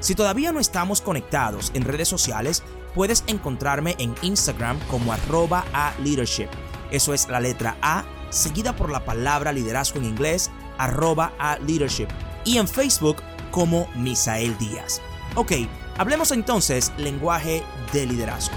Si 0.00 0.14
todavía 0.14 0.52
no 0.52 0.60
estamos 0.60 1.00
conectados 1.00 1.72
en 1.74 1.82
redes 1.82 2.08
sociales, 2.08 2.62
puedes 2.94 3.24
encontrarme 3.26 3.96
en 3.98 4.14
Instagram 4.22 4.78
como 4.88 5.12
arroba 5.12 5.64
a 5.72 5.92
leadership. 6.02 6.48
Eso 6.90 7.12
es 7.12 7.28
la 7.28 7.40
letra 7.40 7.76
A 7.82 8.04
seguida 8.30 8.76
por 8.76 8.90
la 8.90 9.04
palabra 9.04 9.52
liderazgo 9.52 9.98
en 9.98 10.04
inglés, 10.04 10.50
arroba 10.76 11.32
a 11.38 11.58
leadership. 11.58 12.08
Y 12.44 12.58
en 12.58 12.68
Facebook 12.68 13.16
como 13.50 13.88
Misael 13.96 14.56
Díaz. 14.58 15.00
Ok, 15.34 15.52
hablemos 15.96 16.30
entonces 16.30 16.92
lenguaje 16.96 17.62
de 17.92 18.06
liderazgo. 18.06 18.56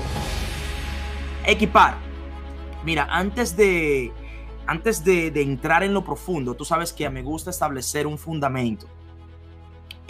Equipar. 1.45 1.97
Mira, 2.83 3.07
antes 3.09 3.55
de, 3.55 4.11
antes 4.67 5.03
de, 5.03 5.31
de 5.31 5.41
entrar 5.41 5.83
en 5.83 5.93
lo 5.93 6.03
profundo, 6.03 6.55
tú 6.55 6.65
sabes 6.65 6.93
que 6.93 7.09
me 7.09 7.21
gusta 7.21 7.49
establecer 7.49 8.07
un 8.07 8.17
fundamento. 8.17 8.87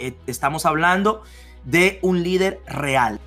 Eh, 0.02 0.16
estamos 0.26 0.66
hablando 0.66 1.22
de 1.62 2.00
un 2.02 2.24
líder 2.24 2.60
real. 2.66 3.20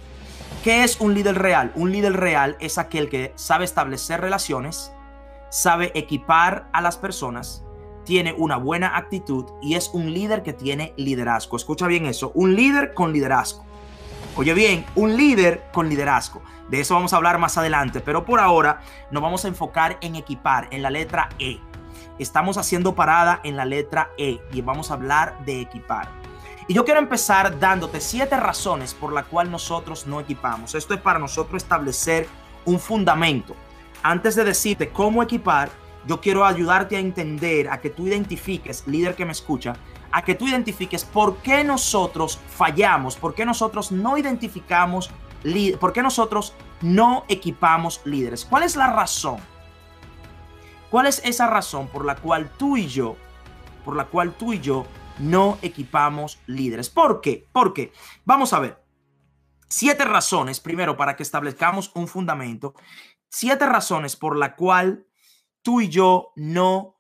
¿Qué 0.62 0.84
es 0.84 1.00
un 1.00 1.14
líder 1.14 1.38
real? 1.38 1.72
Un 1.76 1.94
líder 1.94 2.12
real 2.14 2.58
es 2.60 2.78
aquel 2.78 3.08
que 3.08 3.32
sabe 3.36 3.64
establecer 3.64 4.20
relaciones, 4.20 4.92
sabe 5.50 5.94
equipar 5.96 6.68
a 6.74 6.82
las 6.82 6.98
personas, 6.98 7.64
tiene 8.04 8.34
una 8.34 8.58
buena 8.58 8.98
actitud 8.98 9.46
y 9.62 9.76
es 9.76 9.90
un 9.94 10.14
líder 10.14 10.44
que 10.44 10.52
tiene 10.52 10.94
liderazgo. 10.98 11.56
Escucha 11.56 11.88
bien 11.88 12.06
eso, 12.08 12.34
un 12.36 12.58
líder 12.58 12.94
con 12.94 13.14
liderazgo. 13.14 13.64
Oye 14.36 14.54
bien, 14.54 14.86
un 14.96 15.16
líder 15.16 15.64
con 15.72 15.88
liderazgo. 15.88 16.42
De 16.70 16.82
eso 16.82 16.94
vamos 16.94 17.14
a 17.14 17.16
hablar 17.16 17.38
más 17.38 17.58
adelante, 17.58 18.02
pero 18.02 18.26
por 18.26 18.42
ahora 18.42 18.82
nos 19.12 19.24
vamos 19.24 19.46
a 19.46 19.48
enfocar 19.48 19.98
en 20.02 20.18
equipar, 20.18 20.68
en 20.72 20.82
la 20.82 20.90
letra 20.90 21.30
E. 21.40 21.62
Estamos 22.20 22.58
haciendo 22.58 22.96
parada 22.96 23.40
en 23.46 23.56
la 23.56 23.64
letra 23.64 24.10
E 24.18 24.42
y 24.52 24.60
vamos 24.60 24.92
a 24.92 24.96
hablar 24.96 25.46
de 25.46 25.62
equipar. 25.62 26.25
Y 26.68 26.74
yo 26.74 26.84
quiero 26.84 27.00
empezar 27.00 27.60
dándote 27.60 28.02
siete 28.02 28.38
razones 28.38 28.96
por 28.96 29.14
la 29.14 29.24
cual 29.24 29.52
nosotros 29.52 30.08
no 30.08 30.20
equipamos. 30.20 30.74
Esto 30.74 30.96
es 30.96 31.00
para 31.00 31.20
nosotros 31.20 31.62
establecer 31.62 32.28
un 32.66 32.80
fundamento. 32.80 33.56
Antes 34.02 34.36
de 34.36 34.44
decirte 34.44 34.90
cómo 34.90 35.22
equipar, 35.22 35.70
yo 36.08 36.20
quiero 36.20 36.44
ayudarte 36.44 36.96
a 36.96 37.00
entender, 37.00 37.70
a 37.70 37.80
que 37.80 37.92
tú 37.92 38.08
identifiques, 38.08 38.88
líder 38.88 39.16
que 39.16 39.26
me 39.26 39.32
escucha, 39.32 39.76
a 40.12 40.24
que 40.24 40.34
tú 40.34 40.48
identifiques 40.48 41.06
por 41.06 41.38
qué 41.38 41.64
nosotros 41.64 42.40
fallamos, 42.50 43.16
por 43.16 43.36
qué 43.36 43.46
nosotros 43.46 43.92
no 43.92 44.18
identificamos, 44.18 45.12
por 45.80 45.94
qué 45.94 46.02
nosotros 46.02 46.54
no 46.82 47.26
equipamos 47.28 48.02
líderes. 48.06 48.44
¿Cuál 48.44 48.64
es 48.64 48.76
la 48.76 48.88
razón? 48.88 49.38
¿Cuál 50.90 51.06
es 51.06 51.22
esa 51.24 51.46
razón 51.46 51.88
por 51.90 52.06
la 52.06 52.16
cual 52.16 52.50
tú 52.58 52.76
y 52.76 52.88
yo, 52.88 53.18
por 53.84 53.96
la 53.96 54.06
cual 54.06 54.34
tú 54.34 54.54
y 54.54 54.60
yo 54.60 54.86
no 55.20 55.58
equipamos 55.62 56.40
líderes. 56.48 56.90
¿Por 56.90 57.22
qué? 57.22 57.48
Porque, 57.52 57.92
vamos 58.24 58.54
a 58.54 58.60
ver, 58.60 58.84
siete 59.68 60.06
razones, 60.06 60.60
primero, 60.60 60.98
para 60.98 61.16
que 61.16 61.24
establezcamos 61.24 61.92
un 61.96 62.08
fundamento, 62.08 62.74
siete 63.30 63.66
razones 63.66 64.16
por 64.16 64.38
la 64.38 64.56
cual 64.56 65.08
tú 65.62 65.82
y 65.82 65.90
yo 65.90 66.32
no 66.36 67.00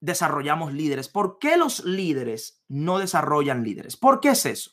desarrollamos 0.00 0.72
líderes. 0.72 1.08
¿Por 1.08 1.38
qué 1.38 1.56
los 1.56 1.84
líderes 1.84 2.62
no 2.68 2.98
desarrollan 2.98 3.62
líderes? 3.62 3.96
¿Por 3.96 4.20
qué 4.20 4.30
es 4.30 4.46
eso? 4.46 4.72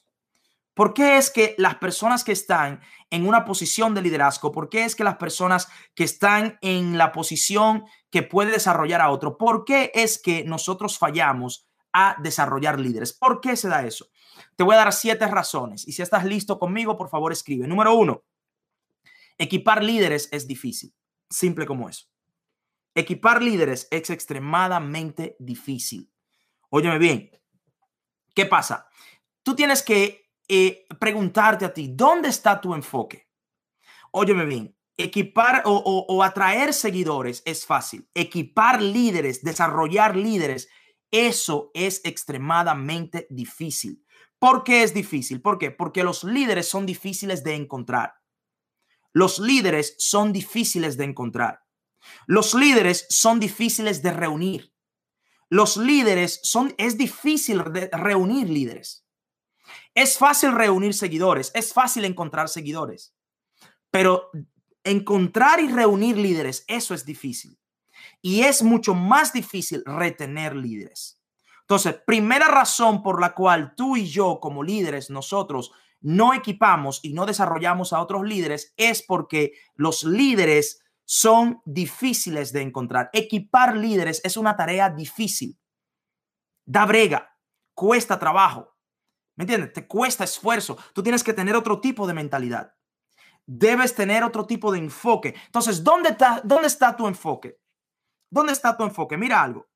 ¿Por 0.73 0.93
qué 0.93 1.17
es 1.17 1.29
que 1.29 1.55
las 1.57 1.75
personas 1.75 2.23
que 2.23 2.31
están 2.31 2.81
en 3.09 3.27
una 3.27 3.43
posición 3.45 3.93
de 3.93 4.01
liderazgo, 4.01 4.51
por 4.51 4.69
qué 4.69 4.85
es 4.85 4.95
que 4.95 5.03
las 5.03 5.17
personas 5.17 5.67
que 5.93 6.03
están 6.03 6.57
en 6.61 6.97
la 6.97 7.11
posición 7.11 7.83
que 8.09 8.23
puede 8.23 8.51
desarrollar 8.51 9.01
a 9.01 9.11
otro, 9.11 9.37
por 9.37 9.65
qué 9.65 9.91
es 9.93 10.21
que 10.21 10.43
nosotros 10.45 10.97
fallamos 10.97 11.68
a 11.93 12.15
desarrollar 12.21 12.79
líderes. 12.79 13.13
¿Por 13.13 13.41
qué 13.41 13.55
se 13.55 13.67
da 13.67 13.85
eso? 13.85 14.09
Te 14.55 14.63
voy 14.63 14.75
a 14.75 14.79
dar 14.79 14.93
siete 14.93 15.27
razones 15.27 15.87
y 15.87 15.91
si 15.91 16.01
estás 16.01 16.25
listo 16.25 16.59
conmigo, 16.59 16.97
por 16.97 17.09
favor 17.09 17.31
escribe. 17.31 17.67
Número 17.67 17.93
uno, 17.93 18.23
equipar 19.37 19.83
líderes 19.83 20.29
es 20.31 20.47
difícil, 20.47 20.93
simple 21.29 21.65
como 21.65 21.89
eso. 21.89 22.07
Equipar 22.95 23.41
líderes 23.41 23.87
es 23.91 24.09
extremadamente 24.09 25.35
difícil. 25.39 26.11
Óyeme 26.69 26.97
bien, 26.97 27.31
¿qué 28.35 28.45
pasa? 28.45 28.87
Tú 29.43 29.55
tienes 29.55 29.81
que 29.81 30.31
eh, 30.47 30.85
preguntarte 30.99 31.65
a 31.65 31.73
ti, 31.73 31.89
¿dónde 31.93 32.29
está 32.29 32.59
tu 32.59 32.73
enfoque? 32.73 33.29
Óyeme 34.11 34.45
bien, 34.45 34.75
equipar 34.97 35.63
o, 35.65 36.05
o, 36.07 36.23
atraer 36.23 36.73
seguidores 36.73 37.41
es 37.45 37.65
fácil. 37.65 38.09
Equipar 38.13 38.81
líderes, 38.81 39.43
desarrollar 39.43 40.15
líderes 40.15 40.67
eso 41.11 41.71
es 41.73 42.01
extremadamente 42.03 43.27
difícil. 43.29 44.05
¿Por 44.37 44.63
qué 44.63 44.83
es 44.83 44.93
difícil? 44.93 45.41
¿Por 45.41 45.57
qué? 45.57 45.71
Porque 45.71 46.03
los 46.03 46.23
líderes 46.23 46.67
son 46.67 46.85
difíciles 46.85 47.43
de 47.43 47.55
encontrar. 47.55 48.13
Los 49.11 49.39
líderes 49.39 49.95
son 49.97 50.31
difíciles 50.31 50.97
de 50.97 51.05
encontrar. 51.05 51.63
Los 52.25 52.53
líderes 52.53 53.05
son 53.09 53.39
difíciles 53.39 54.01
de 54.01 54.13
reunir. 54.13 54.73
Los 55.49 55.77
líderes 55.77 56.39
son, 56.43 56.75
es 56.77 56.97
difícil 56.97 57.63
de 57.73 57.89
reunir 57.91 58.49
líderes. 58.49 59.05
Es 59.95 60.17
fácil 60.17 60.53
reunir 60.53 60.93
seguidores, 60.93 61.51
es 61.55 61.73
fácil 61.73 62.05
encontrar 62.05 62.47
seguidores, 62.47 63.15
pero 63.91 64.29
encontrar 64.83 65.59
y 65.59 65.67
reunir 65.67 66.17
líderes, 66.17 66.63
eso 66.67 66.93
es 66.93 67.05
difícil 67.05 67.59
y 68.21 68.41
es 68.41 68.63
mucho 68.63 68.93
más 68.93 69.33
difícil 69.33 69.83
retener 69.85 70.55
líderes. 70.55 71.21
Entonces, 71.61 72.01
primera 72.05 72.47
razón 72.47 73.03
por 73.03 73.21
la 73.21 73.35
cual 73.35 73.75
tú 73.75 73.95
y 73.95 74.07
yo 74.07 74.39
como 74.39 74.63
líderes, 74.63 75.09
nosotros 75.09 75.71
no 76.01 76.33
equipamos 76.33 76.99
y 77.03 77.13
no 77.13 77.25
desarrollamos 77.25 77.93
a 77.93 78.01
otros 78.01 78.23
líderes 78.23 78.73
es 78.77 79.03
porque 79.03 79.53
los 79.75 80.03
líderes 80.03 80.81
son 81.05 81.61
difíciles 81.65 82.53
de 82.53 82.61
encontrar. 82.61 83.09
Equipar 83.13 83.75
líderes 83.75 84.21
es 84.23 84.37
una 84.37 84.55
tarea 84.55 84.89
difícil. 84.89 85.59
Da 86.65 86.85
brega, 86.85 87.35
cuesta 87.73 88.19
trabajo. 88.19 88.75
¿Me 89.35 89.43
entiendes? 89.43 89.73
Te 89.73 89.87
cuesta 89.87 90.23
esfuerzo. 90.23 90.77
Tú 90.93 91.01
tienes 91.01 91.23
que 91.23 91.33
tener 91.33 91.55
otro 91.55 91.79
tipo 91.81 92.05
de 92.07 92.13
mentalidad. 92.13 92.73
Debes 93.45 93.95
tener 93.95 94.23
otro 94.23 94.45
tipo 94.45 94.71
de 94.71 94.79
enfoque. 94.79 95.35
Entonces, 95.45 95.83
¿dónde 95.83 96.09
está, 96.09 96.41
dónde 96.43 96.67
está 96.67 96.95
tu 96.95 97.07
enfoque? 97.07 97.58
¿Dónde 98.29 98.53
está 98.53 98.77
tu 98.77 98.83
enfoque? 98.83 99.17
Mira 99.17 99.41
algo. 99.41 99.69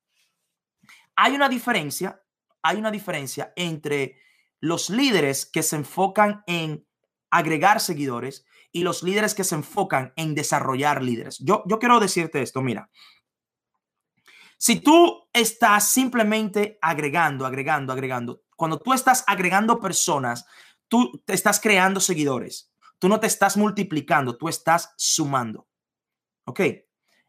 Hay 1.16 1.34
una 1.34 1.48
diferencia, 1.48 2.22
hay 2.62 2.76
una 2.76 2.90
diferencia 2.90 3.52
entre 3.56 4.18
los 4.60 4.90
líderes 4.90 5.46
que 5.46 5.62
se 5.62 5.76
enfocan 5.76 6.42
en 6.46 6.86
agregar 7.30 7.80
seguidores 7.80 8.46
y 8.72 8.82
los 8.82 9.02
líderes 9.02 9.34
que 9.34 9.44
se 9.44 9.54
enfocan 9.54 10.12
en 10.16 10.34
desarrollar 10.34 11.02
líderes. 11.02 11.38
Yo, 11.40 11.62
yo 11.66 11.78
quiero 11.78 12.00
decirte 12.00 12.42
esto, 12.42 12.62
mira. 12.62 12.90
Si 14.56 14.80
tú 14.80 15.28
estás 15.32 15.88
simplemente 15.88 16.78
agregando, 16.80 17.44
agregando, 17.44 17.92
agregando, 17.92 18.42
cuando 18.56 18.80
tú 18.80 18.92
estás 18.92 19.24
agregando 19.26 19.78
personas, 19.78 20.46
tú 20.88 21.22
te 21.26 21.34
estás 21.34 21.60
creando 21.60 22.00
seguidores. 22.00 22.72
Tú 22.98 23.08
no 23.08 23.20
te 23.20 23.26
estás 23.26 23.56
multiplicando, 23.56 24.38
tú 24.38 24.48
estás 24.48 24.94
sumando. 24.96 25.68
¿Ok? 26.46 26.60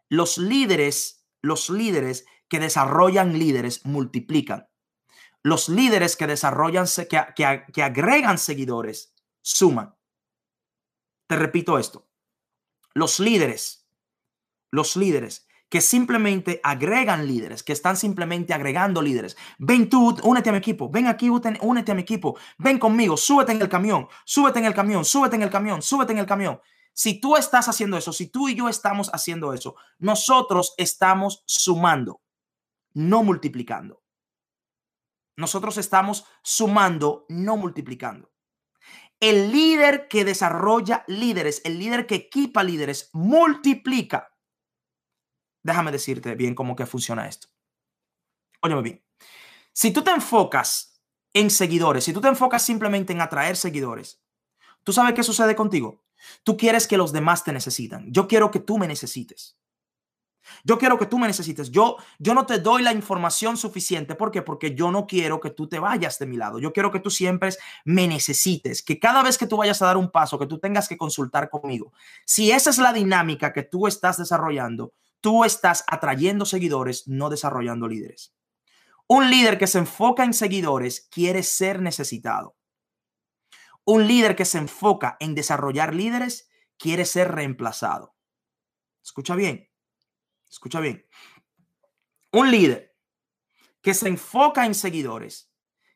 Los 0.09 0.37
líderes, 0.37 1.24
los 1.45 1.69
líderes 1.69 2.25
que 2.47 2.59
desarrollan 2.59 3.37
líderes 3.37 3.85
multiplican. 3.85 4.67
Los 5.43 5.69
líderes 5.69 6.15
que 6.15 6.27
desarrollan, 6.27 6.87
que, 7.09 7.23
que, 7.35 7.63
que 7.71 7.83
agregan 7.83 8.37
seguidores, 8.37 9.13
suman. 9.41 9.95
Te 11.27 11.35
repito 11.35 11.77
esto. 11.77 12.07
Los 12.93 13.19
líderes, 13.19 13.87
los 14.71 14.95
líderes 14.95 15.47
que 15.69 15.81
simplemente 15.81 16.61
agregan 16.63 17.27
líderes, 17.27 17.61
que 17.61 17.73
están 17.73 17.97
simplemente 17.97 18.53
agregando 18.53 19.01
líderes. 19.01 19.35
Ven 19.57 19.89
tú, 19.89 20.15
únete 20.23 20.49
a 20.49 20.53
mi 20.53 20.59
equipo, 20.59 20.89
ven 20.89 21.07
aquí, 21.07 21.29
únete 21.29 21.91
a 21.91 21.95
mi 21.95 22.01
equipo, 22.01 22.37
ven 22.57 22.79
conmigo, 22.79 23.17
súbete 23.17 23.51
en 23.51 23.61
el 23.61 23.69
camión, 23.69 24.07
súbete 24.23 24.59
en 24.59 24.65
el 24.65 24.73
camión, 24.73 25.03
súbete 25.05 25.35
en 25.35 25.41
el 25.43 25.49
camión, 25.49 25.81
súbete 25.81 26.13
en 26.13 26.19
el 26.19 26.25
camión. 26.25 26.61
Si 26.95 27.19
tú 27.19 27.35
estás 27.35 27.67
haciendo 27.67 27.97
eso, 27.97 28.13
si 28.13 28.27
tú 28.27 28.47
y 28.47 28.55
yo 28.55 28.69
estamos 28.69 29.09
haciendo 29.13 29.51
eso, 29.53 29.75
nosotros 29.99 30.73
estamos 30.77 31.43
sumando, 31.45 32.21
no 32.93 33.21
multiplicando. 33.21 34.01
Nosotros 35.35 35.77
estamos 35.77 36.25
sumando, 36.41 37.25
no 37.27 37.57
multiplicando. 37.57 38.31
El 39.19 39.51
líder 39.51 40.07
que 40.07 40.23
desarrolla 40.23 41.03
líderes, 41.07 41.61
el 41.65 41.79
líder 41.79 42.07
que 42.07 42.15
equipa 42.15 42.63
líderes, 42.63 43.09
multiplica. 43.11 44.33
Déjame 45.63 45.91
decirte 45.91 46.35
bien 46.35 46.55
cómo 46.55 46.77
que 46.77 46.85
funciona 46.85 47.27
esto. 47.27 47.49
Óyeme 48.61 48.81
bien. 48.81 49.05
Si 49.73 49.91
tú 49.91 50.01
te 50.01 50.11
enfocas 50.11 51.01
en 51.33 51.49
seguidores, 51.49 52.05
si 52.05 52.13
tú 52.13 52.21
te 52.21 52.29
enfocas 52.29 52.63
simplemente 52.63 53.11
en 53.11 53.19
atraer 53.19 53.57
seguidores, 53.57 54.23
¿tú 54.85 54.93
sabes 54.93 55.13
qué 55.13 55.23
sucede 55.23 55.57
contigo? 55.57 56.04
Tú 56.43 56.57
quieres 56.57 56.87
que 56.87 56.97
los 56.97 57.11
demás 57.11 57.43
te 57.43 57.53
necesitan. 57.53 58.11
Yo 58.11 58.27
quiero 58.27 58.51
que 58.51 58.59
tú 58.59 58.77
me 58.77 58.87
necesites. 58.87 59.57
Yo 60.63 60.77
quiero 60.77 60.97
que 60.97 61.05
tú 61.05 61.17
me 61.17 61.27
necesites. 61.27 61.71
Yo, 61.71 61.97
yo 62.19 62.33
no 62.33 62.45
te 62.45 62.59
doy 62.59 62.83
la 62.83 62.93
información 62.93 63.57
suficiente. 63.57 64.15
¿Por 64.15 64.31
qué? 64.31 64.41
Porque 64.41 64.75
yo 64.75 64.91
no 64.91 65.07
quiero 65.07 65.39
que 65.39 65.49
tú 65.49 65.67
te 65.67 65.79
vayas 65.79 66.19
de 66.19 66.25
mi 66.25 66.37
lado. 66.37 66.59
Yo 66.59 66.73
quiero 66.73 66.91
que 66.91 66.99
tú 66.99 67.09
siempre 67.09 67.49
me 67.83 68.07
necesites. 68.07 68.83
Que 68.83 68.99
cada 68.99 69.23
vez 69.23 69.37
que 69.37 69.47
tú 69.47 69.57
vayas 69.57 69.81
a 69.81 69.87
dar 69.87 69.97
un 69.97 70.11
paso, 70.11 70.39
que 70.39 70.47
tú 70.47 70.59
tengas 70.59 70.87
que 70.87 70.97
consultar 70.97 71.49
conmigo. 71.49 71.93
Si 72.25 72.51
esa 72.51 72.69
es 72.69 72.77
la 72.77 72.93
dinámica 72.93 73.53
que 73.53 73.63
tú 73.63 73.87
estás 73.87 74.17
desarrollando, 74.17 74.93
tú 75.21 75.43
estás 75.43 75.83
atrayendo 75.87 76.45
seguidores, 76.45 77.07
no 77.07 77.29
desarrollando 77.29 77.87
líderes. 77.87 78.33
Un 79.07 79.29
líder 79.29 79.57
que 79.57 79.67
se 79.67 79.79
enfoca 79.79 80.23
en 80.23 80.33
seguidores 80.33 81.07
quiere 81.11 81.43
ser 81.43 81.81
necesitado. 81.81 82.55
Un 83.85 84.07
líder 84.07 84.35
que 84.35 84.45
se 84.45 84.57
enfoca 84.57 85.15
en 85.19 85.35
desarrollar 85.35 85.93
líderes 85.93 86.49
quiere 86.77 87.05
ser 87.05 87.31
reemplazado. 87.31 88.15
Escucha 89.03 89.35
bien. 89.35 89.69
Escucha 90.49 90.79
bien. 90.79 91.05
Un 92.31 92.51
líder 92.51 92.95
que 93.81 93.93
se 93.93 94.07
enfoca 94.07 94.65
en 94.65 94.73
seguidores 94.73 95.51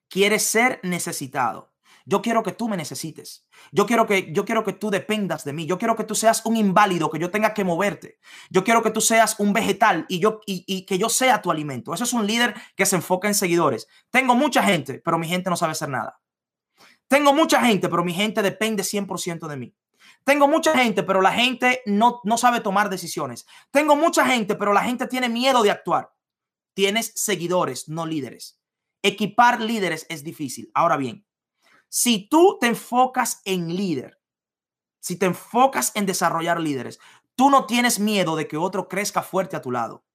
quiere 0.07 0.37
ser 0.39 0.79
necesitado. 0.83 1.73
Yo 2.05 2.21
quiero 2.21 2.43
que 2.43 2.51
tú 2.51 2.69
me 2.69 2.77
necesites. 2.77 3.47
Yo 3.71 3.85
quiero 3.85 4.05
que 4.05 4.31
yo 4.31 4.45
quiero 4.45 4.63
que 4.63 4.73
tú 4.73 4.89
dependas 4.89 5.43
de 5.43 5.53
mí. 5.53 5.65
Yo 5.65 5.77
quiero 5.77 5.95
que 5.95 6.03
tú 6.03 6.15
seas 6.15 6.45
un 6.45 6.57
inválido, 6.57 7.09
que 7.09 7.19
yo 7.19 7.31
tenga 7.31 7.53
que 7.53 7.63
moverte. 7.63 8.19
Yo 8.49 8.63
quiero 8.63 8.81
que 8.83 8.91
tú 8.91 9.01
seas 9.01 9.39
un 9.39 9.53
vegetal 9.53 10.05
y 10.07 10.19
yo 10.19 10.41
y, 10.45 10.63
y 10.67 10.85
que 10.85 10.97
yo 10.97 11.09
sea 11.09 11.41
tu 11.41 11.51
alimento. 11.51 11.93
Eso 11.93 12.03
es 12.03 12.13
un 12.13 12.25
líder 12.25 12.55
que 12.75 12.85
se 12.85 12.95
enfoca 12.95 13.27
en 13.27 13.35
seguidores. 13.35 13.87
Tengo 14.11 14.35
mucha 14.35 14.63
gente, 14.63 15.01
pero 15.03 15.17
mi 15.17 15.27
gente 15.27 15.49
no 15.49 15.55
sabe 15.55 15.71
hacer 15.71 15.89
nada. 15.89 16.19
Tengo 17.09 17.33
mucha 17.33 17.59
gente, 17.65 17.89
pero 17.89 18.05
mi 18.05 18.13
gente 18.13 18.41
depende 18.41 18.83
100% 18.83 19.47
de 19.47 19.57
mí. 19.57 19.75
Tengo 20.23 20.47
mucha 20.47 20.77
gente, 20.77 21.01
pero 21.01 21.21
la 21.21 21.31
gente 21.31 21.81
no, 21.87 22.21
no 22.23 22.37
sabe 22.37 22.61
tomar 22.61 22.89
decisiones. 22.89 23.47
Tengo 23.71 23.95
mucha 23.95 24.25
gente, 24.25 24.55
pero 24.55 24.73
la 24.73 24.83
gente 24.83 25.07
tiene 25.07 25.27
miedo 25.27 25.63
de 25.63 25.71
actuar. 25.71 26.13
Tienes 26.75 27.11
seguidores, 27.15 27.89
no 27.89 28.05
líderes. 28.05 28.59
Equipar 29.01 29.59
líderes 29.59 30.05
es 30.09 30.23
difícil. 30.23 30.69
Ahora 30.75 30.97
bien, 30.97 31.25
si 31.89 32.29
tú 32.29 32.59
te 32.61 32.67
enfocas 32.67 33.41
en 33.43 33.75
líder, 33.75 34.21
si 34.99 35.17
te 35.17 35.25
enfocas 35.25 35.91
en 35.95 36.05
desarrollar 36.05 36.59
líderes, 36.59 36.99
tú 37.35 37.49
no 37.49 37.65
tienes 37.65 37.99
miedo 37.99 38.35
de 38.35 38.47
que 38.47 38.57
otro 38.57 38.87
crezca 38.87 39.23
fuerte 39.23 39.55
a 39.55 39.61
tu 39.61 39.71
lado. 39.71 40.05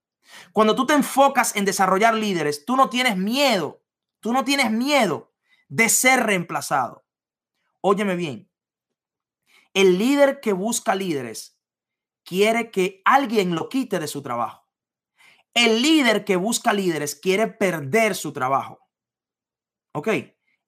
Cuando 0.52 0.76
tú 0.76 0.86
te 0.86 0.94
enfocas 0.94 1.56
en 1.56 1.64
desarrollar 1.64 2.14
líderes, 2.14 2.64
tú 2.64 2.76
no 2.76 2.88
tienes 2.88 3.16
miedo, 3.16 3.82
tú 4.20 4.32
no 4.32 4.44
tienes 4.44 4.70
miedo 4.70 5.33
de 5.68 5.88
ser 5.88 6.20
reemplazado. 6.24 7.04
Óyeme 7.80 8.16
bien, 8.16 8.50
el 9.74 9.98
líder 9.98 10.40
que 10.40 10.52
busca 10.52 10.94
líderes 10.94 11.60
quiere 12.24 12.70
que 12.70 13.02
alguien 13.04 13.54
lo 13.54 13.68
quite 13.68 13.98
de 13.98 14.06
su 14.06 14.22
trabajo. 14.22 14.68
El 15.52 15.82
líder 15.82 16.24
que 16.24 16.36
busca 16.36 16.72
líderes 16.72 17.14
quiere 17.14 17.48
perder 17.48 18.14
su 18.14 18.32
trabajo. 18.32 18.80
¿Ok? 19.92 20.08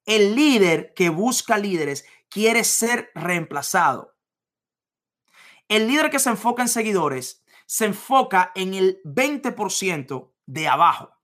El 0.05 0.37
líder 0.37 0.93
que 0.95 1.09
busca 1.09 1.57
líderes 1.57 2.05
quiere 2.29 2.65
ser 2.65 3.11
reemplazado. 3.15 4.17
El 5.69 5.89
líder 5.89 6.11
que 6.11 6.19
se 6.19 6.31
enfoca 6.31 6.63
en 6.63 6.69
seguidores 6.69 7.45
se 7.67 7.87
enfoca 7.87 8.53
en 8.55 8.75
el 8.75 9.01
20% 9.05 10.33
de 10.47 10.69
abajo. 10.69 11.16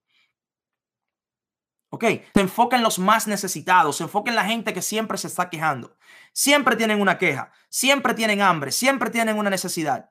¿Ok? 1.95 2.05
Se 2.33 2.41
enfoca 2.41 2.75
en 2.75 2.83
los 2.83 2.99
más 2.99 3.29
necesitados, 3.29 3.99
se 3.99 4.05
enfoca 4.05 4.31
en 4.31 4.37
la 4.37 4.47
gente 4.47 4.73
que 4.73 4.81
siempre 4.81 5.19
se 5.19 5.27
está 5.27 5.51
quejando. 5.51 5.95
Siempre 6.33 6.75
tienen 6.75 7.03
una 7.03 7.19
queja, 7.19 7.53
siempre 7.69 8.15
tienen 8.15 8.41
hambre, 8.41 8.73
siempre 8.73 9.11
tienen 9.11 9.37
una 9.37 9.51
necesidad. 9.51 10.11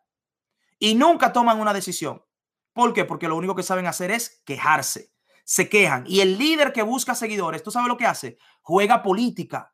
Y 0.78 0.94
nunca 0.94 1.34
toman 1.34 1.60
una 1.60 1.74
decisión. 1.74 2.24
¿Por 2.74 2.94
qué? 2.94 3.04
Porque 3.04 3.28
lo 3.28 3.36
único 3.36 3.56
que 3.56 3.64
saben 3.64 3.88
hacer 3.88 4.12
es 4.12 4.44
quejarse. 4.46 5.12
Se 5.44 5.70
quejan. 5.70 6.04
Y 6.06 6.22
el 6.22 6.38
líder 6.38 6.72
que 6.72 6.84
busca 6.84 7.16
seguidores, 7.16 7.64
¿tú 7.64 7.72
sabes 7.72 7.88
lo 7.88 7.98
que 7.98 8.06
hace? 8.06 8.38
Juega 8.62 9.02
política. 9.02 9.74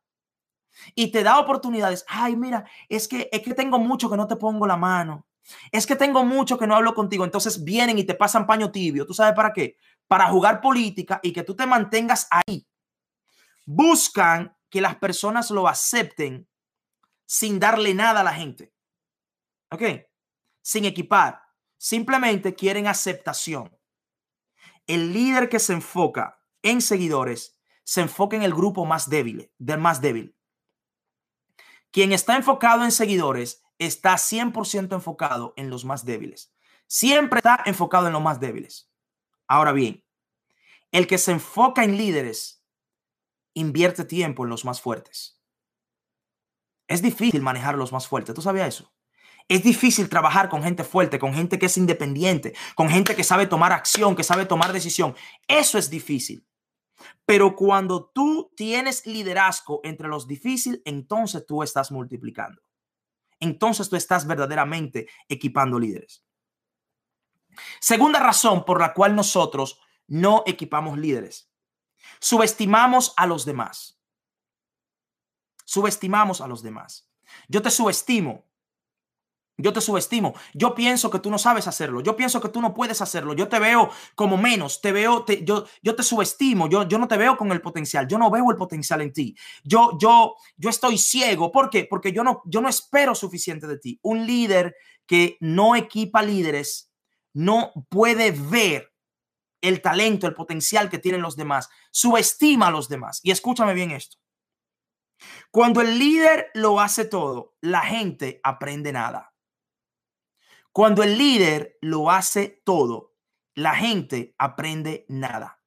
Y 0.95 1.11
te 1.11 1.23
da 1.23 1.39
oportunidades. 1.39 2.05
Ay, 2.07 2.37
mira, 2.37 2.63
es 2.87 3.09
que, 3.09 3.27
es 3.33 3.41
que 3.41 3.53
tengo 3.53 3.79
mucho 3.79 4.09
que 4.09 4.15
no 4.15 4.27
te 4.27 4.37
pongo 4.37 4.65
la 4.65 4.77
mano. 4.77 5.27
Es 5.73 5.85
que 5.85 5.97
tengo 5.97 6.23
mucho 6.23 6.57
que 6.57 6.67
no 6.67 6.75
hablo 6.75 6.93
contigo. 6.93 7.25
Entonces 7.25 7.65
vienen 7.65 7.99
y 7.99 8.05
te 8.05 8.15
pasan 8.15 8.47
paño 8.47 8.71
tibio. 8.71 9.05
¿Tú 9.05 9.13
sabes 9.13 9.33
para 9.33 9.51
qué? 9.51 9.75
Para 10.07 10.29
jugar 10.29 10.61
política 10.61 11.19
y 11.23 11.33
que 11.33 11.43
tú 11.43 11.55
te 11.55 11.65
mantengas 11.65 12.27
ahí. 12.31 12.67
Buscan 13.65 14.55
que 14.69 14.81
las 14.81 14.95
personas 14.95 15.51
lo 15.51 15.67
acepten 15.67 16.47
sin 17.25 17.59
darle 17.59 17.93
nada 17.93 18.21
a 18.21 18.23
la 18.23 18.33
gente. 18.33 18.73
¿Ok? 19.71 19.83
Sin 20.61 20.85
equipar. 20.85 21.41
Simplemente 21.77 22.55
quieren 22.55 22.87
aceptación. 22.87 23.77
El 24.87 25.13
líder 25.13 25.49
que 25.49 25.59
se 25.59 25.73
enfoca 25.73 26.41
en 26.61 26.81
seguidores 26.81 27.59
se 27.83 28.01
enfoca 28.01 28.35
en 28.35 28.43
el 28.43 28.53
grupo 28.53 28.85
más 28.85 29.09
débil, 29.09 29.51
del 29.57 29.79
más 29.79 30.01
débil. 30.01 30.35
Quien 31.91 32.11
está 32.11 32.35
enfocado 32.35 32.83
en 32.83 32.91
seguidores 32.91 33.63
está 33.79 34.15
100% 34.15 34.93
enfocado 34.93 35.53
en 35.55 35.69
los 35.69 35.85
más 35.85 36.03
débiles. 36.03 36.53
Siempre 36.87 37.39
está 37.39 37.61
enfocado 37.65 38.07
en 38.07 38.13
los 38.13 38.21
más 38.21 38.39
débiles. 38.39 38.89
Ahora 39.47 39.71
bien, 39.71 40.03
el 40.91 41.07
que 41.07 41.17
se 41.17 41.31
enfoca 41.31 41.83
en 41.83 41.97
líderes 41.97 42.63
invierte 43.53 44.05
tiempo 44.05 44.43
en 44.43 44.49
los 44.49 44.65
más 44.65 44.81
fuertes. 44.81 45.41
Es 46.87 47.01
difícil 47.01 47.41
manejar 47.41 47.75
los 47.75 47.91
más 47.91 48.07
fuertes. 48.07 48.33
¿Tú 48.35 48.41
sabías 48.41 48.69
eso? 48.69 48.93
Es 49.49 49.63
difícil 49.63 50.09
trabajar 50.09 50.49
con 50.49 50.61
gente 50.61 50.83
fuerte, 50.83 51.19
con 51.19 51.33
gente 51.33 51.57
que 51.57 51.67
es 51.67 51.77
independiente, 51.77 52.53
con 52.75 52.89
gente 52.89 53.15
que 53.15 53.23
sabe 53.23 53.47
tomar 53.47 53.71
acción, 53.71 54.15
que 54.15 54.23
sabe 54.23 54.45
tomar 54.45 54.73
decisión. 54.73 55.15
Eso 55.47 55.77
es 55.77 55.89
difícil. 55.89 56.45
Pero 57.25 57.55
cuando 57.55 58.09
tú 58.13 58.51
tienes 58.55 59.05
liderazgo 59.05 59.79
entre 59.83 60.07
los 60.07 60.27
difíciles, 60.27 60.81
entonces 60.85 61.45
tú 61.45 61.63
estás 61.63 61.91
multiplicando. 61.91 62.61
Entonces 63.39 63.89
tú 63.89 63.95
estás 63.95 64.27
verdaderamente 64.27 65.07
equipando 65.29 65.79
líderes. 65.79 66.26
Segunda 67.79 68.19
razón 68.19 68.65
por 68.65 68.79
la 68.79 68.93
cual 68.93 69.15
nosotros 69.15 69.79
no 70.07 70.43
equipamos 70.45 70.97
líderes. 70.97 71.51
Subestimamos 72.19 73.13
a 73.17 73.27
los 73.27 73.45
demás. 73.45 73.99
Subestimamos 75.65 76.41
a 76.41 76.47
los 76.47 76.63
demás. 76.63 77.09
Yo 77.49 77.61
te 77.61 77.69
subestimo. 77.69 78.47
Yo 79.59 79.73
te 79.73 79.81
subestimo. 79.81 80.35
Yo 80.53 80.75
pienso 80.75 81.09
que 81.09 81.17
tú 81.17 81.31
no 81.31 81.39
sabes 81.39 81.67
hacerlo. 81.67 82.01
Yo 82.01 82.15
pienso 82.15 82.39
que 82.39 82.49
tú 82.49 82.61
no 82.61 82.75
puedes 82.75 83.01
hacerlo. 83.01 83.33
Yo 83.33 83.47
te 83.47 83.57
veo 83.57 83.89
como 84.13 84.37
menos. 84.37 84.81
Te 84.81 84.91
veo, 84.91 85.25
yo, 85.43 85.65
yo 85.81 85.95
te 85.95 86.03
subestimo. 86.03 86.69
Yo, 86.69 86.87
yo 86.87 86.99
no 86.99 87.07
te 87.07 87.17
veo 87.17 87.35
con 87.37 87.51
el 87.51 87.61
potencial. 87.61 88.07
Yo 88.07 88.19
no 88.19 88.29
veo 88.29 88.51
el 88.51 88.57
potencial 88.57 89.01
en 89.01 89.11
ti. 89.11 89.35
Yo, 89.63 89.97
yo, 89.99 90.35
yo 90.57 90.69
estoy 90.69 90.99
ciego. 90.99 91.51
¿Por 91.51 91.71
qué? 91.71 91.85
Porque 91.89 92.11
yo 92.13 92.23
no, 92.23 92.43
yo 92.45 92.61
no 92.61 92.69
espero 92.69 93.15
suficiente 93.15 93.65
de 93.65 93.79
ti. 93.79 93.99
Un 94.03 94.27
líder 94.27 94.75
que 95.07 95.37
no 95.39 95.75
equipa 95.75 96.21
líderes 96.21 96.86
no 97.37 97.71
puede 97.89 98.31
ver 98.31 98.95
el 99.61 99.83
talento, 99.83 100.25
el 100.25 100.33
potencial 100.33 100.89
que 100.89 100.97
tienen 100.97 101.21
los 101.21 101.35
demás. 101.35 101.69
Subestima 101.91 102.67
a 102.67 102.71
los 102.71 102.89
demás. 102.89 103.19
Y 103.21 103.29
escúchame 103.29 103.75
bien 103.75 103.91
esto. 103.91 104.17
Cuando 105.51 105.81
el 105.81 105.99
líder 105.99 106.49
lo 106.55 106.79
hace 106.79 107.05
todo, 107.05 107.55
la 107.61 107.81
gente 107.81 108.39
aprende 108.43 108.91
nada. 108.91 109.35
Cuando 110.71 111.03
el 111.03 111.15
líder 111.15 111.77
lo 111.79 112.09
hace 112.09 112.63
todo, 112.65 113.15
la 113.53 113.75
gente 113.75 114.33
aprende 114.39 115.05
nada. 115.07 115.61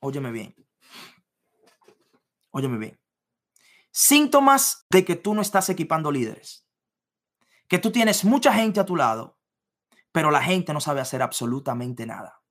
Óyeme 0.00 0.30
bien. 0.30 0.54
Óyeme 2.50 2.78
bien. 2.78 3.00
Síntomas 3.90 4.86
de 4.90 5.04
que 5.04 5.16
tú 5.16 5.34
no 5.34 5.42
estás 5.42 5.68
equipando 5.70 6.12
líderes. 6.12 6.68
Que 7.66 7.80
tú 7.80 7.90
tienes 7.90 8.24
mucha 8.24 8.52
gente 8.52 8.78
a 8.78 8.86
tu 8.86 8.94
lado 8.94 9.37
pero 10.12 10.30
la 10.30 10.42
gente 10.42 10.72
no 10.72 10.80
sabe 10.80 11.00
hacer 11.00 11.22
absolutamente 11.22 12.06
nada. 12.06 12.42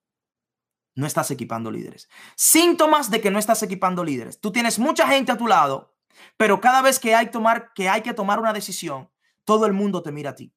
No 0.95 1.05
estás 1.05 1.29
equipando 1.31 1.69
líderes. 1.69 2.09
Síntomas 2.35 3.11
de 3.11 3.21
que 3.21 3.31
no 3.31 3.39
estás 3.39 3.61
equipando 3.63 4.03
líderes. 4.03 4.39
Tú 4.39 4.51
tienes 4.51 4.79
mucha 4.79 5.07
gente 5.07 5.31
a 5.31 5.37
tu 5.37 5.47
lado, 5.47 5.95
pero 6.37 6.59
cada 6.59 6.81
vez 6.81 6.99
que 6.99 7.13
hay, 7.13 7.27
que, 7.27 8.13
tomar 8.13 8.39
una 8.39 8.53
decisión, 8.53 9.09
todo 9.43 9.65
el 9.65 9.73
mundo 9.73 10.01
te 10.01 10.11
mira 10.11 10.31
a 10.31 10.35
ti. 10.35 10.53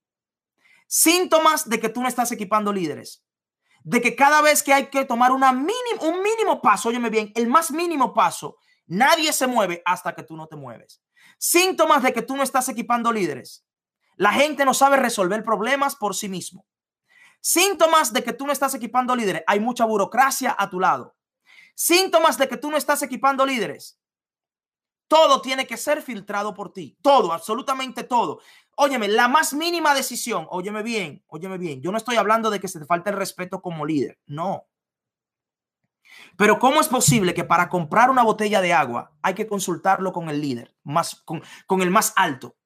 Síntomas 0.86 1.68
de 1.68 1.78
que 1.78 1.88
tú 1.88 2.00
no 2.02 2.08
estás 2.08 2.32
equipando 2.32 2.72
líderes. 2.72 3.24
De 3.82 4.00
que 4.00 4.16
cada 4.16 4.42
vez 4.42 4.62
que 4.62 4.72
hay 4.72 4.86
que 4.86 5.04
tomar 5.04 5.32
mínimo, 5.32 6.02
un 6.02 6.22
mínimo 6.22 6.60
paso, 6.60 6.88
óyeme 6.88 7.10
bien, 7.10 7.32
el 7.34 7.46
más 7.46 7.70
mínimo 7.70 8.12
paso, 8.12 8.58
Nadie 8.90 9.32
se 9.32 9.46
mueve 9.46 9.82
hasta 9.84 10.16
que 10.16 10.24
tú 10.24 10.36
no 10.36 10.48
te 10.48 10.56
mueves. 10.56 11.00
Síntomas 11.38 12.02
de 12.02 12.12
que 12.12 12.22
tú 12.22 12.36
no 12.36 12.42
estás 12.42 12.68
equipando 12.68 13.12
líderes. 13.12 13.64
La 14.16 14.32
gente 14.32 14.64
no 14.64 14.74
sabe 14.74 14.96
resolver 14.96 15.44
problemas 15.44 15.94
por 15.94 16.16
sí 16.16 16.28
mismo. 16.28 16.66
Síntomas 17.40 18.12
de 18.12 18.22
que 18.22 18.32
tú 18.32 18.46
no 18.46 18.52
estás 18.52 18.74
equipando 18.74 19.16
líderes. 19.16 19.42
Hay 19.46 19.60
mucha 19.60 19.84
burocracia 19.84 20.54
a 20.58 20.68
tu 20.68 20.78
lado. 20.78 21.16
Síntomas 21.74 22.36
de 22.36 22.48
que 22.48 22.56
tú 22.56 22.70
no 22.70 22.76
estás 22.76 23.02
equipando 23.02 23.46
líderes. 23.46 23.98
Todo 25.08 25.40
tiene 25.40 25.66
que 25.66 25.76
ser 25.76 26.02
filtrado 26.02 26.54
por 26.54 26.72
ti. 26.72 26.96
Todo, 27.02 27.32
absolutamente 27.32 28.04
todo. 28.04 28.40
Óyeme, 28.76 29.08
la 29.08 29.28
más 29.28 29.52
mínima 29.54 29.94
decisión, 29.94 30.46
óyeme 30.50 30.82
bien, 30.82 31.24
óyeme 31.26 31.58
bien. 31.58 31.82
Yo 31.82 31.90
no 31.90 31.98
estoy 31.98 32.16
hablando 32.16 32.48
de 32.50 32.60
que 32.60 32.68
se 32.68 32.78
te 32.78 32.86
falte 32.86 33.10
el 33.10 33.16
respeto 33.16 33.60
como 33.60 33.84
líder. 33.84 34.20
No. 34.26 34.66
Pero 36.36 36.58
¿cómo 36.58 36.80
es 36.80 36.88
posible 36.88 37.34
que 37.34 37.44
para 37.44 37.68
comprar 37.68 38.10
una 38.10 38.22
botella 38.22 38.60
de 38.60 38.72
agua 38.72 39.12
hay 39.22 39.34
que 39.34 39.46
consultarlo 39.46 40.12
con 40.12 40.28
el 40.28 40.40
líder, 40.40 40.74
más, 40.84 41.16
con, 41.24 41.42
con 41.66 41.82
el 41.82 41.90
más 41.90 42.12
alto? 42.16 42.56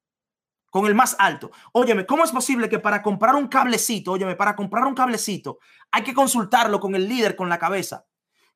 Con 0.75 0.87
el 0.87 0.93
más 0.93 1.15
alto. 1.19 1.51
Óyeme, 1.71 2.05
¿cómo 2.05 2.25
es 2.25 2.33
posible 2.33 2.67
que 2.67 2.79
para 2.79 3.01
comprar 3.01 3.33
un 3.35 3.47
cablecito, 3.47 4.11
óyeme, 4.11 4.35
para 4.35 4.57
comprar 4.57 4.83
un 4.83 4.93
cablecito 4.93 5.59
hay 5.89 6.03
que 6.03 6.13
consultarlo 6.13 6.81
con 6.81 6.95
el 6.95 7.07
líder, 7.07 7.37
con 7.37 7.47
la 7.47 7.57
cabeza? 7.57 8.05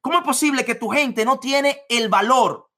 ¿Cómo 0.01 0.17
es 0.17 0.25
posible 0.25 0.65
que 0.65 0.75
tu 0.75 0.89
gente 0.89 1.23
no 1.23 1.39
tiene 1.39 1.83
el 1.87 2.09
valor? 2.09 2.73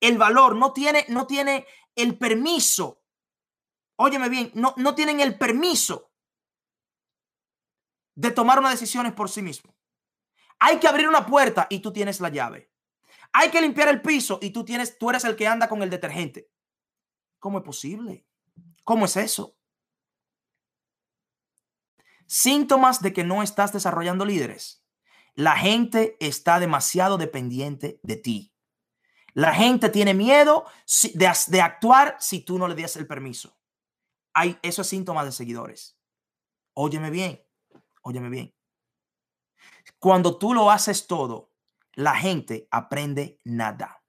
El 0.00 0.16
valor, 0.16 0.56
no 0.56 0.72
tiene, 0.72 1.04
no 1.10 1.26
tiene 1.26 1.66
el 1.94 2.16
permiso. 2.16 3.02
Óyeme 3.96 4.30
bien, 4.30 4.50
no, 4.54 4.72
no 4.78 4.94
tienen 4.94 5.20
el 5.20 5.36
permiso 5.36 6.10
de 8.14 8.30
tomar 8.30 8.58
unas 8.58 8.72
decisiones 8.72 9.12
por 9.12 9.28
sí 9.28 9.42
mismo. 9.42 9.76
Hay 10.60 10.78
que 10.78 10.88
abrir 10.88 11.08
una 11.08 11.26
puerta 11.26 11.66
y 11.68 11.80
tú 11.80 11.92
tienes 11.92 12.20
la 12.20 12.30
llave. 12.30 12.72
Hay 13.34 13.50
que 13.50 13.60
limpiar 13.60 13.88
el 13.88 14.00
piso 14.00 14.38
y 14.40 14.48
tú 14.48 14.64
tienes, 14.64 14.96
tú 14.96 15.10
eres 15.10 15.26
el 15.26 15.36
que 15.36 15.46
anda 15.46 15.68
con 15.68 15.82
el 15.82 15.90
detergente. 15.90 16.48
¿Cómo 17.38 17.58
es 17.58 17.64
posible? 17.64 18.24
¿Cómo 18.84 19.06
es 19.06 19.16
eso? 19.16 19.56
Síntomas 22.26 23.02
de 23.02 23.12
que 23.12 23.24
no 23.24 23.42
estás 23.42 23.72
desarrollando 23.72 24.24
líderes. 24.24 24.84
La 25.34 25.56
gente 25.56 26.16
está 26.20 26.58
demasiado 26.60 27.18
dependiente 27.18 28.00
de 28.02 28.16
ti. 28.16 28.54
La 29.34 29.54
gente 29.54 29.88
tiene 29.88 30.14
miedo 30.14 30.66
de, 31.14 31.32
de 31.48 31.60
actuar 31.60 32.16
si 32.20 32.40
tú 32.40 32.58
no 32.58 32.68
le 32.68 32.80
das 32.80 32.96
el 32.96 33.06
permiso. 33.06 33.56
Hay, 34.34 34.58
eso 34.62 34.82
es 34.82 34.88
síntoma 34.88 35.24
de 35.24 35.32
seguidores. 35.32 35.98
Óyeme 36.74 37.10
bien, 37.10 37.42
óyeme 38.02 38.28
bien. 38.28 38.54
Cuando 39.98 40.38
tú 40.38 40.54
lo 40.54 40.70
haces 40.70 41.06
todo, 41.06 41.52
la 41.94 42.16
gente 42.16 42.68
aprende 42.70 43.38
nada. 43.44 44.02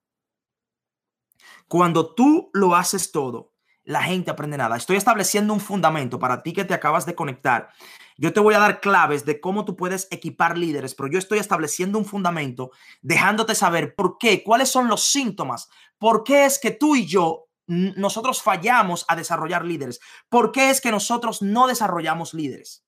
Cuando 1.67 2.13
tú 2.13 2.49
lo 2.53 2.75
haces 2.75 3.11
todo, 3.11 3.52
la 3.85 4.03
gente 4.03 4.31
aprende 4.31 4.57
nada. 4.57 4.77
Estoy 4.77 4.97
estableciendo 4.97 5.53
un 5.53 5.59
fundamento 5.59 6.19
para 6.19 6.41
ti 6.41 6.53
que 6.53 6.65
te 6.65 6.73
acabas 6.73 7.05
de 7.05 7.15
conectar. 7.15 7.69
Yo 8.17 8.31
te 8.31 8.39
voy 8.39 8.53
a 8.53 8.59
dar 8.59 8.79
claves 8.79 9.25
de 9.25 9.39
cómo 9.39 9.65
tú 9.65 9.75
puedes 9.75 10.07
equipar 10.11 10.57
líderes, 10.57 10.95
pero 10.95 11.09
yo 11.09 11.19
estoy 11.19 11.39
estableciendo 11.39 11.97
un 11.97 12.05
fundamento 12.05 12.71
dejándote 13.01 13.55
saber 13.55 13.95
por 13.95 14.17
qué, 14.17 14.43
cuáles 14.43 14.69
son 14.69 14.87
los 14.87 15.03
síntomas, 15.03 15.69
por 15.97 16.23
qué 16.23 16.45
es 16.45 16.59
que 16.59 16.71
tú 16.71 16.95
y 16.95 17.05
yo 17.05 17.47
nosotros 17.65 18.41
fallamos 18.41 19.05
a 19.07 19.15
desarrollar 19.15 19.65
líderes, 19.65 19.99
por 20.29 20.51
qué 20.51 20.69
es 20.69 20.81
que 20.81 20.91
nosotros 20.91 21.41
no 21.41 21.67
desarrollamos 21.67 22.33
líderes. 22.33 22.85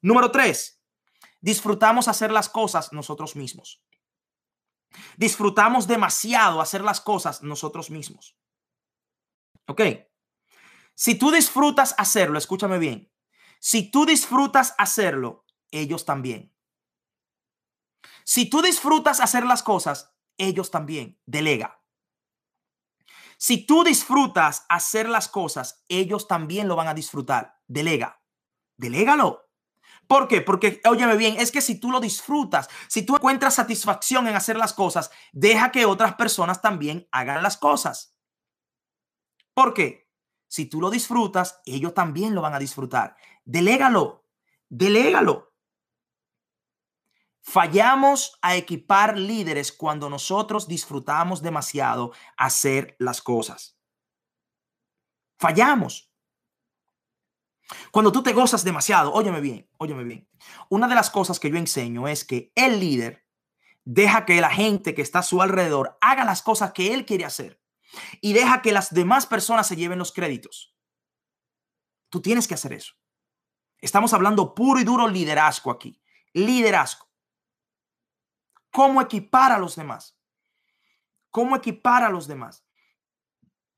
Número 0.00 0.30
tres, 0.30 0.80
disfrutamos 1.40 2.06
hacer 2.06 2.30
las 2.30 2.48
cosas 2.48 2.92
nosotros 2.92 3.34
mismos. 3.34 3.82
Disfrutamos 5.16 5.86
demasiado 5.86 6.60
hacer 6.60 6.82
las 6.82 7.00
cosas 7.00 7.42
nosotros 7.42 7.90
mismos. 7.90 8.37
¿Ok? 9.68 9.82
Si 10.94 11.14
tú 11.16 11.30
disfrutas 11.30 11.94
hacerlo, 11.98 12.38
escúchame 12.38 12.78
bien. 12.78 13.12
Si 13.60 13.90
tú 13.90 14.06
disfrutas 14.06 14.74
hacerlo, 14.78 15.44
ellos 15.70 16.04
también. 16.04 16.54
Si 18.24 18.48
tú 18.48 18.62
disfrutas 18.62 19.20
hacer 19.20 19.44
las 19.44 19.62
cosas, 19.62 20.14
ellos 20.38 20.70
también. 20.70 21.20
Delega. 21.26 21.82
Si 23.36 23.66
tú 23.66 23.84
disfrutas 23.84 24.64
hacer 24.68 25.08
las 25.08 25.28
cosas, 25.28 25.84
ellos 25.88 26.26
también 26.26 26.66
lo 26.66 26.74
van 26.74 26.88
a 26.88 26.94
disfrutar. 26.94 27.60
Delega. 27.66 28.20
Delégalo. 28.76 29.50
¿Por 30.06 30.26
qué? 30.26 30.40
Porque, 30.40 30.80
óyeme 30.86 31.16
bien, 31.16 31.36
es 31.38 31.52
que 31.52 31.60
si 31.60 31.78
tú 31.78 31.90
lo 31.90 32.00
disfrutas, 32.00 32.68
si 32.88 33.02
tú 33.02 33.16
encuentras 33.16 33.54
satisfacción 33.54 34.26
en 34.26 34.34
hacer 34.34 34.56
las 34.56 34.72
cosas, 34.72 35.10
deja 35.32 35.70
que 35.70 35.84
otras 35.84 36.14
personas 36.14 36.62
también 36.62 37.06
hagan 37.12 37.42
las 37.42 37.58
cosas. 37.58 38.17
¿Por 39.58 39.74
qué? 39.74 40.08
Si 40.46 40.66
tú 40.66 40.80
lo 40.80 40.88
disfrutas, 40.88 41.60
ellos 41.66 41.92
también 41.92 42.32
lo 42.32 42.42
van 42.42 42.54
a 42.54 42.60
disfrutar. 42.60 43.16
Delégalo, 43.44 44.24
delégalo. 44.68 45.52
Fallamos 47.40 48.38
a 48.40 48.54
equipar 48.54 49.18
líderes 49.18 49.72
cuando 49.72 50.08
nosotros 50.08 50.68
disfrutamos 50.68 51.42
demasiado 51.42 52.12
hacer 52.36 52.94
las 53.00 53.20
cosas. 53.20 53.76
Fallamos. 55.40 56.14
Cuando 57.90 58.12
tú 58.12 58.22
te 58.22 58.34
gozas 58.34 58.62
demasiado, 58.62 59.12
óyeme 59.12 59.40
bien, 59.40 59.68
óyeme 59.78 60.04
bien. 60.04 60.28
Una 60.68 60.86
de 60.86 60.94
las 60.94 61.10
cosas 61.10 61.40
que 61.40 61.50
yo 61.50 61.56
enseño 61.56 62.06
es 62.06 62.24
que 62.24 62.52
el 62.54 62.78
líder 62.78 63.26
deja 63.84 64.24
que 64.24 64.40
la 64.40 64.50
gente 64.50 64.94
que 64.94 65.02
está 65.02 65.18
a 65.18 65.24
su 65.24 65.42
alrededor 65.42 65.98
haga 66.00 66.24
las 66.24 66.42
cosas 66.42 66.72
que 66.72 66.94
él 66.94 67.04
quiere 67.04 67.24
hacer 67.24 67.57
y 68.20 68.32
deja 68.32 68.62
que 68.62 68.72
las 68.72 68.92
demás 68.92 69.26
personas 69.26 69.66
se 69.66 69.76
lleven 69.76 69.98
los 69.98 70.12
créditos. 70.12 70.74
Tú 72.10 72.20
tienes 72.20 72.48
que 72.48 72.54
hacer 72.54 72.72
eso. 72.72 72.94
Estamos 73.80 74.12
hablando 74.12 74.54
puro 74.54 74.80
y 74.80 74.84
duro 74.84 75.08
liderazgo 75.08 75.70
aquí. 75.70 76.00
Liderazgo. 76.32 77.08
¿Cómo 78.70 79.00
equipar 79.00 79.52
a 79.52 79.58
los 79.58 79.76
demás? 79.76 80.18
¿Cómo 81.30 81.56
equipar 81.56 82.02
a 82.02 82.10
los 82.10 82.26
demás? 82.26 82.64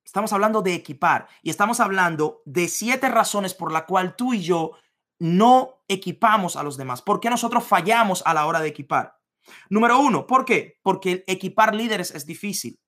Estamos 0.05 0.33
hablando 0.33 0.63
de 0.63 0.75
equipar 0.75 1.29
y 1.43 1.51
estamos 1.51 1.79
hablando 1.79 2.43
de 2.45 2.69
siete 2.69 3.09
razones 3.09 3.55
por 3.55 3.71
la 3.71 3.87
cual 3.87 4.17
tú 4.17 4.35
y 4.35 4.43
yo 4.43 4.73
no 5.19 5.85
equipamos 5.87 6.57
a 6.57 6.63
los 6.63 6.77
demás. 6.77 7.03
¿Por 7.03 7.21
qué 7.21 7.31
nosotros 7.31 7.65
fallamos 7.65 8.23
a 8.27 8.35
la 8.35 8.47
hora 8.47 8.61
de 8.61 8.69
equipar? 8.69 9.17
Número 9.69 9.99
uno, 9.99 10.27
¿por 10.27 10.45
qué? 10.45 10.79
Porque 10.83 11.25
equipar 11.27 11.75
líderes 11.75 12.11
es 12.13 12.27
difícil. 12.27 12.81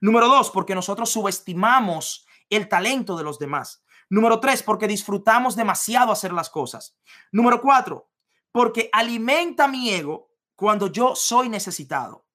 Número 0.00 0.28
dos, 0.28 0.50
porque 0.50 0.74
nosotros 0.74 1.10
subestimamos 1.10 2.26
el 2.48 2.68
talento 2.68 3.16
de 3.16 3.24
los 3.24 3.38
demás. 3.38 3.84
Número 4.08 4.40
tres, 4.40 4.62
porque 4.62 4.88
disfrutamos 4.88 5.54
demasiado 5.54 6.10
hacer 6.10 6.32
las 6.32 6.50
cosas. 6.50 6.96
Número 7.30 7.60
cuatro, 7.60 8.10
porque 8.50 8.90
alimenta 8.92 9.68
mi 9.68 9.90
ego 9.90 10.30
cuando 10.56 10.88
yo 10.88 11.14
soy 11.14 11.48
necesitado. 11.48 12.26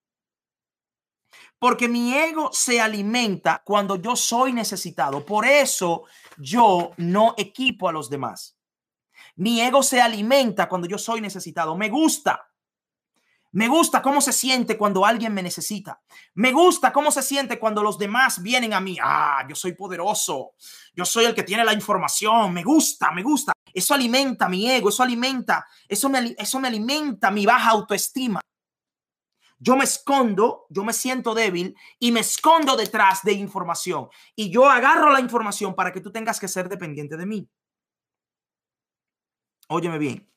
Porque 1.60 1.88
mi 1.88 2.13
ego 2.13 2.50
se 2.54 2.80
alimenta 2.80 3.62
cuando 3.65 3.96
yo 3.96 4.15
soy 4.15 4.54
necesitado. 4.54 5.25
Por 5.25 5.46
eso 5.46 6.04
yo 6.38 6.92
no 6.98 7.34
equipo 7.38 7.89
a 7.89 7.92
los 7.92 8.10
demás. 8.10 8.58
Mi 9.36 9.62
ego 9.62 9.84
se 9.84 10.01
alimenta 10.01 10.70
cuando 10.70 10.88
yo 10.88 10.98
soy 10.98 11.22
necesitado. 11.22 11.75
Me 11.75 11.89
gusta. 11.89 12.50
Me 13.55 13.69
gusta 13.69 14.01
cómo 14.01 14.19
se 14.19 14.33
siente 14.33 14.77
cuando 14.77 15.05
alguien 15.05 15.33
me 15.33 15.41
necesita. 15.41 16.01
Me 16.33 16.51
gusta 16.51 16.91
cómo 16.91 17.09
se 17.09 17.24
siente 17.24 17.57
cuando 17.57 17.81
los 17.81 17.97
demás 17.97 18.41
vienen 18.41 18.74
a 18.74 18.81
mí. 18.81 18.97
Ah, 19.01 19.45
yo 19.47 19.55
soy 19.55 19.71
poderoso. 19.71 20.55
Yo 20.93 21.05
soy 21.05 21.24
el 21.24 21.33
que 21.33 21.43
tiene 21.43 21.63
la 21.63 21.71
información. 21.71 22.51
Me 22.51 22.63
gusta, 22.63 23.12
me 23.12 23.24
gusta. 23.24 23.53
Eso 23.74 23.93
alimenta 23.93 24.50
mi 24.50 24.69
ego. 24.69 24.89
Eso 24.89 25.03
alimenta, 25.03 25.65
eso 25.88 26.09
me, 26.09 26.35
eso 26.38 26.59
me 26.59 26.67
alimenta 26.67 27.31
mi 27.31 27.45
baja 27.45 27.69
autoestima. 27.69 28.41
Yo 29.57 29.77
me 29.77 29.85
escondo, 29.85 30.65
yo 30.69 30.83
me 30.83 30.91
siento 30.91 31.33
débil 31.33 31.77
y 31.97 32.12
me 32.12 32.19
escondo 32.19 32.75
detrás 32.75 33.24
de 33.24 33.31
información. 33.31 34.09
Y 34.35 34.50
yo 34.50 34.69
agarro 34.69 35.13
la 35.13 35.21
información 35.21 35.75
para 35.75 35.93
que 35.93 36.01
tú 36.01 36.12
tengas 36.12 36.41
que 36.41 36.50
ser 36.50 36.67
dependiente 36.67 37.15
de 37.15 37.25
mí. 37.25 37.50
Óyeme 39.69 39.97
bien. 39.97 40.29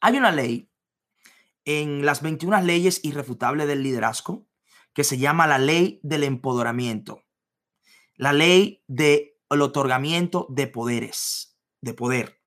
Hay 0.00 0.16
una 0.16 0.32
ley 0.32 0.70
en 1.66 2.06
las 2.06 2.22
21 2.22 2.62
leyes 2.62 3.04
irrefutables 3.04 3.66
del 3.66 3.82
liderazgo 3.82 4.46
que 4.94 5.04
se 5.04 5.18
llama 5.18 5.46
la 5.46 5.58
ley 5.58 6.00
del 6.02 6.24
empoderamiento. 6.24 7.22
La 8.14 8.32
ley 8.32 8.82
del 8.86 9.34
otorgamiento 9.50 10.46
de 10.48 10.68
poderes, 10.68 11.58
de 11.82 11.92
poder. 11.92 12.40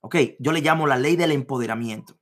Ok, 0.00 0.16
yo 0.40 0.50
le 0.50 0.62
llamo 0.62 0.88
la 0.88 0.96
ley 0.96 1.14
del 1.14 1.30
empoderamiento. 1.30 2.18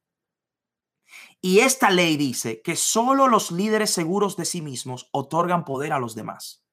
Y 1.41 1.61
esta 1.61 1.91
ley 1.91 2.17
dice 2.17 2.63
que 2.63 2.77
solo 2.77 3.29
los 3.29 3.51
líderes 3.51 3.91
seguros 3.91 4.37
de 4.37 4.45
sí 4.45 4.61
mismos 4.61 5.09
otorgan 5.13 5.65
poder 5.65 5.93
a 5.93 5.99
los 5.99 6.15
demás. 6.15 6.65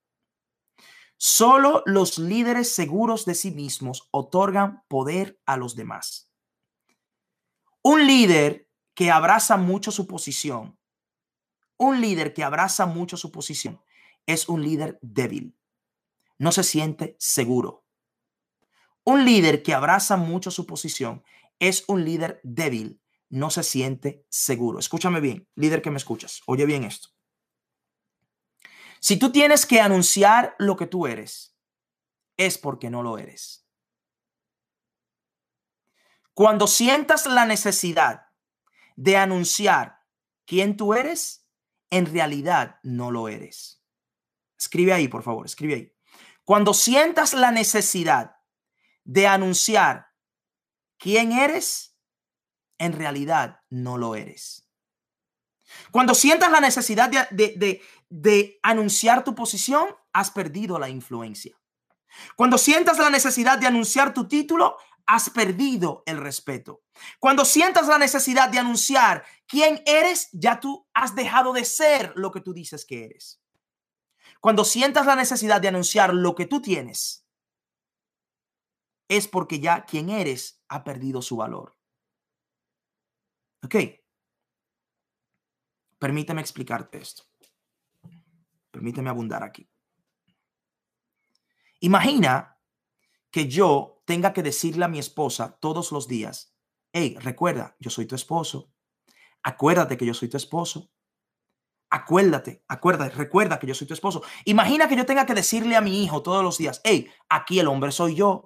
Solo 1.18 1.84
los 1.86 2.18
líderes 2.18 2.74
seguros 2.74 3.26
de 3.26 3.36
sí 3.36 3.52
mismos 3.52 4.10
otorgan 4.12 4.84
poder 4.88 5.40
a 5.46 5.56
los 5.56 5.76
demás. 5.76 6.32
Un 7.84 8.08
líder 8.08 8.71
que 8.94 9.12
abraza 9.12 9.58
mucho 9.58 9.92
su 9.92 10.08
posición 10.08 10.78
Un 11.78 12.00
líder 12.02 12.34
que 12.34 12.44
abraza 12.44 12.86
mucho 12.86 13.18
su 13.18 13.32
posición 13.32 13.82
es 14.28 14.48
un 14.50 14.62
líder 14.62 15.00
débil. 15.02 15.58
No 16.38 16.52
se 16.52 16.64
siente 16.64 17.16
seguro. 17.20 17.86
Un 19.04 19.26
líder 19.26 19.64
que 19.64 19.74
abraza 19.74 20.16
mucho 20.16 20.52
su 20.52 20.68
posición 20.68 21.24
es 21.60 21.84
un 21.88 22.06
líder 22.06 22.40
débil. 22.44 23.02
No 23.30 23.50
se 23.50 23.64
siente 23.64 24.26
seguro. 24.30 24.80
Escúchame 24.80 25.20
bien, 25.22 25.48
líder 25.56 25.82
que 25.82 25.90
me 25.90 25.98
escuchas. 25.98 26.42
Oye 26.46 26.66
bien 26.66 26.84
esto. 26.84 27.10
Si 29.00 29.18
tú 29.18 29.32
tienes 29.32 29.66
que 29.66 29.80
anunciar 29.82 30.56
lo 30.60 30.76
que 30.76 30.86
tú 30.86 31.08
eres, 31.08 31.56
es 32.38 32.58
porque 32.58 32.90
no 32.90 33.02
lo 33.02 33.18
eres. 33.18 33.68
Cuando 36.34 36.68
sientas 36.68 37.26
la 37.26 37.46
necesidad 37.46 38.28
de 39.02 39.18
anunciar 39.18 40.00
quién 40.46 40.78
tú 40.78 40.94
eres, 40.94 41.48
en 41.90 42.06
realidad 42.06 42.80
no 42.84 43.10
lo 43.10 43.30
eres. 43.30 43.84
Escribe 44.60 44.94
ahí, 44.94 45.08
por 45.08 45.24
favor, 45.24 45.48
escribe 45.48 45.74
ahí. 45.74 45.94
Cuando 46.44 46.76
sientas 46.76 47.34
la 47.34 47.50
necesidad 47.52 48.36
de 49.04 49.26
anunciar 49.26 50.06
quién 51.00 51.32
eres, 51.32 51.98
en 52.78 52.94
realidad 52.94 53.62
no 53.72 53.98
lo 53.98 54.14
eres. 54.16 54.70
Cuando 55.90 56.14
sientas 56.14 56.52
la 56.52 56.60
necesidad 56.60 57.10
de, 57.10 57.82
de, 58.10 58.60
anunciar 58.62 59.24
tu 59.24 59.34
posición, 59.34 59.88
has 60.14 60.30
perdido 60.30 60.78
la 60.78 60.90
influencia. 60.90 61.60
Cuando 62.36 62.60
sientas 62.60 63.00
la 63.00 63.10
necesidad 63.10 63.58
de 63.58 63.66
anunciar 63.66 64.14
tu 64.14 64.28
título, 64.28 64.78
has 65.08 65.32
perdido 65.32 66.04
el 66.06 66.18
respeto. 66.18 66.84
Cuando 67.20 67.46
sientas 67.46 67.88
la 67.88 67.98
necesidad 67.98 68.50
de 68.50 68.60
anunciar 68.60 69.24
quién 69.48 69.82
eres, 69.86 70.30
ya 70.32 70.60
tú 70.60 70.88
has 70.94 71.16
dejado 71.16 71.54
de 71.54 71.66
ser 71.66 72.14
lo 72.16 72.32
que 72.32 72.42
tú 72.42 72.54
dices 72.54 72.86
que 72.86 73.06
eres. 73.06 73.42
Cuando 74.40 74.66
sientas 74.66 75.06
la 75.06 75.16
necesidad 75.16 75.62
de 75.62 75.68
anunciar 75.68 76.14
lo 76.14 76.36
que 76.36 76.48
tú 76.48 76.62
tienes, 76.62 77.28
es 79.08 79.28
porque 79.28 79.60
ya 79.60 79.86
quien 79.86 80.10
eres 80.10 80.64
ha 80.68 80.84
perdido 80.84 81.22
su 81.22 81.36
valor. 81.36 81.78
Ok. 83.64 83.76
Permíteme 86.00 86.42
explicarte 86.42 86.98
esto. 86.98 87.24
Permíteme 88.72 89.10
abundar 89.10 89.44
aquí. 89.44 89.70
Imagina 91.82 92.58
que 93.30 93.48
yo 93.48 94.02
tenga 94.06 94.34
que 94.34 94.44
decirle 94.44 94.86
a 94.86 94.88
mi 94.88 95.00
esposa 95.00 95.58
todos 95.60 95.92
los 95.92 96.08
días, 96.08 96.56
hey, 96.94 97.18
recuerda, 97.20 97.76
yo 97.80 97.90
soy 97.90 98.06
tu 98.06 98.16
esposo. 98.16 98.72
Acuérdate 99.44 99.98
que 99.98 100.06
yo 100.06 100.14
soy 100.14 100.30
tu 100.30 100.38
esposo. 100.38 100.92
Acuérdate, 101.90 102.64
acuérdate, 102.68 103.16
recuerda 103.16 103.60
que 103.60 103.68
yo 103.68 103.76
soy 103.76 103.86
tu 103.86 103.94
esposo. 103.94 104.24
Imagina 104.46 104.88
que 104.88 104.96
yo 104.96 105.06
tenga 105.06 105.26
que 105.26 105.34
decirle 105.34 105.76
a 105.76 105.82
mi 105.82 106.04
hijo 106.04 106.24
todos 106.24 106.44
los 106.44 106.58
días, 106.58 106.80
hey, 106.84 107.10
aquí 107.28 107.60
el 107.60 107.68
hombre 107.68 107.92
soy 107.92 108.16
yo. 108.16 108.46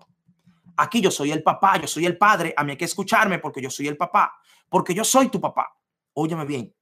Aquí 0.78 1.00
yo 1.00 1.12
soy 1.12 1.32
el 1.32 1.44
papá, 1.44 1.80
yo 1.80 1.88
soy 1.88 2.06
el 2.06 2.18
padre. 2.18 2.54
A 2.58 2.64
mí 2.64 2.72
hay 2.72 2.78
que 2.78 2.86
escucharme 2.86 3.40
porque 3.40 3.62
yo 3.62 3.70
soy 3.70 3.88
el 3.88 3.98
papá, 3.98 4.34
porque 4.70 4.94
yo 4.94 5.04
soy 5.04 5.30
tu 5.30 5.40
papá. 5.40 5.78
Óyeme 6.14 6.46
bien. 6.46 6.76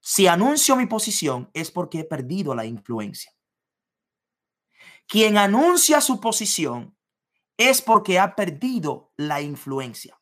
Si 0.00 0.26
anuncio 0.26 0.76
mi 0.76 0.86
posición 0.86 1.50
es 1.52 1.70
porque 1.70 2.00
he 2.00 2.04
perdido 2.04 2.54
la 2.54 2.64
influencia. 2.64 3.32
Quien 5.08 5.38
anuncia 5.38 6.00
su 6.00 6.20
posición 6.20 6.96
es 7.56 7.80
porque 7.80 8.18
ha 8.18 8.34
perdido 8.34 9.12
la 9.16 9.40
influencia. 9.40 10.15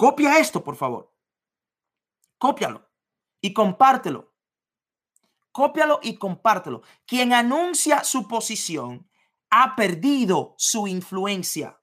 Copia 0.00 0.38
esto, 0.38 0.64
por 0.64 0.76
favor. 0.76 1.14
Cópialo 2.38 2.90
y 3.42 3.52
compártelo. 3.52 4.34
Cópialo 5.52 6.00
y 6.02 6.16
compártelo. 6.16 6.80
Quien 7.04 7.34
anuncia 7.34 8.02
su 8.02 8.26
posición 8.26 9.10
ha 9.50 9.76
perdido 9.76 10.54
su 10.56 10.88
influencia. 10.88 11.82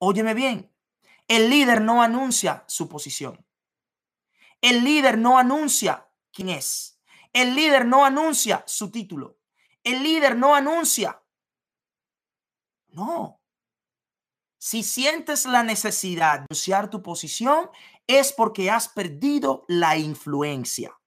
Óyeme 0.00 0.34
bien, 0.34 0.74
el 1.28 1.50
líder 1.50 1.80
no 1.80 2.02
anuncia 2.02 2.64
su 2.66 2.88
posición. 2.88 3.46
El 4.60 4.82
líder 4.82 5.16
no 5.16 5.38
anuncia 5.38 6.10
quién 6.32 6.48
es. 6.48 7.00
El 7.32 7.54
líder 7.54 7.86
no 7.86 8.04
anuncia 8.04 8.64
su 8.66 8.90
título. 8.90 9.38
El 9.84 10.02
líder 10.02 10.36
no 10.36 10.56
anuncia 10.56 11.22
no. 12.88 13.43
Si 14.64 14.82
sientes 14.82 15.44
la 15.44 15.62
necesidad 15.62 16.38
de 16.38 16.46
anunciar 16.48 16.88
tu 16.88 17.02
posición, 17.02 17.68
es 18.06 18.32
porque 18.32 18.70
has 18.70 18.88
perdido 18.88 19.66
la 19.68 19.98
influencia. 19.98 20.98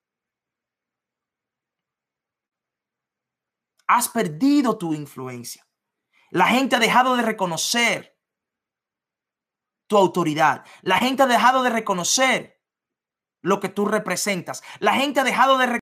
Has 3.87 4.09
perdido 4.09 4.77
tu 4.77 4.93
influencia. 4.93 5.67
La 6.29 6.45
gente 6.49 6.75
ha 6.75 6.79
dejado 6.79 7.15
de 7.15 7.23
reconocer 7.23 8.15
tu 9.87 9.97
autoridad. 9.97 10.63
La 10.83 10.99
gente 10.99 11.23
ha 11.23 11.25
dejado 11.25 11.63
de 11.63 11.71
reconocer 11.71 12.61
lo 13.41 13.59
que 13.59 13.69
tú 13.69 13.85
representas. 13.85 14.61
La 14.77 14.93
gente 14.93 15.19
ha 15.19 15.23
dejado 15.23 15.57
de... 15.57 15.79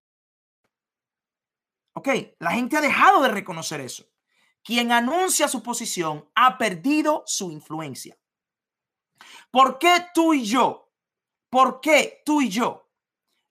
Ok, 1.94 2.08
la 2.40 2.52
gente 2.52 2.78
ha 2.78 2.82
dejado 2.82 3.22
de 3.22 3.28
reconocer 3.28 3.82
eso 3.82 4.15
quien 4.66 4.92
anuncia 4.92 5.48
su 5.48 5.62
posición 5.62 6.28
ha 6.34 6.58
perdido 6.58 7.24
su 7.28 7.52
influencia. 7.52 8.18
¿Por 9.52 9.78
qué 9.78 10.08
tú 10.14 10.34
y 10.34 10.44
yo? 10.44 10.92
¿Por 11.52 11.80
qué 11.80 12.24
tú 12.26 12.42
y 12.42 12.50
yo 12.50 12.90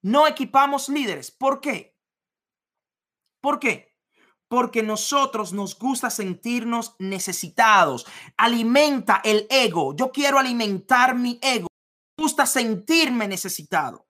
no 0.03 0.27
equipamos 0.27 0.89
líderes? 0.89 1.31
¿Por 1.31 1.61
qué? 1.61 1.97
¿Por 3.41 3.61
qué? 3.61 3.97
Porque 4.49 4.83
nosotros 4.83 5.53
nos 5.53 5.79
gusta 5.79 6.11
sentirnos 6.11 6.97
necesitados. 6.99 8.07
Alimenta 8.37 9.21
el 9.25 9.47
ego. 9.49 9.95
Yo 9.95 10.11
quiero 10.11 10.41
alimentar 10.41 11.15
mi 11.15 11.39
ego. 11.41 11.69
Me 12.19 12.25
gusta 12.25 12.45
sentirme 12.45 13.29
necesitado. 13.29 14.09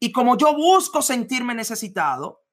Y 0.00 0.10
como 0.10 0.38
yo 0.38 0.54
busco 0.54 1.02
sentirme 1.02 1.54
necesitado, 1.54 2.46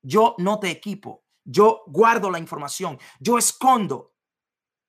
yo 0.00 0.36
no 0.38 0.60
te 0.60 0.70
equipo 0.70 1.23
yo 1.44 1.82
guardo 1.86 2.30
la 2.30 2.38
información, 2.38 2.98
yo 3.20 3.38
escondo, 3.38 4.14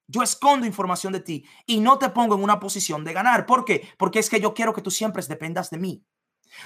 yo 0.07 0.23
escondo 0.23 0.65
información 0.65 1.13
de 1.13 1.19
ti 1.19 1.45
y 1.65 1.79
no 1.79 1.97
te 1.97 2.09
pongo 2.09 2.35
en 2.35 2.43
una 2.43 2.59
posición 2.59 3.03
de 3.03 3.13
ganar. 3.13 3.45
¿Por 3.45 3.65
qué? 3.65 3.87
Porque 3.97 4.19
es 4.19 4.29
que 4.29 4.39
yo 4.39 4.53
quiero 4.53 4.73
que 4.73 4.81
tú 4.81 4.91
siempre 4.91 5.23
dependas 5.27 5.69
de 5.69 5.77
mí. 5.77 6.05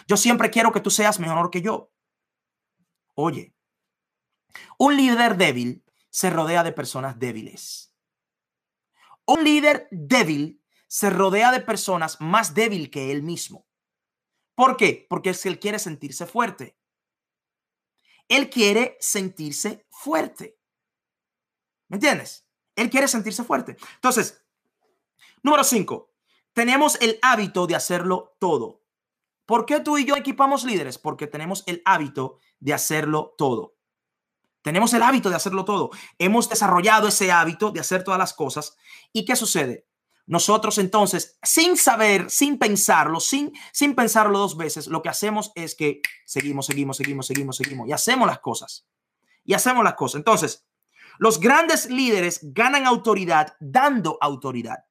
Yo 0.07 0.17
siempre 0.17 0.49
quiero 0.49 0.71
que 0.71 0.81
tú 0.81 0.89
seas 0.89 1.19
mejor 1.19 1.49
que 1.49 1.61
yo. 1.61 1.91
Oye, 3.15 3.53
un 4.77 4.95
líder 4.95 5.37
débil 5.37 5.83
se 6.09 6.29
rodea 6.29 6.63
de 6.63 6.71
personas 6.71 7.19
débiles. 7.19 7.93
Un 9.25 9.43
líder 9.43 9.87
débil 9.91 10.63
se 10.87 11.09
rodea 11.09 11.51
de 11.51 11.61
personas 11.61 12.19
más 12.19 12.53
débil 12.53 12.89
que 12.89 13.11
él 13.11 13.23
mismo. 13.23 13.67
¿Por 14.55 14.75
qué? 14.75 15.05
Porque 15.09 15.29
es 15.29 15.43
que 15.43 15.49
él 15.49 15.59
quiere 15.59 15.79
sentirse 15.79 16.25
fuerte. 16.25 16.78
Él 18.29 18.49
quiere 18.49 18.95
sentirse 19.01 19.85
fuerte. 19.89 20.57
¿Me 21.89 21.97
entiendes? 21.97 22.47
Él 22.75 22.89
quiere 22.89 23.09
sentirse 23.09 23.43
fuerte. 23.43 23.75
Entonces, 23.95 24.45
número 25.43 25.65
cinco, 25.65 26.13
tenemos 26.53 26.97
el 27.01 27.19
hábito 27.21 27.67
de 27.67 27.75
hacerlo 27.75 28.37
todo. 28.39 28.85
¿Por 29.45 29.65
qué 29.65 29.79
tú 29.79 29.97
y 29.97 30.05
yo 30.05 30.15
equipamos 30.15 30.63
líderes? 30.63 30.97
Porque 30.97 31.25
tenemos 31.25 31.63
el 31.65 31.81
hábito 31.83 32.39
de 32.59 32.73
hacerlo 32.73 33.33
todo. 33.37 33.75
Tenemos 34.61 34.93
el 34.93 35.01
hábito 35.01 35.29
de 35.29 35.35
hacerlo 35.35 35.65
todo. 35.65 35.89
Hemos 36.19 36.49
desarrollado 36.49 37.07
ese 37.07 37.31
hábito 37.31 37.71
de 37.71 37.79
hacer 37.79 38.03
todas 38.03 38.19
las 38.19 38.33
cosas. 38.33 38.77
¿Y 39.11 39.25
qué 39.25 39.35
sucede? 39.35 39.88
Nosotros 40.29 40.77
entonces, 40.77 41.39
sin 41.41 41.75
saber, 41.75 42.29
sin 42.29 42.59
pensarlo, 42.59 43.19
sin, 43.19 43.51
sin 43.73 43.95
pensarlo 43.95 44.37
dos 44.37 44.55
veces, 44.55 44.85
lo 44.85 45.01
que 45.01 45.09
hacemos 45.09 45.51
es 45.55 45.73
que 45.73 46.03
seguimos, 46.23 46.67
seguimos, 46.67 46.97
seguimos, 46.97 47.25
seguimos, 47.25 47.57
seguimos 47.57 47.87
y 47.87 47.93
hacemos 47.93 48.27
las 48.27 48.37
cosas. 48.37 48.87
Y 49.43 49.55
hacemos 49.55 49.83
las 49.83 49.95
cosas. 49.95 50.19
Entonces, 50.19 50.67
los 51.17 51.39
grandes 51.39 51.89
líderes 51.89 52.41
ganan 52.43 52.85
autoridad 52.85 53.55
dando 53.59 54.19
autoridad. 54.21 54.85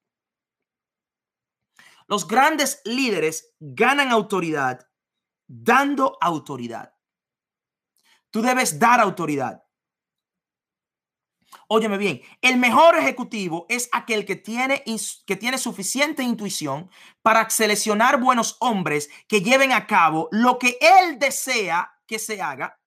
Los 2.08 2.26
grandes 2.26 2.80
líderes 2.84 3.54
ganan 3.60 4.10
autoridad 4.10 4.88
dando 5.46 6.18
autoridad. 6.20 6.92
Tú 8.32 8.42
debes 8.42 8.76
dar 8.76 8.98
autoridad. 8.98 9.62
Óyeme 11.70 11.98
bien, 11.98 12.22
el 12.40 12.56
mejor 12.56 12.96
ejecutivo 12.96 13.66
es 13.68 13.90
aquel 13.92 14.24
que 14.24 14.36
tiene, 14.36 14.82
que 15.26 15.36
tiene 15.36 15.58
suficiente 15.58 16.22
intuición 16.22 16.90
para 17.20 17.50
seleccionar 17.50 18.18
buenos 18.18 18.56
hombres 18.60 19.10
que 19.28 19.42
lleven 19.42 19.72
a 19.72 19.86
cabo 19.86 20.30
lo 20.32 20.58
que 20.58 20.78
él 20.80 21.18
desea 21.18 21.92
que 22.06 22.18
se 22.18 22.40
haga 22.40 22.80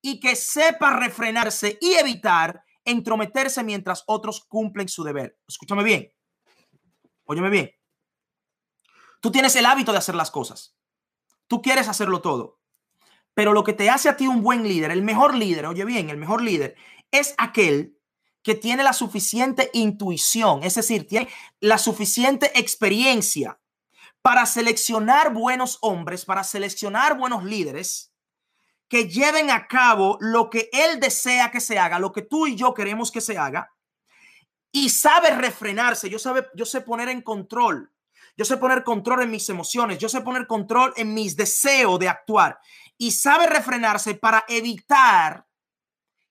y 0.00 0.20
que 0.20 0.36
sepa 0.36 0.96
refrenarse 0.96 1.76
y 1.82 1.92
evitar 1.92 2.64
entrometerse 2.86 3.62
mientras 3.62 4.04
otros 4.06 4.42
cumplen 4.48 4.88
su 4.88 5.04
deber. 5.04 5.38
Escúchame 5.46 5.84
bien. 5.84 6.10
Óyeme 7.24 7.50
bien. 7.50 7.70
Tú 9.20 9.30
tienes 9.30 9.54
el 9.56 9.66
hábito 9.66 9.92
de 9.92 9.98
hacer 9.98 10.14
las 10.14 10.30
cosas. 10.30 10.74
Tú 11.46 11.60
quieres 11.60 11.88
hacerlo 11.88 12.22
todo. 12.22 12.58
Pero 13.34 13.52
lo 13.52 13.64
que 13.64 13.74
te 13.74 13.90
hace 13.90 14.08
a 14.08 14.16
ti 14.16 14.26
un 14.26 14.42
buen 14.42 14.62
líder, 14.62 14.92
el 14.92 15.02
mejor 15.02 15.34
líder, 15.34 15.66
oye 15.66 15.84
bien, 15.84 16.08
el 16.08 16.16
mejor 16.16 16.40
líder 16.40 16.74
es 17.10 17.34
aquel 17.36 17.97
que 18.42 18.54
tiene 18.54 18.82
la 18.82 18.92
suficiente 18.92 19.70
intuición, 19.72 20.62
es 20.62 20.74
decir, 20.74 21.06
tiene 21.06 21.28
la 21.60 21.78
suficiente 21.78 22.58
experiencia 22.58 23.58
para 24.22 24.46
seleccionar 24.46 25.32
buenos 25.32 25.78
hombres, 25.80 26.24
para 26.24 26.44
seleccionar 26.44 27.16
buenos 27.16 27.44
líderes 27.44 28.12
que 28.88 29.08
lleven 29.08 29.50
a 29.50 29.66
cabo 29.68 30.16
lo 30.20 30.48
que 30.50 30.70
él 30.72 30.98
desea 30.98 31.50
que 31.50 31.60
se 31.60 31.78
haga, 31.78 31.98
lo 31.98 32.12
que 32.12 32.22
tú 32.22 32.46
y 32.46 32.56
yo 32.56 32.72
queremos 32.74 33.10
que 33.10 33.20
se 33.20 33.36
haga, 33.36 33.70
y 34.72 34.90
sabe 34.90 35.30
refrenarse, 35.30 36.08
yo, 36.10 36.18
sabe, 36.18 36.46
yo 36.54 36.64
sé 36.64 36.80
poner 36.80 37.08
en 37.08 37.22
control, 37.22 37.92
yo 38.36 38.44
sé 38.44 38.56
poner 38.56 38.84
control 38.84 39.22
en 39.22 39.30
mis 39.30 39.48
emociones, 39.48 39.98
yo 39.98 40.08
sé 40.08 40.20
poner 40.20 40.46
control 40.46 40.92
en 40.96 41.12
mis 41.12 41.36
deseos 41.36 41.98
de 41.98 42.08
actuar, 42.08 42.58
y 42.96 43.10
sabe 43.12 43.46
refrenarse 43.46 44.14
para 44.14 44.44
evitar 44.48 45.46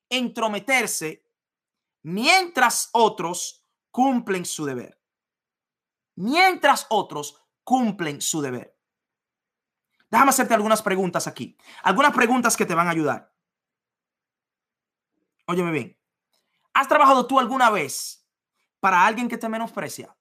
entrometerse 0.10 1.24
mientras 2.08 2.90
otros 2.94 3.66
cumplen 3.92 4.46
su 4.46 4.64
deber. 4.64 4.98
Mientras 6.16 6.88
otros 6.90 7.44
cumplen 7.66 8.22
su 8.22 8.42
deber. 8.42 8.80
Déjame 10.10 10.30
hacerte 10.30 10.54
algunas 10.54 10.82
preguntas 10.82 11.28
aquí. 11.28 11.58
Algunas 11.84 12.14
preguntas 12.14 12.56
que 12.56 12.66
te 12.66 12.76
van 12.76 12.88
a 12.88 12.92
ayudar. 12.92 13.36
Óyeme 15.48 15.72
bien. 15.72 16.00
¿Has 16.74 16.88
trabajado 16.88 17.28
tú 17.28 17.40
alguna 17.40 17.70
vez 17.70 18.26
para 18.80 19.06
alguien 19.06 19.28
que 19.28 19.38
te 19.38 19.50
menosprecia? 19.50 20.18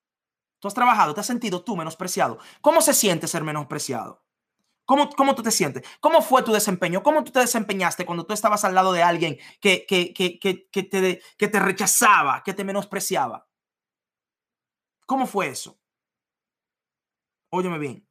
¿Tú 0.59 0.67
has 0.67 0.75
trabajado? 0.75 1.15
¿Te 1.15 1.21
has 1.21 1.27
sentido 1.27 1.63
tú 1.63 1.77
menospreciado? 1.77 2.41
¿Cómo 2.63 2.81
se 2.81 2.95
siente 2.95 3.29
ser 3.29 3.45
menospreciado? 3.45 4.26
¿Cómo, 4.87 5.11
¿Cómo 5.11 5.35
tú 5.35 5.43
te 5.43 5.51
sientes? 5.51 5.83
¿Cómo 6.01 6.23
fue 6.23 6.43
tu 6.43 6.53
desempeño? 6.53 7.03
¿Cómo 7.03 7.25
tú 7.25 7.33
te 7.33 7.41
desempeñaste 7.41 8.07
cuando 8.07 8.25
tú 8.25 8.33
estabas 8.33 8.65
al 8.65 8.75
lado 8.75 8.93
de 8.93 9.03
alguien 9.03 9.37
que, 9.61 9.85
que, 9.85 10.15
que, 10.15 10.39
que, 10.39 10.83
te, 10.85 11.23
que 11.37 11.49
te 11.49 11.59
rechazaba, 11.61 12.43
que 12.45 12.55
te 12.55 12.65
menospreciaba? 12.65 13.49
¿Cómo 15.05 15.27
fue 15.27 15.49
eso? 15.49 15.79
Óyeme 17.51 17.79
bien. 17.79 18.09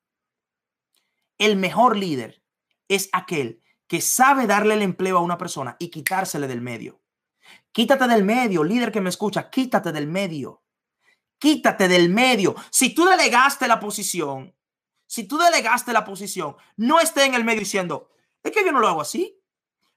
El 1.38 1.56
mejor 1.56 1.98
líder 1.98 2.44
es 2.88 3.10
aquel 3.14 3.62
que 3.88 4.02
sabe 4.02 4.46
darle 4.46 4.74
el 4.74 4.82
empleo 4.82 5.18
a 5.18 5.22
una 5.22 5.38
persona 5.38 5.78
y 5.80 5.90
quitársele 5.90 6.48
del 6.48 6.62
medio. 6.62 7.02
Quítate 7.72 8.08
del 8.08 8.24
medio, 8.24 8.64
líder 8.64 8.92
que 8.92 9.02
me 9.02 9.10
escucha, 9.10 9.50
quítate 9.50 9.92
del 9.92 10.08
medio. 10.08 10.64
Quítate 11.38 11.88
del 11.88 12.10
medio. 12.10 12.56
Si 12.72 12.96
tú 12.96 13.06
delegaste 13.06 13.68
la 13.68 13.80
posición, 13.80 14.56
si 15.08 15.28
tú 15.28 15.38
delegaste 15.38 15.94
la 15.94 16.06
posición, 16.06 16.56
no 16.78 17.00
esté 17.00 17.26
en 17.26 17.36
el 17.36 17.44
medio 17.44 17.60
diciendo, 17.60 18.10
es 18.44 18.52
que 18.52 18.64
yo 18.64 18.72
no 18.72 18.80
lo 18.80 18.88
hago 18.88 19.02
así. 19.02 19.42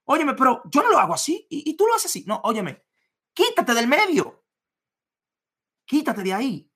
Óyeme, 0.05 0.35
pero 0.35 0.63
yo 0.71 0.83
no 0.83 0.91
lo 0.91 0.99
hago 0.99 1.15
así 1.15 1.47
y, 1.51 1.77
tú 1.77 1.87
lo 1.87 1.95
haces 1.95 2.11
así. 2.11 2.25
No, 2.27 2.41
óyeme, 2.45 2.83
quítate 3.35 3.75
del 3.75 3.87
medio. 3.87 4.45
Quítate 5.85 6.23
de 6.23 6.33
ahí. 6.33 6.73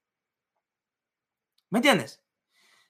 ¿Me 1.70 1.78
entiendes? 1.78 2.22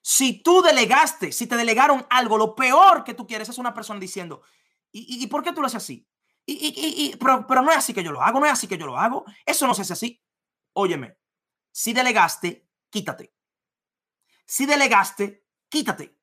Si 0.01 0.43
tú 0.43 0.63
delegaste, 0.63 1.31
si 1.31 1.47
te 1.47 1.57
delegaron 1.57 2.05
algo, 2.11 2.37
lo 2.37 2.57
peor 2.57 3.05
que 3.05 3.15
tú 3.15 3.25
quieres 3.25 3.49
es 3.49 3.59
una 3.59 3.73
persona 3.73 4.01
diciendo, 4.01 4.43
¿y, 4.91 5.23
y, 5.23 5.27
por 5.29 5.45
qué 5.45 5.53
tú 5.53 5.61
lo 5.61 5.69
haces 5.69 5.85
así? 5.85 6.09
Y, 6.45 7.17
pero, 7.17 7.47
pero 7.47 7.63
no 7.63 7.71
es 7.71 7.77
así 7.77 7.95
que 7.95 8.03
yo 8.03 8.11
lo 8.11 8.21
hago, 8.21 8.41
no 8.41 8.47
es 8.47 8.53
así 8.53 8.67
que 8.67 8.77
yo 8.77 8.87
lo 8.87 8.99
hago. 8.99 9.25
Eso 9.47 9.67
no 9.69 9.75
se 9.75 9.83
hace 9.83 9.93
así. 9.93 10.23
Óyeme, 10.73 11.19
si 11.71 11.93
delegaste, 11.93 12.69
quítate. 12.91 13.33
Si 14.53 14.67
delegaste, 14.67 15.47
quítate. 15.71 16.21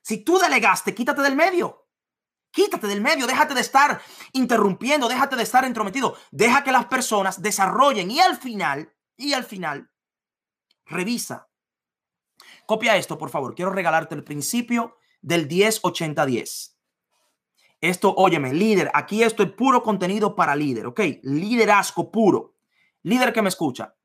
Si 0.00 0.22
tú 0.22 0.38
delegaste, 0.38 0.94
quítate 0.94 1.22
del 1.22 1.34
medio. 1.34 1.88
Quítate 2.52 2.86
del 2.86 3.00
medio, 3.00 3.26
déjate 3.26 3.52
de 3.52 3.62
estar 3.62 4.00
interrumpiendo, 4.32 5.08
déjate 5.08 5.34
de 5.34 5.42
estar 5.42 5.64
entrometido. 5.64 6.16
Deja 6.30 6.62
que 6.62 6.70
las 6.70 6.86
personas 6.86 7.42
desarrollen 7.42 8.12
y 8.12 8.20
al 8.20 8.36
final, 8.36 8.94
y 9.16 9.32
al 9.32 9.42
final, 9.42 9.90
revisa 10.86 11.48
Copia 12.64 12.96
esto, 12.96 13.18
por 13.18 13.30
favor. 13.30 13.56
Quiero 13.56 13.72
regalarte 13.72 14.14
el 14.14 14.22
principio 14.22 14.96
del 15.20 15.48
10-80-10. 15.48 16.76
Esto, 17.80 18.14
óyeme, 18.14 18.54
líder, 18.54 18.88
aquí 18.94 19.24
esto 19.24 19.42
es 19.42 19.50
puro 19.50 19.82
contenido 19.82 20.36
para 20.36 20.54
líder, 20.54 20.86
¿ok? 20.86 21.00
Liderazgo 21.24 22.12
puro. 22.12 22.54
Líder 23.02 23.32
que 23.32 23.42
me 23.42 23.48
escucha. 23.48 23.96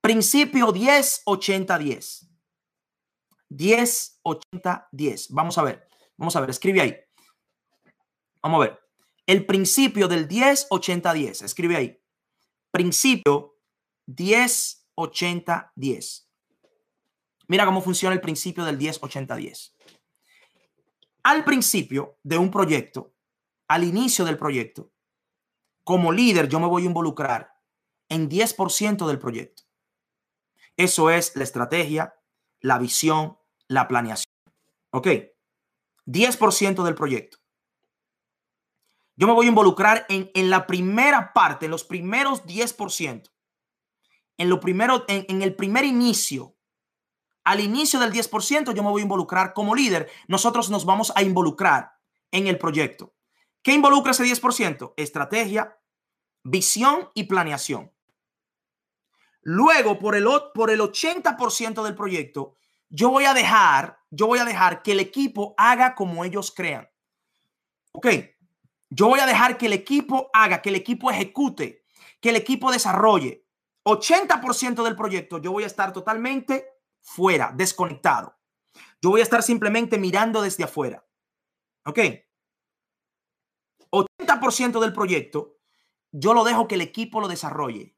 Principio 0.00 0.72
10-80-10. 0.72 2.31
10-80-10. 3.56 5.28
Vamos 5.30 5.58
a 5.58 5.62
ver, 5.62 5.88
vamos 6.16 6.36
a 6.36 6.40
ver, 6.40 6.50
escribe 6.50 6.80
ahí. 6.80 6.96
Vamos 8.42 8.60
a 8.60 8.68
ver. 8.68 8.78
El 9.26 9.46
principio 9.46 10.08
del 10.08 10.28
10-80-10. 10.28 11.44
Escribe 11.44 11.76
ahí. 11.76 12.02
Principio 12.72 13.60
10-80-10. 14.08 16.26
Mira 17.48 17.66
cómo 17.66 17.82
funciona 17.82 18.14
el 18.14 18.20
principio 18.20 18.64
del 18.64 18.78
10-80-10. 18.78 19.74
Al 21.22 21.44
principio 21.44 22.18
de 22.24 22.38
un 22.38 22.50
proyecto, 22.50 23.14
al 23.68 23.84
inicio 23.84 24.24
del 24.24 24.36
proyecto, 24.36 24.90
como 25.84 26.10
líder 26.10 26.48
yo 26.48 26.58
me 26.58 26.66
voy 26.66 26.82
a 26.82 26.86
involucrar 26.86 27.52
en 28.08 28.28
10% 28.28 29.06
del 29.06 29.18
proyecto. 29.18 29.62
Eso 30.76 31.10
es 31.10 31.36
la 31.36 31.44
estrategia, 31.44 32.14
la 32.60 32.78
visión, 32.78 33.38
la 33.72 33.88
planeación. 33.88 34.32
¿Ok? 34.90 35.08
10% 36.06 36.84
del 36.84 36.94
proyecto. 36.94 37.38
Yo 39.16 39.26
me 39.26 39.32
voy 39.32 39.46
a 39.46 39.50
involucrar 39.50 40.06
en, 40.08 40.30
en, 40.34 40.50
la 40.50 40.66
primera 40.66 41.32
parte, 41.32 41.66
en 41.66 41.70
los 41.70 41.84
primeros 41.84 42.44
10%. 42.44 43.30
En, 44.38 44.48
lo 44.48 44.60
primero, 44.60 45.04
en, 45.08 45.26
en 45.28 45.42
el 45.42 45.54
primer 45.54 45.84
inicio 45.84 46.56
al 47.44 47.60
inicio 47.60 47.98
del 47.98 48.12
10% 48.12 48.72
yo 48.72 48.82
me 48.82 48.90
voy 48.90 49.00
a 49.00 49.04
involucrar 49.04 49.52
como 49.52 49.74
líder. 49.74 50.10
Nosotros 50.28 50.70
nos 50.70 50.84
vamos 50.84 51.12
a 51.16 51.22
involucrar 51.22 51.92
en 52.30 52.46
el 52.46 52.58
proyecto. 52.58 53.14
¿Qué 53.62 53.72
involucra 53.72 54.12
ese 54.12 54.24
10%? 54.24 54.94
Estrategia, 54.96 55.78
visión 56.44 57.10
y 57.14 57.24
planeación. 57.24 57.92
Luego, 59.42 59.98
por 59.98 60.14
el, 60.14 60.26
por 60.54 60.70
el 60.70 60.80
80% 60.80 61.82
del 61.82 61.96
proyecto, 61.96 62.56
yo 62.92 63.08
voy 63.08 63.24
a 63.24 63.32
dejar, 63.32 63.98
yo 64.10 64.26
voy 64.26 64.38
a 64.38 64.44
dejar 64.44 64.82
que 64.82 64.92
el 64.92 65.00
equipo 65.00 65.54
haga 65.56 65.94
como 65.94 66.26
ellos 66.26 66.52
crean. 66.54 66.86
Ok, 67.92 68.06
yo 68.90 69.08
voy 69.08 69.18
a 69.20 69.26
dejar 69.26 69.56
que 69.56 69.64
el 69.64 69.72
equipo 69.72 70.28
haga, 70.34 70.60
que 70.60 70.68
el 70.68 70.74
equipo 70.76 71.10
ejecute, 71.10 71.86
que 72.20 72.28
el 72.28 72.36
equipo 72.36 72.70
desarrolle. 72.70 73.46
80% 73.84 74.84
del 74.84 74.94
proyecto 74.94 75.38
yo 75.38 75.52
voy 75.52 75.64
a 75.64 75.68
estar 75.68 75.94
totalmente 75.94 76.66
fuera, 77.00 77.50
desconectado. 77.54 78.38
Yo 79.00 79.08
voy 79.08 79.20
a 79.20 79.24
estar 79.24 79.42
simplemente 79.42 79.98
mirando 79.98 80.42
desde 80.42 80.64
afuera. 80.64 81.02
¿Ok? 81.86 81.98
80% 83.90 84.80
del 84.80 84.92
proyecto, 84.92 85.56
yo 86.10 86.34
lo 86.34 86.44
dejo 86.44 86.68
que 86.68 86.74
el 86.74 86.82
equipo 86.82 87.20
lo 87.22 87.28
desarrolle. 87.28 87.96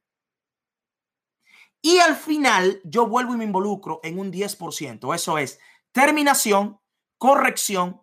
Y 1.85 1.99
al 1.99 2.15
final, 2.15 2.81
yo 2.83 3.05
vuelvo 3.05 3.35
y 3.35 3.37
me 3.37 3.43
involucro 3.43 3.99
en 4.01 4.17
un 4.17 4.31
10%. 4.31 5.13
Eso 5.13 5.37
es 5.37 5.59
terminación, 5.91 6.81
corrección, 7.19 8.01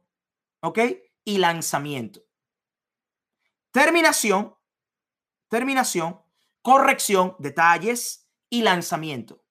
¿ok? 0.60 0.78
Y 1.24 1.38
lanzamiento. 1.38 2.22
Terminación, 3.72 4.54
terminación, 5.48 6.22
corrección, 6.62 7.34
detalles 7.40 8.28
y 8.48 8.62
lanzamiento. 8.62 9.44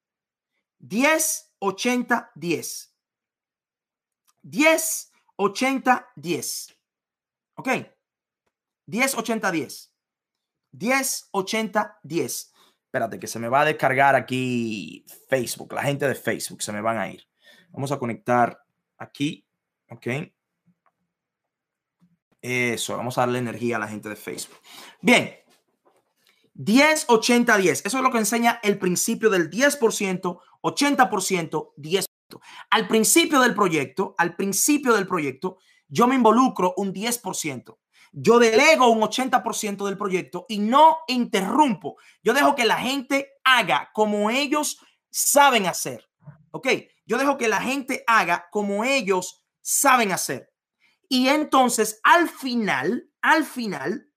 10, 0.80 1.56
80, 1.60 2.32
10. 2.34 2.96
10, 4.44 5.12
80, 5.36 6.10
10. 6.16 6.78
¿Ok? 7.56 7.68
10, 8.86 9.16
80, 9.16 9.52
10. 9.52 9.94
10, 10.72 11.28
80, 11.32 12.00
10. 12.04 12.51
Espérate, 12.92 13.20
que 13.20 13.28
se 13.28 13.40
me 13.40 13.48
va 13.48 13.62
a 13.62 13.66
descargar 13.66 14.16
aquí 14.16 15.06
Facebook. 15.30 15.72
La 15.72 15.84
gente 15.84 16.06
de 16.10 16.14
Facebook 16.14 16.62
se 16.62 16.74
me 16.74 16.82
van 16.82 16.98
a 16.98 17.08
ir. 17.10 17.26
Vamos 17.70 17.94
a 17.94 17.98
conectar 17.98 18.66
aquí. 18.98 19.48
¿Ok? 19.90 20.08
Eso, 22.42 22.98
vamos 22.98 23.18
a 23.18 23.22
darle 23.22 23.40
energía 23.40 23.78
a 23.78 23.80
la 23.80 23.88
gente 23.88 24.10
de 24.10 24.18
Facebook. 24.18 24.58
Bien, 25.00 25.34
10, 26.54 27.06
80, 27.08 27.58
10. 27.58 27.86
Eso 27.86 27.98
es 27.98 28.04
lo 28.04 28.12
que 28.12 28.18
enseña 28.18 28.60
el 28.62 28.78
principio 28.78 29.30
del 29.30 29.50
10%, 29.50 30.40
80%, 30.62 31.74
10%. 31.78 32.06
Al 32.72 32.88
principio 32.90 33.40
del 33.40 33.56
proyecto, 33.56 34.16
al 34.18 34.36
principio 34.36 34.94
del 34.96 35.08
proyecto, 35.08 35.60
yo 35.88 36.08
me 36.08 36.16
involucro 36.16 36.74
un 36.76 36.94
10%. 36.94 37.78
Yo 38.12 38.40
delego 38.40 38.90
un 38.90 39.02
80% 39.02 39.86
del 39.86 39.98
proyecto 39.98 40.46
y 40.50 40.60
no 40.60 40.98
interrumpo. 41.08 41.96
Yo 42.24 42.34
dejo 42.34 42.56
que 42.56 42.66
la 42.66 42.78
gente 42.78 43.34
haga 43.44 43.90
como 43.94 44.30
ellos 44.30 44.80
saben 45.10 45.66
hacer. 45.66 46.10
¿Ok? 46.52 46.68
Yo 47.06 47.18
dejo 47.18 47.38
que 47.38 47.48
la 47.48 47.62
gente 47.62 48.04
haga 48.08 48.48
como 48.52 48.84
ellos 48.84 49.46
saben 49.62 50.12
hacer. 50.12 50.52
Y 51.08 51.30
entonces 51.30 52.00
al 52.04 52.30
final, 52.30 53.10
al 53.22 53.46
final, 53.46 54.12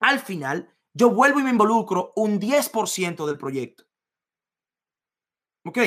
al 0.00 0.20
final, 0.20 0.72
yo 0.92 1.10
vuelvo 1.10 1.40
y 1.40 1.42
me 1.42 1.50
involucro 1.50 2.12
un 2.16 2.40
10% 2.40 3.26
del 3.26 3.38
proyecto. 3.38 3.84
¿Ok? 5.64 5.78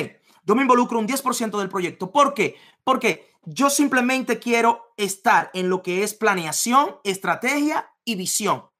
Yo 0.44 0.54
me 0.54 0.62
involucro 0.62 0.98
un 0.98 1.06
10% 1.06 1.58
del 1.58 1.68
proyecto. 1.68 2.12
¿Por 2.12 2.34
qué? 2.34 2.56
Porque 2.84 3.29
yo 3.42 3.70
simplemente 3.70 4.38
quiero 4.38 4.92
estar 4.96 5.50
en 5.54 5.68
lo 5.68 5.82
que 5.82 6.02
es 6.02 6.14
planeación, 6.14 6.96
estrategia 7.04 7.90
y 8.04 8.16
visión 8.16 8.70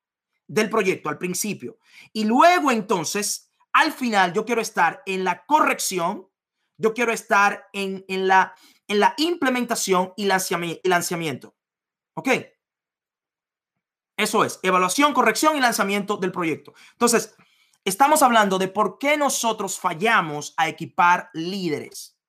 del 0.46 0.68
proyecto 0.68 1.09
al 1.09 1.18
principio. 1.18 1.79
Y 2.12 2.25
luego 2.25 2.70
entonces, 2.70 3.51
al 3.73 3.92
final, 3.92 4.33
yo 4.33 4.44
quiero 4.44 4.61
estar 4.61 5.03
en 5.07 5.25
la 5.25 5.46
corrección, 5.46 6.29
yo 6.77 6.92
quiero 6.92 7.12
estar 7.12 7.68
en, 7.73 8.05
en, 8.09 8.27
la, 8.27 8.55
en 8.88 9.01
la 9.01 9.14
implementación 9.16 10.12
y 10.16 10.27
lanzamiento. 10.27 11.55
¿Ok? 12.14 12.29
Eso 14.16 14.44
es, 14.44 14.61
evaluación, 14.62 15.14
corrección 15.14 15.57
y 15.57 15.61
lanzamiento 15.61 16.18
del 16.18 16.33
proyecto. 16.33 16.75
Entonces, 16.92 17.35
estamos 17.85 18.23
hablando 18.23 18.59
de 18.59 18.68
por 18.68 18.99
qué 18.99 19.16
nosotros 19.16 19.79
fallamos 19.79 20.53
a 20.59 20.68
equipar 20.68 21.31
líderes. 21.33 22.20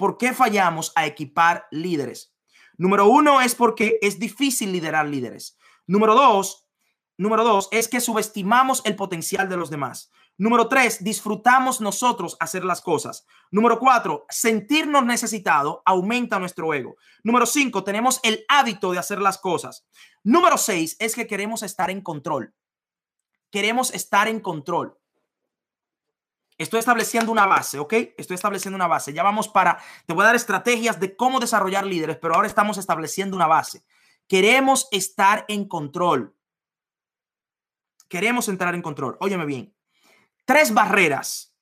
¿Por 0.00 0.16
qué 0.16 0.32
fallamos 0.32 0.92
a 0.96 1.04
equipar 1.04 1.66
líderes? 1.70 2.34
Número 2.78 3.06
uno 3.06 3.42
es 3.42 3.54
porque 3.54 3.98
es 4.00 4.18
difícil 4.18 4.72
liderar 4.72 5.06
líderes. 5.06 5.58
Número 5.86 6.14
dos, 6.14 6.66
número 7.18 7.44
dos 7.44 7.68
es 7.70 7.86
que 7.86 8.00
subestimamos 8.00 8.80
el 8.86 8.96
potencial 8.96 9.46
de 9.50 9.58
los 9.58 9.68
demás. 9.68 10.10
Número 10.38 10.68
tres, 10.68 11.04
disfrutamos 11.04 11.82
nosotros 11.82 12.38
hacer 12.40 12.64
las 12.64 12.80
cosas. 12.80 13.26
Número 13.50 13.78
cuatro, 13.78 14.24
sentirnos 14.30 15.04
necesitados 15.04 15.80
aumenta 15.84 16.38
nuestro 16.38 16.72
ego. 16.72 16.96
Número 17.22 17.44
cinco, 17.44 17.84
tenemos 17.84 18.20
el 18.22 18.46
hábito 18.48 18.92
de 18.92 18.98
hacer 18.98 19.20
las 19.20 19.36
cosas. 19.36 19.86
Número 20.24 20.56
seis 20.56 20.96
es 20.98 21.14
que 21.14 21.26
queremos 21.26 21.62
estar 21.62 21.90
en 21.90 22.00
control. 22.00 22.54
Queremos 23.50 23.92
estar 23.92 24.28
en 24.28 24.40
control. 24.40 24.96
Estoy 26.60 26.80
estableciendo 26.80 27.32
una 27.32 27.46
base, 27.46 27.78
¿ok? 27.78 27.94
Estoy 28.18 28.34
estableciendo 28.34 28.76
una 28.76 28.86
base. 28.86 29.14
Ya 29.14 29.22
vamos 29.22 29.48
para, 29.48 29.78
te 30.04 30.12
voy 30.12 30.24
a 30.24 30.26
dar 30.26 30.36
estrategias 30.36 31.00
de 31.00 31.16
cómo 31.16 31.40
desarrollar 31.40 31.86
líderes, 31.86 32.18
pero 32.18 32.34
ahora 32.34 32.46
estamos 32.46 32.76
estableciendo 32.76 33.34
una 33.34 33.46
base. 33.46 33.82
Queremos 34.28 34.86
estar 34.90 35.46
en 35.48 35.66
control. 35.66 36.36
Queremos 38.10 38.46
entrar 38.50 38.74
en 38.74 38.82
control. 38.82 39.16
Óyeme 39.20 39.46
bien. 39.46 39.74
Tres 40.44 40.74
barreras, 40.74 41.56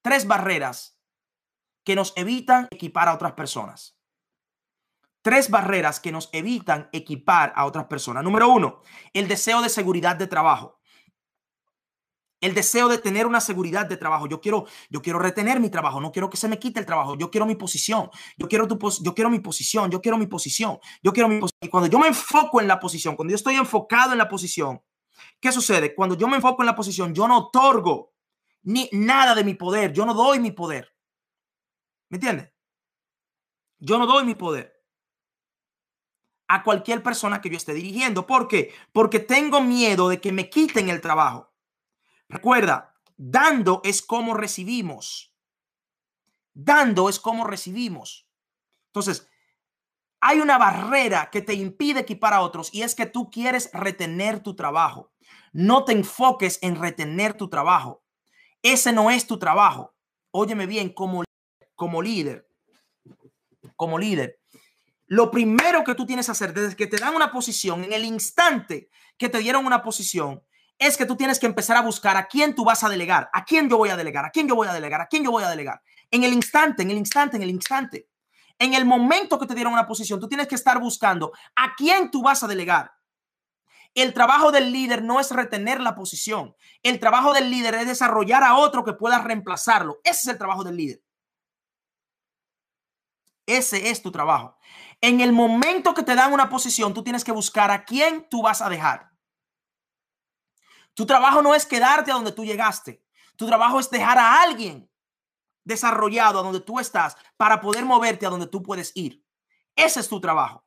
tres 0.00 0.26
barreras 0.26 0.98
que 1.84 1.94
nos 1.94 2.14
evitan 2.16 2.68
equipar 2.70 3.10
a 3.10 3.14
otras 3.14 3.32
personas. 3.32 3.98
Tres 5.20 5.50
barreras 5.50 6.00
que 6.00 6.12
nos 6.12 6.30
evitan 6.32 6.88
equipar 6.92 7.52
a 7.56 7.66
otras 7.66 7.84
personas. 7.88 8.24
Número 8.24 8.48
uno, 8.48 8.80
el 9.12 9.28
deseo 9.28 9.60
de 9.60 9.68
seguridad 9.68 10.16
de 10.16 10.28
trabajo 10.28 10.80
el 12.40 12.54
deseo 12.54 12.88
de 12.88 12.98
tener 12.98 13.26
una 13.26 13.40
seguridad 13.40 13.86
de 13.86 13.96
trabajo. 13.96 14.26
Yo 14.26 14.40
quiero, 14.40 14.66
yo 14.90 15.00
quiero 15.02 15.18
retener 15.18 15.60
mi 15.60 15.70
trabajo, 15.70 16.00
no 16.00 16.12
quiero 16.12 16.28
que 16.28 16.36
se 16.36 16.48
me 16.48 16.58
quite 16.58 16.80
el 16.80 16.86
trabajo. 16.86 17.16
Yo 17.16 17.30
quiero 17.30 17.46
mi 17.46 17.54
posición. 17.54 18.10
Yo 18.36 18.48
quiero 18.48 18.68
tu 18.68 18.78
yo 19.02 19.14
quiero 19.14 19.30
mi 19.30 19.40
posición, 19.40 19.90
yo 19.90 20.00
quiero 20.00 20.18
mi 20.18 20.26
posición. 20.26 20.78
Yo 21.02 21.12
quiero 21.12 21.28
mi 21.28 21.40
posición. 21.40 21.60
Y 21.62 21.68
cuando 21.68 21.88
yo 21.88 21.98
me 21.98 22.08
enfoco 22.08 22.60
en 22.60 22.68
la 22.68 22.78
posición, 22.78 23.16
cuando 23.16 23.30
yo 23.30 23.36
estoy 23.36 23.54
enfocado 23.54 24.12
en 24.12 24.18
la 24.18 24.28
posición, 24.28 24.82
¿qué 25.40 25.52
sucede? 25.52 25.94
Cuando 25.94 26.16
yo 26.16 26.28
me 26.28 26.36
enfoco 26.36 26.62
en 26.62 26.66
la 26.66 26.76
posición, 26.76 27.14
yo 27.14 27.26
no 27.26 27.38
otorgo 27.38 28.12
ni 28.62 28.88
nada 28.92 29.34
de 29.34 29.44
mi 29.44 29.54
poder, 29.54 29.92
yo 29.92 30.04
no 30.04 30.14
doy 30.14 30.38
mi 30.38 30.50
poder. 30.50 30.94
¿Me 32.08 32.16
entiendes? 32.16 32.52
Yo 33.78 33.98
no 33.98 34.06
doy 34.06 34.24
mi 34.24 34.34
poder 34.34 34.74
a 36.48 36.62
cualquier 36.62 37.02
persona 37.02 37.40
que 37.40 37.50
yo 37.50 37.56
esté 37.56 37.74
dirigiendo. 37.74 38.26
¿Por 38.26 38.48
qué? 38.48 38.72
Porque 38.92 39.18
tengo 39.18 39.60
miedo 39.60 40.08
de 40.08 40.20
que 40.20 40.32
me 40.32 40.50
quiten 40.50 40.88
el 40.88 41.00
trabajo. 41.00 41.53
Recuerda, 42.28 42.94
dando 43.16 43.80
es 43.84 44.02
como 44.02 44.34
recibimos. 44.34 45.34
Dando 46.52 47.08
es 47.08 47.18
como 47.18 47.44
recibimos. 47.44 48.26
Entonces, 48.86 49.28
hay 50.20 50.40
una 50.40 50.56
barrera 50.56 51.30
que 51.30 51.42
te 51.42 51.54
impide 51.54 52.00
equipar 52.00 52.32
a 52.32 52.40
otros 52.40 52.72
y 52.72 52.82
es 52.82 52.94
que 52.94 53.06
tú 53.06 53.30
quieres 53.30 53.70
retener 53.72 54.40
tu 54.40 54.56
trabajo. 54.56 55.12
No 55.52 55.84
te 55.84 55.92
enfoques 55.92 56.58
en 56.62 56.76
retener 56.76 57.34
tu 57.34 57.48
trabajo. 57.48 58.02
Ese 58.62 58.92
no 58.92 59.10
es 59.10 59.26
tu 59.26 59.38
trabajo. 59.38 59.94
Óyeme 60.30 60.66
bien, 60.66 60.88
como, 60.88 61.24
como 61.74 62.00
líder, 62.00 62.48
como 63.76 63.98
líder, 63.98 64.40
lo 65.06 65.30
primero 65.30 65.84
que 65.84 65.94
tú 65.94 66.06
tienes 66.06 66.26
que 66.26 66.32
hacer 66.32 66.54
desde 66.54 66.76
que 66.76 66.86
te 66.86 66.96
dan 66.96 67.14
una 67.14 67.30
posición, 67.30 67.84
en 67.84 67.92
el 67.92 68.04
instante 68.04 68.88
que 69.18 69.28
te 69.28 69.38
dieron 69.38 69.66
una 69.66 69.82
posición, 69.82 70.42
es 70.78 70.96
que 70.96 71.06
tú 71.06 71.16
tienes 71.16 71.38
que 71.38 71.46
empezar 71.46 71.76
a 71.76 71.82
buscar 71.82 72.16
a 72.16 72.26
quién 72.26 72.54
tú 72.54 72.64
vas 72.64 72.82
a 72.82 72.88
delegar, 72.88 73.30
a 73.32 73.44
quién 73.44 73.68
yo 73.68 73.78
voy 73.78 73.90
a 73.90 73.96
delegar, 73.96 74.24
a 74.24 74.30
quién 74.30 74.48
yo 74.48 74.54
voy 74.54 74.68
a 74.68 74.72
delegar, 74.72 75.00
a 75.00 75.06
quién 75.06 75.24
yo 75.24 75.30
voy 75.30 75.44
a 75.44 75.48
delegar. 75.48 75.82
En 76.10 76.24
el 76.24 76.32
instante, 76.32 76.82
en 76.82 76.90
el 76.90 76.98
instante, 76.98 77.36
en 77.36 77.42
el 77.42 77.50
instante. 77.50 78.08
En 78.58 78.74
el 78.74 78.84
momento 78.84 79.38
que 79.38 79.46
te 79.46 79.54
dieron 79.54 79.72
una 79.72 79.86
posición, 79.86 80.20
tú 80.20 80.28
tienes 80.28 80.46
que 80.46 80.54
estar 80.54 80.78
buscando 80.80 81.32
a 81.56 81.74
quién 81.74 82.10
tú 82.10 82.22
vas 82.22 82.42
a 82.42 82.46
delegar. 82.46 82.92
El 83.94 84.12
trabajo 84.12 84.50
del 84.50 84.72
líder 84.72 85.04
no 85.04 85.20
es 85.20 85.30
retener 85.30 85.80
la 85.80 85.94
posición. 85.94 86.56
El 86.82 86.98
trabajo 86.98 87.32
del 87.32 87.50
líder 87.50 87.74
es 87.76 87.86
desarrollar 87.86 88.42
a 88.42 88.56
otro 88.56 88.84
que 88.84 88.92
pueda 88.92 89.18
reemplazarlo. 89.18 90.00
Ese 90.02 90.22
es 90.22 90.28
el 90.28 90.38
trabajo 90.38 90.64
del 90.64 90.76
líder. 90.76 91.02
Ese 93.46 93.90
es 93.90 94.02
tu 94.02 94.10
trabajo. 94.10 94.56
En 95.00 95.20
el 95.20 95.32
momento 95.32 95.94
que 95.94 96.02
te 96.02 96.14
dan 96.14 96.32
una 96.32 96.48
posición, 96.48 96.94
tú 96.94 97.04
tienes 97.04 97.24
que 97.24 97.32
buscar 97.32 97.70
a 97.70 97.84
quién 97.84 98.26
tú 98.28 98.42
vas 98.42 98.62
a 98.62 98.68
dejar. 98.68 99.13
Tu 100.94 101.06
trabajo 101.06 101.42
no 101.42 101.54
es 101.54 101.66
quedarte 101.66 102.10
a 102.10 102.14
donde 102.14 102.32
tú 102.32 102.44
llegaste. 102.44 103.04
Tu 103.36 103.46
trabajo 103.46 103.80
es 103.80 103.90
dejar 103.90 104.18
a 104.18 104.42
alguien 104.42 104.90
desarrollado 105.64 106.38
a 106.38 106.42
donde 106.42 106.60
tú 106.60 106.78
estás 106.78 107.16
para 107.36 107.60
poder 107.60 107.84
moverte 107.84 108.26
a 108.26 108.30
donde 108.30 108.46
tú 108.46 108.62
puedes 108.62 108.92
ir. 108.94 109.24
Ese 109.74 110.00
es 110.00 110.08
tu 110.08 110.20
trabajo. 110.20 110.64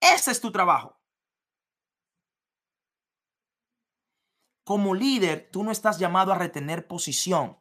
Ese 0.00 0.30
es 0.30 0.40
tu 0.40 0.50
trabajo. 0.50 0.98
Como 4.64 4.94
líder, 4.94 5.48
tú 5.52 5.62
no 5.62 5.70
estás 5.70 5.98
llamado 5.98 6.32
a 6.32 6.38
retener 6.38 6.86
posición. 6.86 7.60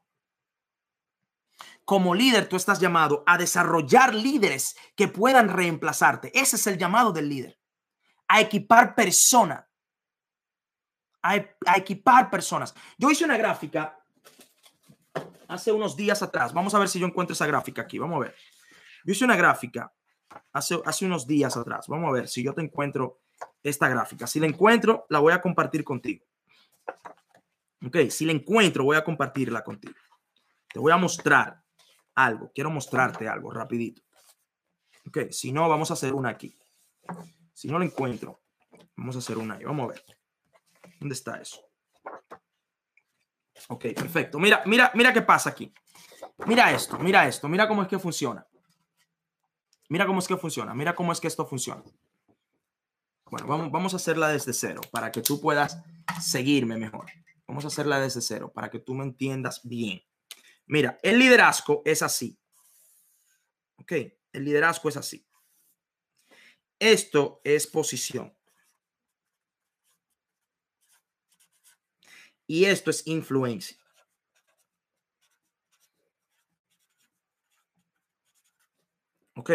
Como 1.84 2.16
líder, 2.16 2.50
tú 2.50 2.56
estás 2.56 2.80
llamado 2.80 3.24
a 3.28 3.38
desarrollar 3.38 4.16
líderes 4.16 4.76
que 4.96 5.08
puedan 5.08 5.50
reemplazarte. 5.50 6.32
Ese 6.40 6.56
es 6.56 6.66
el 6.66 6.80
llamado 6.80 7.12
del 7.12 7.30
líder. 7.30 7.60
A 8.28 8.42
equipar 8.42 8.96
personas 8.96 9.66
a, 11.26 11.78
equipar 11.78 12.30
personas. 12.30 12.74
Yo 12.98 13.10
hice 13.10 13.26
una 13.26 13.38
gráfica 13.38 13.98
hace 15.48 15.72
unos 15.72 15.96
días 15.96 16.22
atrás. 16.22 16.54
Vamos 16.54 16.74
a 16.76 16.80
ver 16.80 16.88
si 16.88 17.00
yo 17.00 17.08
encuentro 17.08 17.34
esa 17.34 17.48
gráfica 17.48 17.82
aquí. 17.82 17.98
Vamos 17.98 18.18
a 18.18 18.20
ver. 18.20 18.36
Yo 19.04 19.14
hice 19.14 19.26
una 19.26 19.36
gráfica 19.36 19.92
hace, 20.54 20.80
hace 20.86 21.06
unos 21.06 21.26
días 21.26 21.58
atrás. 21.58 21.88
Vamos 21.88 22.10
a 22.10 22.14
ver 22.14 22.28
si 22.28 22.44
yo 22.44 22.54
te 22.54 22.62
encuentro 22.62 23.22
esta 23.64 23.90
gráfica. 23.90 24.28
Si 24.28 24.40
la 24.40 24.48
encuentro, 24.48 25.06
la 25.10 25.20
voy 25.20 25.34
a 25.34 25.42
compartir 25.42 25.84
contigo. 25.84 26.26
Ok, 27.86 28.10
si 28.10 28.26
la 28.26 28.32
encuentro, 28.32 28.84
voy 28.84 28.98
a 28.98 29.04
compartirla 29.04 29.64
contigo. 29.64 29.96
Te 30.72 30.80
voy 30.80 30.92
a 30.92 30.98
mostrar 30.98 31.62
algo. 32.16 32.52
Quiero 32.54 32.70
mostrarte 32.70 33.28
algo 33.28 33.52
rapidito. 33.52 34.02
Ok, 35.08 35.30
si 35.32 35.52
no, 35.52 35.70
vamos 35.70 35.92
a 35.92 35.94
hacer 35.94 36.14
una 36.14 36.30
aquí. 36.30 36.58
Si 37.54 37.68
no 37.68 37.78
la 37.78 37.86
encuentro, 37.86 38.42
vamos 38.96 39.16
a 39.16 39.20
hacer 39.20 39.38
una 39.38 39.56
ahí. 39.56 39.64
Vamos 39.64 39.86
a 39.86 39.94
ver. 39.94 40.15
¿Dónde 41.06 41.14
está 41.14 41.40
eso? 41.40 41.64
Ok, 43.68 43.94
perfecto. 43.94 44.40
Mira, 44.40 44.64
mira, 44.66 44.92
mira 44.96 45.14
qué 45.14 45.22
pasa 45.22 45.52
aquí. 45.52 45.72
Mira 46.48 46.72
esto, 46.72 46.98
mira 46.98 47.28
esto, 47.28 47.48
mira 47.48 47.68
cómo 47.68 47.84
es 47.84 47.88
que 47.88 48.00
funciona. 48.00 48.44
Mira 49.88 50.08
cómo 50.08 50.18
es 50.18 50.28
que 50.28 50.36
funciona, 50.36 50.74
mira 50.74 50.96
cómo 50.96 51.12
es 51.12 51.22
que 51.22 51.28
esto 51.28 51.46
funciona. 51.46 51.84
Bueno, 53.26 53.46
vamos, 53.46 53.72
vamos 53.72 53.94
a 53.94 53.98
hacerla 53.98 54.30
desde 54.30 54.52
cero 54.52 54.82
para 54.92 55.12
que 55.12 55.22
tú 55.22 55.40
puedas 55.40 55.78
seguirme 56.20 56.76
mejor. 56.76 57.06
Vamos 57.46 57.66
a 57.66 57.68
hacerla 57.68 58.00
desde 58.00 58.22
cero 58.22 58.52
para 58.52 58.72
que 58.72 58.80
tú 58.80 58.96
me 58.96 59.04
entiendas 59.04 59.62
bien. 59.64 60.02
Mira, 60.66 60.98
el 61.04 61.20
liderazgo 61.20 61.84
es 61.86 62.02
así. 62.02 62.36
Ok, 63.76 63.92
el 64.32 64.44
liderazgo 64.44 64.90
es 64.90 64.98
así. 64.98 65.24
Esto 66.80 67.42
es 67.44 67.68
posición. 67.68 68.35
Y 72.48 72.66
esto 72.66 72.92
es 72.92 73.06
influencia. 73.08 73.78
Ok. 79.36 79.52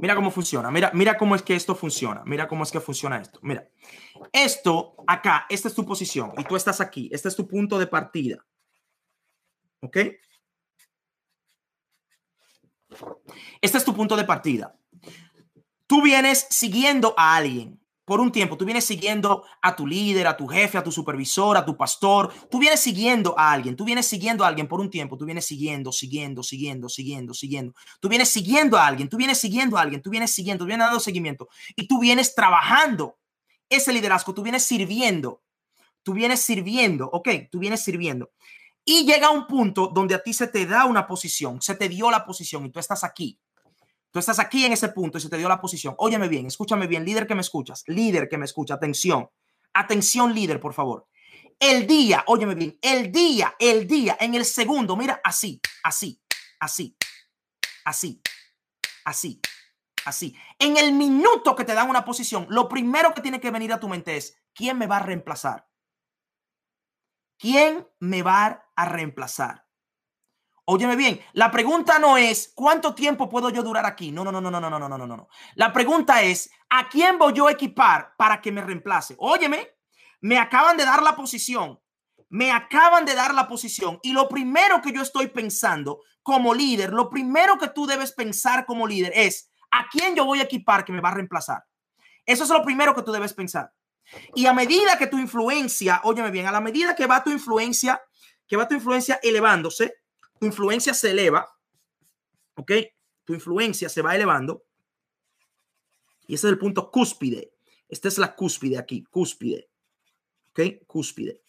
Mira 0.00 0.14
cómo 0.14 0.30
funciona. 0.30 0.70
Mira, 0.70 0.90
mira 0.94 1.16
cómo 1.16 1.34
es 1.34 1.42
que 1.42 1.54
esto 1.54 1.74
funciona. 1.74 2.22
Mira 2.24 2.48
cómo 2.48 2.64
es 2.64 2.70
que 2.70 2.80
funciona 2.80 3.20
esto. 3.20 3.38
Mira. 3.42 3.68
Esto 4.32 4.94
acá, 5.06 5.46
esta 5.48 5.68
es 5.68 5.74
tu 5.74 5.84
posición 5.84 6.32
y 6.36 6.44
tú 6.44 6.56
estás 6.56 6.80
aquí. 6.80 7.08
Este 7.12 7.28
es 7.28 7.36
tu 7.36 7.46
punto 7.46 7.78
de 7.78 7.86
partida. 7.86 8.44
¿Ok? 9.80 9.96
Este 13.60 13.78
es 13.78 13.84
tu 13.84 13.94
punto 13.94 14.16
de 14.16 14.24
partida. 14.24 14.76
Tú 15.86 16.02
vienes 16.02 16.46
siguiendo 16.50 17.14
a 17.16 17.36
alguien 17.36 17.79
por 18.10 18.20
un 18.20 18.32
tiempo, 18.32 18.56
tú 18.56 18.64
vienes 18.64 18.84
siguiendo 18.84 19.44
a 19.62 19.76
tu 19.76 19.86
líder, 19.86 20.26
a 20.26 20.36
tu 20.36 20.48
jefe, 20.48 20.76
a 20.76 20.82
tu 20.82 20.90
supervisor, 20.90 21.56
a 21.56 21.64
tu 21.64 21.76
pastor, 21.76 22.32
tú 22.50 22.58
vienes 22.58 22.80
siguiendo 22.80 23.38
a 23.38 23.52
alguien, 23.52 23.76
tú 23.76 23.84
vienes 23.84 24.04
siguiendo 24.04 24.44
a 24.44 24.48
alguien 24.48 24.66
por 24.66 24.80
un 24.80 24.90
tiempo, 24.90 25.16
tú 25.16 25.26
vienes 25.26 25.46
siguiendo, 25.46 25.92
siguiendo, 25.92 26.42
siguiendo, 26.42 26.88
siguiendo, 26.88 27.34
siguiendo, 27.34 27.72
tú 28.00 28.08
vienes 28.08 28.28
siguiendo 28.28 28.76
a 28.76 28.84
alguien, 28.84 29.08
tú 29.08 29.16
vienes 29.16 29.38
siguiendo 29.38 29.78
a 29.78 29.82
alguien, 29.82 30.02
tú 30.02 30.10
vienes 30.10 30.32
siguiendo, 30.32 30.64
tú 30.64 30.66
vienes 30.66 30.86
dando 30.86 30.98
seguimiento 30.98 31.48
y 31.76 31.86
tú 31.86 32.00
vienes 32.00 32.34
trabajando 32.34 33.16
ese 33.68 33.92
liderazgo, 33.92 34.34
tú 34.34 34.42
vienes 34.42 34.64
sirviendo, 34.64 35.44
tú 36.02 36.12
vienes 36.12 36.40
sirviendo, 36.40 37.08
ok, 37.12 37.28
tú 37.48 37.60
vienes 37.60 37.84
sirviendo. 37.84 38.32
Y 38.84 39.06
llega 39.06 39.30
un 39.30 39.46
punto 39.46 39.86
donde 39.86 40.16
a 40.16 40.22
ti 40.24 40.32
se 40.32 40.48
te 40.48 40.66
da 40.66 40.84
una 40.84 41.06
posición, 41.06 41.62
se 41.62 41.76
te 41.76 41.88
dio 41.88 42.10
la 42.10 42.26
posición 42.26 42.66
y 42.66 42.70
tú 42.70 42.80
estás 42.80 43.04
aquí. 43.04 43.38
Tú 44.10 44.18
estás 44.18 44.38
aquí 44.40 44.64
en 44.64 44.72
ese 44.72 44.88
punto 44.88 45.18
y 45.18 45.20
se 45.20 45.28
te 45.28 45.38
dio 45.38 45.48
la 45.48 45.60
posición. 45.60 45.94
Óyeme 45.98 46.28
bien, 46.28 46.46
escúchame 46.46 46.86
bien, 46.86 47.04
líder 47.04 47.26
que 47.26 47.34
me 47.34 47.42
escuchas, 47.42 47.84
líder 47.86 48.28
que 48.28 48.38
me 48.38 48.44
escucha, 48.44 48.74
atención. 48.74 49.28
Atención, 49.72 50.34
líder, 50.34 50.58
por 50.58 50.74
favor. 50.74 51.06
El 51.58 51.86
día, 51.86 52.24
óyeme 52.26 52.54
bien, 52.54 52.78
el 52.82 53.12
día, 53.12 53.54
el 53.58 53.86
día, 53.86 54.16
en 54.18 54.34
el 54.34 54.44
segundo, 54.44 54.96
mira, 54.96 55.20
así, 55.22 55.60
así, 55.84 56.20
así, 56.58 56.96
así, 57.84 58.20
así, 59.04 59.40
así. 60.06 60.34
En 60.58 60.76
el 60.76 60.92
minuto 60.94 61.54
que 61.54 61.64
te 61.64 61.74
dan 61.74 61.90
una 61.90 62.04
posición, 62.04 62.46
lo 62.48 62.68
primero 62.68 63.12
que 63.14 63.20
tiene 63.20 63.40
que 63.40 63.50
venir 63.50 63.72
a 63.72 63.78
tu 63.78 63.88
mente 63.88 64.16
es, 64.16 64.38
¿quién 64.54 64.78
me 64.78 64.86
va 64.86 64.96
a 64.96 65.02
reemplazar? 65.02 65.68
¿Quién 67.38 67.86
me 68.00 68.22
va 68.22 68.70
a 68.74 68.84
reemplazar? 68.86 69.69
Óyeme 70.72 70.94
bien, 70.94 71.20
la 71.32 71.50
pregunta 71.50 71.98
no 71.98 72.16
es 72.16 72.52
cuánto 72.54 72.94
tiempo 72.94 73.28
puedo 73.28 73.50
yo 73.50 73.60
durar 73.60 73.84
aquí. 73.86 74.12
No, 74.12 74.22
no, 74.22 74.30
no, 74.30 74.40
no, 74.40 74.52
no, 74.52 74.60
no, 74.60 74.70
no, 74.70 74.88
no, 74.88 74.98
no, 74.98 75.04
no. 75.04 75.28
La 75.56 75.72
pregunta 75.72 76.22
es 76.22 76.48
a 76.68 76.88
quién 76.88 77.18
voy 77.18 77.32
yo 77.32 77.48
a 77.48 77.50
equipar 77.50 78.14
para 78.16 78.40
que 78.40 78.52
me 78.52 78.62
reemplace. 78.62 79.16
Óyeme, 79.18 79.68
me 80.20 80.38
acaban 80.38 80.76
de 80.76 80.84
dar 80.84 81.02
la 81.02 81.16
posición. 81.16 81.80
Me 82.28 82.52
acaban 82.52 83.04
de 83.04 83.16
dar 83.16 83.34
la 83.34 83.48
posición 83.48 83.98
y 84.00 84.12
lo 84.12 84.28
primero 84.28 84.80
que 84.80 84.92
yo 84.92 85.02
estoy 85.02 85.26
pensando 85.26 86.02
como 86.22 86.54
líder, 86.54 86.92
lo 86.92 87.10
primero 87.10 87.58
que 87.58 87.66
tú 87.70 87.84
debes 87.84 88.12
pensar 88.12 88.64
como 88.64 88.86
líder 88.86 89.12
es 89.16 89.50
a 89.72 89.88
quién 89.90 90.14
yo 90.14 90.24
voy 90.24 90.38
a 90.38 90.44
equipar 90.44 90.84
que 90.84 90.92
me 90.92 91.00
va 91.00 91.08
a 91.08 91.14
reemplazar. 91.14 91.64
Eso 92.24 92.44
es 92.44 92.50
lo 92.50 92.62
primero 92.62 92.94
que 92.94 93.02
tú 93.02 93.10
debes 93.10 93.34
pensar. 93.34 93.72
Y 94.36 94.46
a 94.46 94.52
medida 94.52 94.96
que 94.96 95.08
tu 95.08 95.18
influencia, 95.18 96.00
óyeme 96.04 96.30
bien, 96.30 96.46
a 96.46 96.52
la 96.52 96.60
medida 96.60 96.94
que 96.94 97.08
va 97.08 97.24
tu 97.24 97.30
influencia, 97.30 98.00
que 98.46 98.56
va 98.56 98.68
tu 98.68 98.76
influencia 98.76 99.18
elevándose, 99.20 99.99
tu 100.40 100.46
influencia 100.46 100.94
se 100.94 101.10
eleva, 101.10 101.48
¿ok? 102.54 102.72
Tu 103.24 103.34
influencia 103.34 103.88
se 103.88 104.02
va 104.02 104.16
elevando. 104.16 104.64
Y 106.26 106.34
ese 106.34 106.46
es 106.46 106.52
el 106.52 106.58
punto 106.58 106.90
cúspide. 106.90 107.52
Esta 107.88 108.08
es 108.08 108.18
la 108.18 108.34
cúspide 108.34 108.78
aquí, 108.78 109.04
cúspide. 109.04 109.68
¿Ok? 110.50 110.86
Cúspide. 110.86 111.42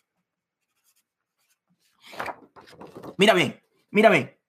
Mira 3.17 3.33
bien, 3.33 3.63
mira 3.91 4.09
bien 4.09 4.40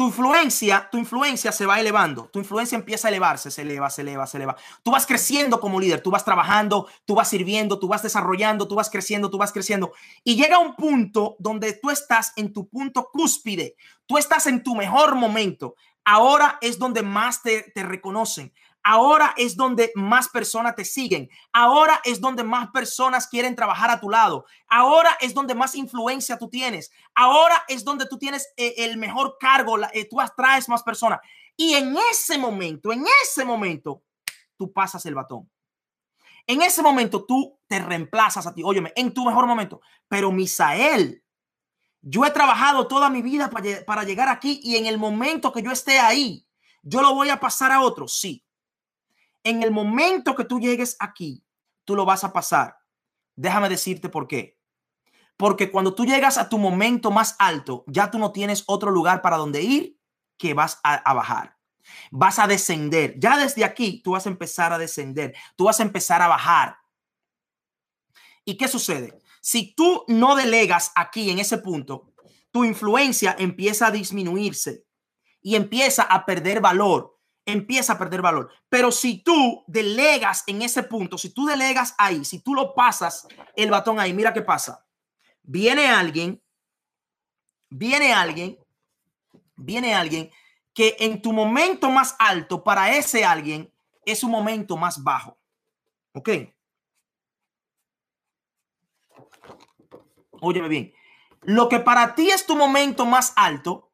tu 0.00 0.06
influencia, 0.06 0.88
tu 0.90 0.96
influencia 0.96 1.52
se 1.52 1.66
va 1.66 1.78
elevando, 1.78 2.30
tu 2.32 2.38
influencia 2.38 2.74
empieza 2.74 3.06
a 3.06 3.10
elevarse, 3.10 3.50
se 3.50 3.60
eleva, 3.60 3.90
se 3.90 4.00
eleva, 4.00 4.26
se 4.26 4.38
eleva. 4.38 4.56
Tú 4.82 4.92
vas 4.92 5.04
creciendo 5.04 5.60
como 5.60 5.78
líder, 5.78 6.00
tú 6.00 6.10
vas 6.10 6.24
trabajando, 6.24 6.88
tú 7.04 7.16
vas 7.16 7.28
sirviendo, 7.28 7.78
tú 7.78 7.86
vas 7.86 8.02
desarrollando, 8.02 8.66
tú 8.66 8.76
vas 8.76 8.88
creciendo, 8.88 9.28
tú 9.28 9.36
vas 9.36 9.52
creciendo. 9.52 9.92
Y 10.24 10.36
llega 10.36 10.58
un 10.58 10.74
punto 10.74 11.36
donde 11.38 11.74
tú 11.74 11.90
estás 11.90 12.32
en 12.36 12.50
tu 12.50 12.66
punto 12.66 13.10
cúspide, 13.12 13.76
tú 14.06 14.16
estás 14.16 14.46
en 14.46 14.62
tu 14.62 14.74
mejor 14.74 15.16
momento. 15.16 15.74
Ahora 16.02 16.56
es 16.62 16.78
donde 16.78 17.02
más 17.02 17.42
te, 17.42 17.70
reconocen. 17.74 18.54
Ahora 18.82 19.34
es 19.36 19.56
donde 19.56 19.92
más 19.94 20.28
personas 20.28 20.74
te 20.74 20.84
siguen. 20.84 21.28
Ahora 21.52 22.00
es 22.04 22.20
donde 22.20 22.42
más 22.42 22.70
personas 22.70 23.26
quieren 23.26 23.54
trabajar 23.54 23.90
a 23.90 24.00
tu 24.00 24.08
lado. 24.08 24.46
Ahora 24.68 25.16
es 25.20 25.34
donde 25.34 25.54
más 25.54 25.74
influencia 25.74 26.38
tú 26.38 26.48
tienes. 26.48 26.90
Ahora 27.14 27.64
es 27.68 27.84
donde 27.84 28.06
tú 28.06 28.18
tienes 28.18 28.48
eh, 28.56 28.74
el 28.78 28.96
mejor 28.96 29.36
cargo. 29.38 29.76
Eh, 29.92 30.08
tú 30.08 30.20
atraes 30.20 30.68
más 30.68 30.82
personas. 30.82 31.20
Y 31.56 31.74
en 31.74 31.94
ese 32.10 32.38
momento, 32.38 32.92
en 32.92 33.04
ese 33.22 33.44
momento, 33.44 34.02
tú 34.56 34.72
pasas 34.72 35.04
el 35.06 35.14
batón. 35.14 35.50
En 36.46 36.62
ese 36.62 36.82
momento 36.82 37.24
tú 37.24 37.58
te 37.66 37.78
reemplazas 37.78 38.46
a 38.46 38.54
ti. 38.54 38.62
Óyeme, 38.64 38.92
en 38.96 39.12
tu 39.12 39.24
mejor 39.24 39.46
momento. 39.46 39.80
Pero 40.08 40.32
Misael, 40.32 41.22
yo 42.02 42.24
he 42.24 42.30
trabajado 42.30 42.88
toda 42.88 43.10
mi 43.10 43.22
vida 43.22 43.50
para, 43.50 44.04
llegar 44.04 44.28
aquí 44.28 44.60
y 44.62 44.76
en 44.76 44.86
el 44.86 44.98
momento 44.98 45.52
que 45.52 45.62
yo 45.62 45.70
esté 45.70 45.98
ahí, 45.98 46.46
yo 46.82 47.02
lo 47.02 47.14
voy 47.14 47.28
a 47.28 47.40
pasar 47.40 47.72
a 47.72 47.82
otro. 47.82 48.08
Sí, 48.08 48.44
en 49.44 49.62
el 49.62 49.70
momento 49.70 50.34
que 50.34 50.44
tú 50.44 50.60
llegues 50.60 50.96
aquí, 50.98 51.44
tú 51.84 51.96
lo 51.96 52.04
vas 52.04 52.24
a 52.24 52.32
pasar. 52.32 52.76
Déjame 53.36 53.68
decirte 53.68 54.08
por 54.08 54.28
qué. 54.28 54.58
Porque 55.36 55.70
cuando 55.70 55.94
tú 55.94 56.04
llegas 56.04 56.36
a 56.36 56.48
tu 56.48 56.58
momento 56.58 57.10
más 57.10 57.36
alto, 57.38 57.84
ya 57.86 58.10
tú 58.10 58.18
no 58.18 58.32
tienes 58.32 58.64
otro 58.66 58.90
lugar 58.90 59.22
para 59.22 59.38
donde 59.38 59.62
ir 59.62 59.98
que 60.36 60.52
vas 60.52 60.80
a, 60.82 61.14
bajar. 61.14 61.56
Vas 62.10 62.38
a 62.38 62.46
descender. 62.46 63.14
Ya 63.18 63.38
desde 63.38 63.64
aquí 63.64 64.02
tú 64.02 64.12
vas 64.12 64.26
a 64.26 64.28
empezar 64.28 64.72
a 64.72 64.78
descender. 64.78 65.34
Tú 65.56 65.64
vas 65.64 65.80
a 65.80 65.82
empezar 65.82 66.20
a 66.20 66.28
bajar. 66.28 66.76
¿Y 68.44 68.56
qué 68.56 68.68
sucede? 68.68 69.18
Si 69.40 69.74
tú 69.74 70.04
no 70.08 70.36
delegas 70.36 70.92
aquí 70.94 71.30
en 71.30 71.38
ese 71.38 71.58
punto, 71.58 72.12
tu 72.50 72.64
influencia 72.64 73.34
empieza 73.38 73.86
a 73.86 73.90
disminuirse 73.90 74.84
y 75.40 75.56
empieza 75.56 76.02
a 76.02 76.26
perder 76.26 76.60
valor 76.60 77.18
empieza 77.52 77.94
a 77.94 77.98
perder 77.98 78.22
valor. 78.22 78.50
Pero 78.68 78.92
si 78.92 79.22
tú 79.22 79.64
delegas 79.66 80.44
en 80.46 80.62
ese 80.62 80.82
punto, 80.82 81.18
si 81.18 81.30
tú 81.30 81.46
delegas 81.46 81.94
ahí, 81.98 82.24
si 82.24 82.40
tú 82.40 82.54
lo 82.54 82.74
pasas 82.74 83.26
el 83.56 83.70
batón 83.70 84.00
ahí, 84.00 84.12
mira 84.12 84.32
qué 84.32 84.42
pasa. 84.42 84.86
Viene 85.42 85.88
alguien, 85.88 86.42
viene 87.68 88.12
alguien, 88.12 88.58
viene 89.56 89.94
alguien 89.94 90.30
que 90.72 90.96
en 91.00 91.20
tu 91.20 91.32
momento 91.32 91.90
más 91.90 92.16
alto 92.18 92.62
para 92.62 92.96
ese 92.96 93.24
alguien 93.24 93.72
es 94.04 94.22
un 94.22 94.30
momento 94.30 94.76
más 94.76 95.02
bajo. 95.02 95.38
¿Ok? 96.12 96.30
Óyeme 100.40 100.68
bien. 100.68 100.92
Lo 101.42 101.68
que 101.68 101.80
para 101.80 102.14
ti 102.14 102.30
es 102.30 102.46
tu 102.46 102.56
momento 102.56 103.06
más 103.06 103.32
alto, 103.36 103.89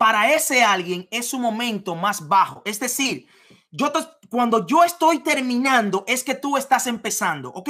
para 0.00 0.32
ese 0.32 0.64
alguien 0.64 1.06
es 1.10 1.28
su 1.28 1.38
momento 1.38 1.94
más 1.94 2.26
bajo. 2.26 2.62
Es 2.64 2.80
decir, 2.80 3.26
yo 3.70 3.92
cuando 4.30 4.66
yo 4.66 4.82
estoy 4.82 5.18
terminando 5.18 6.04
es 6.06 6.24
que 6.24 6.34
tú 6.34 6.56
estás 6.56 6.86
empezando, 6.86 7.50
¿ok? 7.50 7.68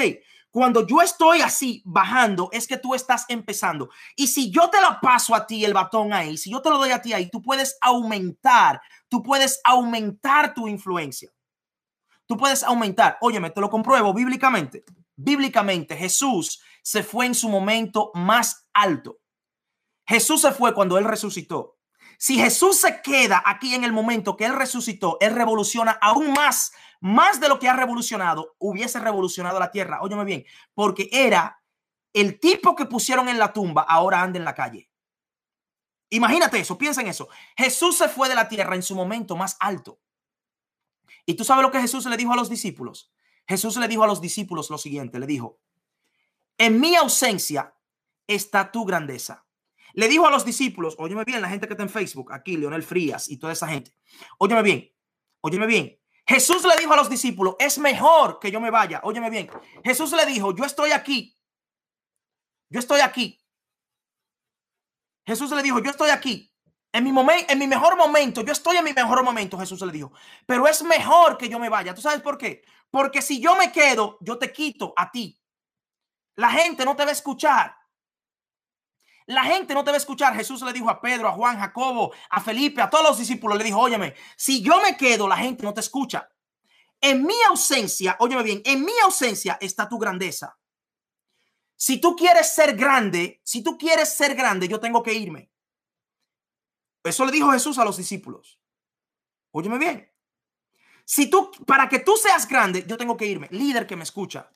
Cuando 0.53 0.87
yo 0.87 1.03
estoy 1.03 1.40
así 1.40 1.83
bajando 1.85 2.49
es 2.53 2.69
que 2.69 2.77
tú 2.77 2.95
estás 2.95 3.25
empezando. 3.29 3.90
Y 4.14 4.29
si 4.29 4.49
yo 4.53 4.71
te 4.71 4.81
la 4.81 5.01
paso 5.01 5.35
a 5.35 5.45
ti 5.45 5.64
el 5.64 5.75
batón 5.75 6.12
ahí, 6.12 6.38
si 6.38 6.53
yo 6.53 6.62
te 6.62 6.71
lo 6.71 6.79
doy 6.79 6.93
a 6.93 7.03
ti 7.03 7.12
ahí, 7.12 7.29
tú 7.29 7.43
puedes 7.43 7.77
aumentar, 7.81 8.81
tú 9.09 9.25
puedes 9.25 9.61
aumentar 9.64 10.55
tu 10.55 10.69
influencia. 10.69 11.33
Tú 12.27 12.37
puedes 12.37 12.62
aumentar. 12.62 13.19
Óyeme, 13.23 13.51
te 13.51 13.61
lo 13.61 13.69
compruebo 13.69 14.14
bíblicamente. 14.14 14.85
Bíblicamente 15.16 15.97
Jesús 15.97 16.62
se 16.81 17.03
fue 17.03 17.27
en 17.27 17.35
su 17.35 17.49
momento 17.49 18.12
más 18.14 18.69
alto. 18.73 19.19
Jesús 20.07 20.43
se 20.43 20.53
fue 20.53 20.73
cuando 20.75 20.97
él 20.97 21.05
resucitó. 21.05 21.80
Si 22.23 22.37
Jesús 22.37 22.79
se 22.79 23.01
queda 23.01 23.43
aquí 23.47 23.75
en 23.75 23.83
el 23.83 23.95
momento 23.95 24.37
que 24.37 24.45
Él 24.45 24.55
resucitó, 24.55 25.17
Él 25.21 25.35
revoluciona 25.35 25.93
aún 26.03 26.33
más, 26.35 26.71
más 27.01 27.41
de 27.41 27.49
lo 27.49 27.59
que 27.59 27.66
ha 27.66 27.73
revolucionado, 27.73 28.57
hubiese 28.59 29.01
revolucionado 29.01 29.59
la 29.59 29.71
tierra. 29.71 30.03
Óyeme 30.03 30.27
bien, 30.27 30.45
porque 30.75 31.09
era 31.11 31.62
el 32.12 32.39
tipo 32.39 32.77
que 32.77 32.85
pusieron 32.85 33.31
en 33.31 33.39
la 33.39 33.55
tumba, 33.55 33.87
ahora 33.89 34.21
anda 34.21 34.39
en 34.39 34.45
la 34.45 34.55
calle. 34.55 34.91
Imagínate 36.11 36.59
eso, 36.61 36.77
piensa 36.77 37.01
en 37.01 37.07
eso. 37.07 37.31
Jesús 37.57 37.97
se 37.97 38.11
fue 38.11 38.29
de 38.29 38.35
la 38.35 38.51
tierra 38.51 38.75
en 38.75 38.83
su 38.83 38.95
momento 38.95 39.35
más 39.35 39.57
alto. 39.59 39.99
Y 41.25 41.35
tú 41.35 41.45
sabes 41.45 41.62
lo 41.62 41.71
que 41.71 41.81
Jesús 41.81 42.05
le 42.05 42.18
dijo 42.18 42.35
a 42.35 42.37
los 42.37 42.51
discípulos. 42.51 43.11
Jesús 43.49 43.79
le 43.79 43.89
dijo 43.89 44.05
a 44.05 44.07
los 44.07 44.21
discípulos 44.21 44.68
lo 44.68 44.77
siguiente, 44.77 45.18
le 45.18 45.27
dijo, 45.27 45.59
en 46.59 46.81
mi 46.81 46.97
ausencia 46.97 47.75
está 48.27 48.71
tu 48.71 48.85
grandeza. 48.85 49.47
Le 49.95 50.09
dijo 50.09 50.26
a 50.26 50.30
los 50.30 50.45
discípulos, 50.45 50.97
óyeme 50.99 51.24
bien, 51.24 51.41
la 51.41 51.49
gente 51.49 51.66
que 51.66 51.74
está 51.74 51.82
en 51.82 51.91
Facebook, 51.91 52.32
aquí, 52.32 52.57
Leonel 52.57 52.82
Frías 52.82 53.28
y 53.28 53.38
toda 53.38 53.53
esa 53.53 53.68
gente, 53.68 53.93
óyeme 54.38 54.62
bien, 54.62 54.93
óyeme 55.41 55.66
bien. 55.66 55.99
Jesús 56.26 56.64
le 56.64 56.76
dijo 56.76 56.93
a 56.93 56.97
los 56.97 57.11
discípulos, 57.11 57.57
es 57.59 57.78
mejor 57.78 58.38
que 58.38 58.51
yo 58.51 58.61
me 58.61 58.70
vaya, 58.70 59.01
óyeme 59.03 59.30
bien. 59.30 59.51
Jesús 59.84 60.12
le 60.12 60.24
dijo, 60.26 60.55
yo 60.55 60.64
estoy 60.64 60.93
aquí, 60.93 61.36
yo 62.68 62.78
estoy 62.78 63.01
aquí. 63.01 63.41
Jesús 65.26 65.51
le 65.51 65.62
dijo, 65.62 65.80
yo 65.80 65.91
estoy 65.91 66.11
aquí. 66.11 66.53
En 66.93 67.05
mi 67.05 67.12
momento, 67.12 67.53
en 67.53 67.59
mi 67.59 67.66
mejor 67.66 67.97
momento, 67.97 68.43
yo 68.43 68.53
estoy 68.53 68.76
en 68.76 68.84
mi 68.84 68.93
mejor 68.93 69.22
momento, 69.22 69.59
Jesús 69.59 69.80
le 69.82 69.93
dijo. 69.93 70.12
Pero 70.47 70.66
es 70.66 70.82
mejor 70.82 71.38
que 71.38 71.49
yo 71.49 71.59
me 71.59 71.68
vaya. 71.68 71.95
¿Tú 71.95 72.01
sabes 72.01 72.20
por 72.20 72.36
qué? 72.36 72.62
Porque 72.91 73.22
si 73.22 73.41
yo 73.41 73.57
me 73.57 73.70
quedo, 73.70 74.18
yo 74.20 74.38
te 74.38 74.53
quito 74.53 74.93
a 74.97 75.11
ti. 75.11 75.41
La 76.36 76.51
gente 76.51 76.84
no 76.84 76.97
te 76.97 77.05
va 77.05 77.11
a 77.11 77.12
escuchar. 77.12 77.76
La 79.31 79.45
gente 79.45 79.74
no 79.74 79.85
te 79.85 79.91
va 79.91 79.97
a 79.97 79.99
escuchar. 79.99 80.35
Jesús 80.35 80.61
le 80.62 80.72
dijo 80.72 80.91
a 80.91 81.01
Pedro, 81.01 81.28
a 81.28 81.33
Juan, 81.33 81.59
Jacobo, 81.59 82.12
a 82.31 82.41
Felipe, 82.41 82.83
a 82.83 82.91
todos 82.91 83.05
los 83.05 83.18
discípulos, 83.18 83.57
le 83.57 83.64
dijo, 83.64 83.78
óyeme, 83.78 84.14
si 84.37 84.61
yo 84.61 84.83
me 84.83 84.97
quedo, 84.97 85.28
la 85.28 85.37
gente 85.37 85.62
no 85.62 85.72
te 85.72 85.81
escucha. 85.81 86.28
En 87.01 87.22
mi 87.22 87.35
ausencia, 87.49 88.16
óyeme 88.18 88.43
bien, 88.43 88.62
en 88.64 88.85
mi 88.85 88.93
ausencia 89.05 89.57
está 89.61 89.89
tu 89.89 89.99
grandeza. 89.99 90.59
Si 91.76 92.01
tú 92.01 92.16
quieres 92.16 92.53
ser 92.53 92.76
grande, 92.76 93.41
si 93.45 93.62
tú 93.62 93.78
quieres 93.78 94.12
ser 94.12 94.35
grande, 94.35 94.66
yo 94.66 94.81
tengo 94.81 95.03
que 95.03 95.14
irme. 95.14 95.51
Eso 97.05 97.24
le 97.24 97.33
dijo 97.33 97.53
Jesús 97.53 97.78
a 97.78 97.85
los 97.85 97.97
discípulos. 97.97 98.61
Óyeme 99.53 99.78
bien. 99.78 100.12
Si 101.05 101.31
tú, 101.31 101.53
para 101.66 101.89
que 101.89 102.01
tú 102.01 102.16
seas 102.16 102.49
grande, 102.49 102.85
yo 102.87 102.97
tengo 102.99 103.16
que 103.16 103.26
irme. 103.26 103.49
Líder 103.51 103.87
que 103.87 103.97
me 103.97 104.03
escucha. 104.03 104.51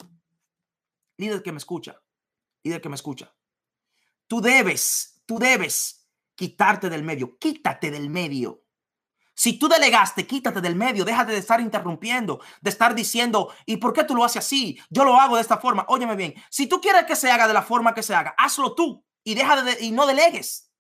Líder 1.16 1.43
que 1.43 1.53
me 1.53 1.59
escucha. 1.59 2.03
Líder 2.62 2.81
que 2.81 2.89
me 2.89 2.97
escucha. 2.97 3.35
Tú 4.27 4.41
debes, 4.41 5.22
tú 5.27 5.39
debes 5.39 6.09
quitarte 6.35 6.91
del 6.91 7.03
medio. 7.03 7.39
Quítate 7.39 7.91
del 7.91 8.11
medio. 8.11 8.64
Si 9.35 9.59
tú 9.59 9.68
delegaste, 9.68 10.27
quítate 10.27 10.61
del 10.61 10.77
medio, 10.77 11.05
déjate 11.05 11.33
de 11.33 11.39
estar 11.39 11.61
interrumpiendo, 11.61 12.41
de 12.61 12.70
estar 12.70 12.95
diciendo, 12.95 13.53
¿y 13.66 13.79
por 13.79 13.93
qué 13.93 14.05
tú 14.05 14.14
lo 14.14 14.25
haces 14.25 14.45
así? 14.45 14.79
Yo 14.91 15.05
lo 15.05 15.18
hago 15.18 15.35
de 15.35 15.43
esta 15.43 15.59
forma. 15.59 15.85
Óyeme 15.89 16.14
bien, 16.14 16.35
si 16.51 16.68
tú 16.68 16.81
quieres 16.81 17.05
que 17.05 17.16
se 17.16 17.31
haga 17.31 17.49
de 17.49 17.55
la 17.55 17.62
forma 17.62 17.95
que 17.95 18.05
se 18.05 18.14
haga, 18.14 18.35
hazlo 18.39 18.75
tú 18.77 19.05
y 19.25 19.35
deja 19.35 19.61
de, 19.62 19.85
y 19.85 19.91
no 19.91 20.07
delegues. 20.07 20.70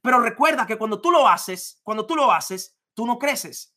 Pero 0.00 0.20
recuerda 0.20 0.66
que 0.66 0.78
cuando 0.78 1.00
tú 1.00 1.10
lo 1.10 1.26
haces, 1.26 1.80
cuando 1.82 2.06
tú 2.06 2.14
lo 2.14 2.30
haces, 2.30 2.76
tú 2.94 3.06
no 3.06 3.18
creces. 3.18 3.74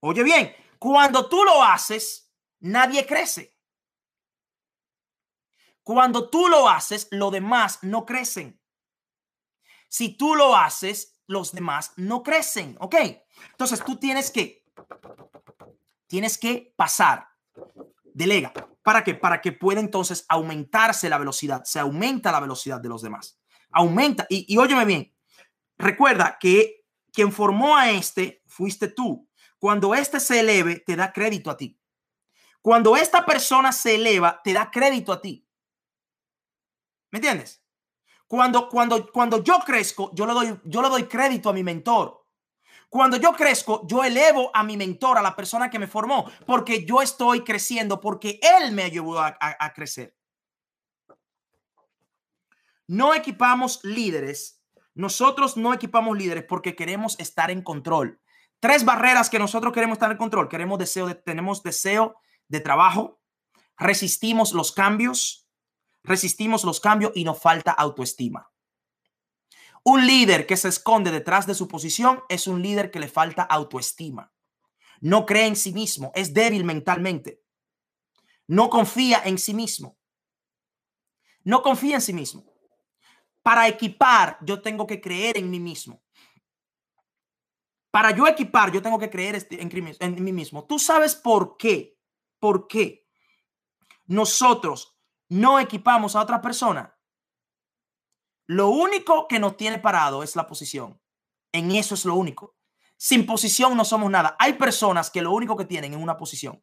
Oye 0.00 0.22
bien, 0.22 0.54
cuando 0.78 1.28
tú 1.28 1.42
lo 1.42 1.64
haces, 1.64 2.32
nadie 2.60 3.04
crece. 3.06 3.57
Cuando 5.88 6.28
tú 6.28 6.48
lo 6.48 6.68
haces, 6.68 7.08
los 7.10 7.32
demás 7.32 7.78
no 7.80 8.04
crecen. 8.04 8.60
Si 9.88 10.18
tú 10.18 10.34
lo 10.34 10.54
haces, 10.54 11.18
los 11.26 11.52
demás 11.52 11.94
no 11.96 12.22
crecen, 12.22 12.76
¿ok? 12.78 12.94
Entonces 13.52 13.82
tú 13.82 13.96
tienes 13.96 14.30
que, 14.30 14.66
tienes 16.06 16.36
que 16.36 16.74
pasar, 16.76 17.28
delega. 18.04 18.52
¿Para 18.82 19.02
qué? 19.02 19.14
Para 19.14 19.40
que 19.40 19.52
pueda 19.52 19.80
entonces 19.80 20.26
aumentarse 20.28 21.08
la 21.08 21.16
velocidad, 21.16 21.64
se 21.64 21.78
aumenta 21.78 22.32
la 22.32 22.40
velocidad 22.40 22.82
de 22.82 22.90
los 22.90 23.00
demás. 23.00 23.40
Aumenta, 23.70 24.26
y, 24.28 24.44
y 24.46 24.58
óyeme 24.58 24.84
bien, 24.84 25.16
recuerda 25.78 26.36
que 26.38 26.84
quien 27.14 27.32
formó 27.32 27.78
a 27.78 27.88
este 27.92 28.42
fuiste 28.46 28.88
tú. 28.88 29.26
Cuando 29.58 29.94
este 29.94 30.20
se 30.20 30.40
eleve, 30.40 30.80
te 30.80 30.96
da 30.96 31.14
crédito 31.14 31.50
a 31.50 31.56
ti. 31.56 31.80
Cuando 32.60 32.94
esta 32.94 33.24
persona 33.24 33.72
se 33.72 33.94
eleva, 33.94 34.42
te 34.44 34.52
da 34.52 34.70
crédito 34.70 35.14
a 35.14 35.22
ti. 35.22 35.47
¿Me 37.10 37.18
entiendes? 37.18 37.62
Cuando, 38.26 38.68
cuando, 38.68 39.10
cuando 39.10 39.42
yo 39.42 39.58
crezco, 39.64 40.10
yo 40.14 40.26
le, 40.26 40.34
doy, 40.34 40.60
yo 40.64 40.82
le 40.82 40.88
doy 40.88 41.04
crédito 41.04 41.48
a 41.48 41.52
mi 41.52 41.62
mentor. 41.62 42.26
Cuando 42.90 43.16
yo 43.16 43.32
crezco, 43.32 43.86
yo 43.86 44.04
elevo 44.04 44.50
a 44.54 44.62
mi 44.62 44.76
mentor, 44.76 45.18
a 45.18 45.22
la 45.22 45.36
persona 45.36 45.70
que 45.70 45.78
me 45.78 45.86
formó, 45.86 46.30
porque 46.46 46.84
yo 46.84 47.02
estoy 47.02 47.44
creciendo, 47.44 48.00
porque 48.00 48.40
él 48.42 48.72
me 48.72 48.82
ayudó 48.82 49.20
a, 49.20 49.36
a 49.40 49.72
crecer. 49.72 50.14
No 52.86 53.14
equipamos 53.14 53.80
líderes. 53.82 54.62
Nosotros 54.94 55.56
no 55.56 55.72
equipamos 55.72 56.16
líderes 56.16 56.44
porque 56.44 56.74
queremos 56.74 57.18
estar 57.20 57.50
en 57.50 57.62
control. 57.62 58.20
Tres 58.60 58.84
barreras 58.84 59.30
que 59.30 59.38
nosotros 59.38 59.72
queremos 59.72 59.96
estar 59.96 60.10
en 60.10 60.16
control. 60.16 60.48
Queremos 60.48 60.78
deseo 60.78 61.06
de, 61.06 61.14
tenemos 61.14 61.62
deseo 61.62 62.16
de 62.48 62.60
trabajo, 62.60 63.20
resistimos 63.76 64.52
los 64.52 64.72
cambios, 64.72 65.47
resistimos 66.08 66.64
los 66.64 66.80
cambios 66.80 67.12
y 67.14 67.24
nos 67.24 67.40
falta 67.40 67.72
autoestima. 67.72 68.50
Un 69.84 70.06
líder 70.06 70.46
que 70.46 70.56
se 70.56 70.68
esconde 70.68 71.10
detrás 71.10 71.46
de 71.46 71.54
su 71.54 71.68
posición 71.68 72.22
es 72.28 72.46
un 72.46 72.62
líder 72.62 72.90
que 72.90 73.00
le 73.00 73.08
falta 73.08 73.42
autoestima. 73.42 74.32
No 75.00 75.24
cree 75.24 75.46
en 75.46 75.56
sí 75.56 75.72
mismo, 75.72 76.10
es 76.14 76.34
débil 76.34 76.64
mentalmente. 76.64 77.42
No 78.46 78.68
confía 78.68 79.22
en 79.24 79.38
sí 79.38 79.54
mismo. 79.54 79.98
No 81.44 81.62
confía 81.62 81.96
en 81.96 82.00
sí 82.02 82.12
mismo. 82.12 82.44
Para 83.42 83.68
equipar, 83.68 84.38
yo 84.42 84.60
tengo 84.60 84.86
que 84.86 85.00
creer 85.00 85.38
en 85.38 85.48
mí 85.48 85.60
mismo. 85.60 86.02
Para 87.90 88.10
yo 88.10 88.26
equipar, 88.26 88.70
yo 88.70 88.82
tengo 88.82 88.98
que 88.98 89.08
creer 89.08 89.36
este, 89.36 89.62
en 89.62 90.24
mí 90.24 90.32
mismo. 90.32 90.66
¿Tú 90.66 90.78
sabes 90.78 91.14
por 91.14 91.56
qué? 91.56 91.96
¿Por 92.38 92.66
qué? 92.68 93.06
Nosotros 94.06 94.97
no 95.28 95.58
equipamos 95.58 96.16
a 96.16 96.20
otra 96.20 96.40
persona, 96.40 96.98
lo 98.46 98.70
único 98.70 99.28
que 99.28 99.38
nos 99.38 99.56
tiene 99.56 99.78
parado 99.78 100.22
es 100.22 100.34
la 100.34 100.46
posición. 100.46 101.00
En 101.52 101.70
eso 101.70 101.94
es 101.94 102.04
lo 102.06 102.14
único. 102.14 102.56
Sin 102.96 103.26
posición 103.26 103.76
no 103.76 103.84
somos 103.84 104.10
nada. 104.10 104.36
Hay 104.38 104.54
personas 104.54 105.10
que 105.10 105.20
lo 105.20 105.32
único 105.32 105.56
que 105.56 105.66
tienen 105.66 105.92
es 105.92 106.00
una 106.00 106.16
posición. 106.16 106.62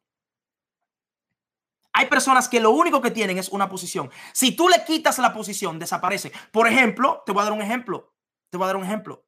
Hay 1.92 2.06
personas 2.06 2.48
que 2.48 2.60
lo 2.60 2.72
único 2.72 3.00
que 3.00 3.10
tienen 3.10 3.38
es 3.38 3.48
una 3.48 3.68
posición. 3.68 4.10
Si 4.34 4.54
tú 4.54 4.68
le 4.68 4.84
quitas 4.84 5.18
la 5.18 5.32
posición, 5.32 5.78
desaparece. 5.78 6.32
Por 6.52 6.68
ejemplo, 6.68 7.22
te 7.24 7.32
voy 7.32 7.40
a 7.40 7.44
dar 7.44 7.52
un 7.52 7.62
ejemplo. 7.62 8.12
Te 8.50 8.58
voy 8.58 8.64
a 8.64 8.66
dar 8.66 8.76
un 8.76 8.84
ejemplo. 8.84 9.24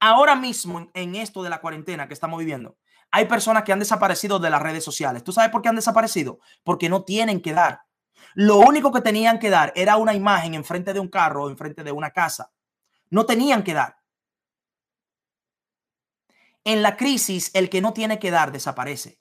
Ahora 0.00 0.34
mismo, 0.34 0.90
en 0.94 1.14
esto 1.14 1.42
de 1.42 1.50
la 1.50 1.60
cuarentena 1.60 2.08
que 2.08 2.14
estamos 2.14 2.38
viviendo, 2.38 2.78
hay 3.10 3.26
personas 3.26 3.64
que 3.64 3.72
han 3.72 3.78
desaparecido 3.78 4.38
de 4.38 4.50
las 4.50 4.62
redes 4.62 4.82
sociales. 4.82 5.22
¿Tú 5.22 5.32
sabes 5.32 5.50
por 5.50 5.62
qué 5.62 5.68
han 5.68 5.76
desaparecido? 5.76 6.40
Porque 6.64 6.88
no 6.88 7.04
tienen 7.04 7.40
que 7.40 7.52
dar. 7.52 7.82
Lo 8.34 8.58
único 8.58 8.92
que 8.92 9.00
tenían 9.00 9.38
que 9.38 9.50
dar 9.50 9.72
era 9.74 9.96
una 9.96 10.14
imagen 10.14 10.54
enfrente 10.54 10.92
de 10.92 11.00
un 11.00 11.08
carro 11.08 11.44
o 11.44 11.50
enfrente 11.50 11.82
de 11.84 11.92
una 11.92 12.10
casa. 12.10 12.52
No 13.10 13.26
tenían 13.26 13.62
que 13.62 13.74
dar. 13.74 13.98
En 16.64 16.82
la 16.82 16.96
crisis, 16.96 17.50
el 17.54 17.70
que 17.70 17.80
no 17.80 17.92
tiene 17.92 18.18
que 18.18 18.30
dar 18.30 18.52
desaparece. 18.52 19.20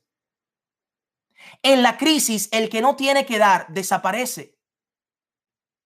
En 1.64 1.82
la 1.82 1.98
crisis, 1.98 2.50
el 2.52 2.70
que 2.70 2.82
no 2.82 2.96
tiene 2.96 3.26
que 3.26 3.38
dar 3.38 3.68
desaparece. 3.70 4.58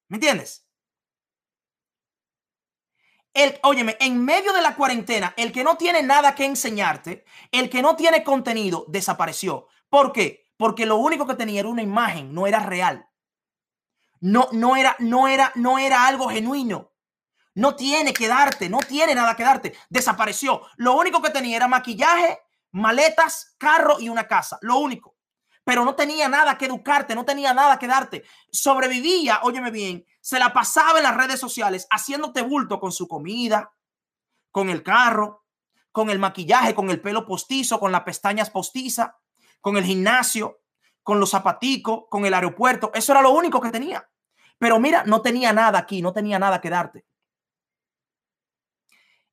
¿Me 0.08 0.18
entiendes? 0.18 0.68
El, 3.34 3.58
óyeme, 3.64 3.96
en 4.00 4.24
medio 4.26 4.52
de 4.52 4.62
la 4.62 4.76
cuarentena, 4.76 5.34
el 5.38 5.54
que 5.54 5.64
no 5.64 5.78
tiene 5.78 6.04
nada 6.04 6.36
que 6.36 6.46
enseñarte, 6.46 7.24
el 7.52 7.70
que 7.70 7.82
no 7.82 7.96
tiene 7.96 8.24
contenido, 8.24 8.86
desapareció. 8.90 9.68
¿Por 9.88 10.12
qué? 10.12 10.52
Porque 10.58 10.86
lo 10.86 10.98
único 10.98 11.26
que 11.26 11.36
tenía 11.36 11.62
era 11.62 11.70
una 11.70 11.82
imagen, 11.82 12.34
no 12.34 12.46
era 12.46 12.60
real. 12.60 13.08
No, 14.22 14.48
no 14.52 14.76
era, 14.76 14.96
no 15.00 15.28
era, 15.28 15.52
no 15.56 15.78
era 15.78 16.08
algo 16.08 16.30
genuino. 16.30 16.92
No 17.54 17.76
tiene 17.76 18.14
que 18.14 18.28
darte, 18.28 18.70
no 18.70 18.80
tiene 18.80 19.14
nada 19.14 19.36
que 19.36 19.44
darte. 19.44 19.76
Desapareció. 19.90 20.62
Lo 20.78 20.96
único 20.96 21.22
que 21.22 21.32
tenía 21.32 21.58
era 21.58 21.68
maquillaje, 21.68 22.40
maletas, 22.72 23.56
carro 23.58 24.00
y 24.00 24.10
una 24.10 24.28
casa. 24.28 24.58
Lo 24.62 24.78
único. 24.78 25.18
Pero 25.64 25.84
no 25.86 25.96
tenía 25.96 26.30
nada 26.30 26.58
que 26.58 26.66
educarte, 26.66 27.16
no 27.16 27.26
tenía 27.26 27.54
nada 27.54 27.78
que 27.78 27.88
darte. 27.88 28.24
Sobrevivía, 28.52 29.42
óyeme 29.44 29.70
bien, 29.70 30.06
se 30.22 30.40
la 30.40 30.54
pasaba 30.54 30.98
en 30.98 31.04
las 31.04 31.18
redes 31.18 31.40
sociales 31.40 31.88
haciéndote 31.90 32.42
bulto 32.42 32.80
con 32.80 32.92
su 32.92 33.08
comida, 33.08 33.74
con 34.52 34.70
el 34.70 34.82
carro, 34.82 35.46
con 35.92 36.10
el 36.10 36.20
maquillaje, 36.20 36.74
con 36.74 36.90
el 36.90 37.02
pelo 37.02 37.26
postizo, 37.26 37.80
con 37.80 37.92
las 37.92 38.02
pestañas 38.02 38.50
postizas, 38.50 39.12
con 39.60 39.78
el 39.78 39.84
gimnasio, 39.84 40.62
con 41.04 41.20
los 41.20 41.32
zapaticos, 41.32 42.04
con 42.10 42.26
el 42.26 42.34
aeropuerto. 42.34 42.92
Eso 42.94 43.12
era 43.12 43.22
lo 43.22 43.32
único 43.32 43.60
que 43.62 43.70
tenía. 43.70 44.08
Pero 44.62 44.80
mira, 44.80 45.04
no 45.06 45.24
tenía 45.24 45.52
nada 45.54 45.80
aquí, 45.80 46.04
no 46.04 46.14
tenía 46.14 46.38
nada 46.38 46.62
que 46.62 46.70
darte. 46.70 47.04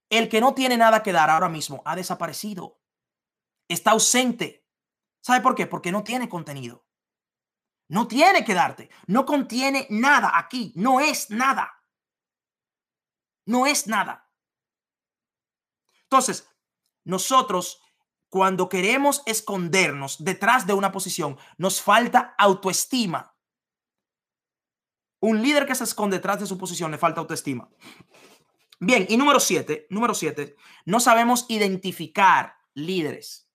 El 0.09 0.31
que 0.31 0.41
no 0.41 0.55
tiene 0.55 0.79
nada 0.79 1.03
que 1.03 1.13
dar 1.13 1.29
ahora 1.29 1.51
mismo 1.51 1.83
ha 1.85 1.95
desaparecido. 1.95 2.81
Está 3.69 3.91
ausente. 3.91 4.67
¿Sabe 5.21 5.43
por 5.43 5.55
qué? 5.55 5.67
Porque 5.67 5.93
no 5.93 6.03
tiene 6.03 6.31
contenido. 6.31 6.87
No 7.89 8.09
tiene 8.09 8.43
que 8.43 8.55
darte. 8.55 8.89
No 9.07 9.27
contiene 9.27 9.87
nada 9.91 10.33
aquí. 10.35 10.73
No 10.77 10.99
es 10.99 11.29
nada. 11.29 11.85
No 13.45 13.67
es 13.67 13.87
nada. 13.87 14.33
Entonces, 16.05 16.49
nosotros 17.05 17.83
cuando 18.31 18.71
queremos 18.71 19.23
escondernos 19.27 20.25
detrás 20.25 20.67
de 20.67 20.73
una 20.73 20.91
posición, 20.91 21.37
nos 21.59 21.83
falta 21.83 22.35
autoestima. 22.39 23.38
Un 25.21 25.43
líder 25.43 25.67
que 25.67 25.75
se 25.75 25.85
esconde 25.85 26.17
detrás 26.17 26.41
de 26.41 26.47
su 26.47 26.59
posición 26.59 26.91
le 26.91 26.99
falta 26.99 27.21
autoestima. 27.21 27.69
Bien, 28.81 29.07
y 29.09 29.17
número 29.17 29.41
siete, 29.41 29.87
número 29.91 30.15
siete, 30.15 30.57
no 30.85 31.01
sabemos 31.01 31.47
identificar 31.49 32.55
líderes. 32.75 33.49